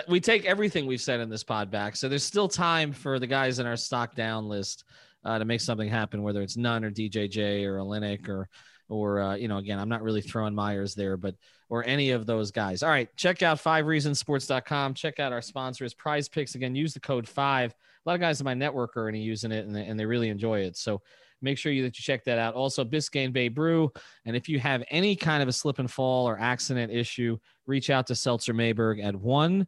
We 0.08 0.20
take 0.20 0.46
everything 0.46 0.86
we've 0.86 1.02
said 1.02 1.20
in 1.20 1.30
this 1.30 1.44
pod 1.44 1.72
back. 1.72 1.96
So 1.96 2.08
there's 2.08 2.24
still 2.24 2.48
time 2.48 2.94
for 2.94 3.18
the 3.18 3.26
guys 3.26 3.58
in 3.58 3.66
our 3.66 3.76
stock 3.76 4.16
down 4.16 4.48
list 4.48 4.84
uh, 5.26 5.40
to 5.40 5.46
make 5.46 5.62
something 5.62 5.90
happen, 5.90 6.22
whether 6.22 6.42
it's 6.44 6.58
Nunn 6.58 6.86
or 6.86 6.92
DJJ 6.92 7.66
or 7.66 7.78
Olynyk 7.78 8.30
or 8.30 8.48
or 8.90 9.22
uh, 9.22 9.36
you 9.36 9.48
know, 9.48 9.58
again, 9.58 9.80
I'm 9.80 9.90
not 9.90 10.02
really 10.02 10.22
throwing 10.22 10.54
Meyers 10.54 10.96
there, 10.96 11.16
but 11.16 11.36
or 11.70 11.86
any 11.86 12.12
of 12.12 12.26
those 12.26 12.52
guys. 12.52 12.84
All 12.84 12.90
right, 12.90 13.08
check 13.16 13.42
out 13.42 13.60
five 13.60 13.86
reasonsports.com. 13.86 14.96
Check 14.96 15.20
out 15.20 15.32
our 15.32 15.42
sponsors, 15.42 15.94
Prize 15.94 16.28
Picks. 16.28 16.56
Again, 16.56 16.76
use 16.76 16.94
the 16.94 17.00
code 17.00 17.28
five. 17.28 17.72
A 17.72 18.10
lot 18.10 18.16
of 18.16 18.22
guys 18.22 18.42
in 18.42 18.46
my 18.46 18.54
network 18.54 18.98
are 18.98 19.02
already 19.02 19.20
using 19.20 19.52
it, 19.52 19.66
and 19.66 19.76
they, 19.76 19.86
and 19.86 20.00
they 20.00 20.06
really 20.06 20.30
enjoy 20.30 20.62
it. 20.62 20.76
So 20.78 21.02
make 21.42 21.58
sure 21.58 21.72
you 21.72 21.84
that 21.84 21.98
you 21.98 22.04
check 22.04 22.24
that 22.26 22.40
out. 22.40 22.56
Also, 22.56 22.84
Biscayne 22.84 23.32
Bay 23.32 23.48
Brew. 23.48 23.92
And 24.26 24.36
if 24.36 24.50
you 24.50 24.60
have 24.60 24.84
any 24.90 25.16
kind 25.16 25.42
of 25.42 25.50
a 25.50 25.54
slip 25.54 25.80
and 25.80 25.90
fall 25.90 26.28
or 26.28 26.40
accident 26.40 26.92
issue, 26.92 27.38
reach 27.66 27.90
out 27.90 28.08
to 28.08 28.16
Seltzer 28.16 28.54
Mayberg 28.54 29.04
at 29.04 29.16
one 29.16 29.68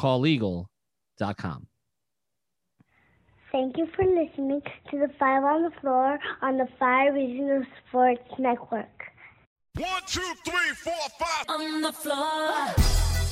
calllegal.com. 0.00 1.66
Thank 3.52 3.76
you 3.76 3.86
for 3.94 4.06
listening 4.06 4.62
to 4.90 4.98
the 4.98 5.10
Five 5.18 5.44
on 5.44 5.64
the 5.64 5.70
Floor 5.82 6.18
on 6.40 6.56
the 6.56 6.66
Five 6.78 7.12
Regional 7.12 7.62
Sports 7.86 8.24
Network. 8.38 8.88
One, 9.76 10.02
two, 10.06 10.22
three, 10.42 10.72
four, 10.82 10.94
five. 11.18 11.44
On 11.50 11.82
the 11.82 11.92
floor. 11.92 13.31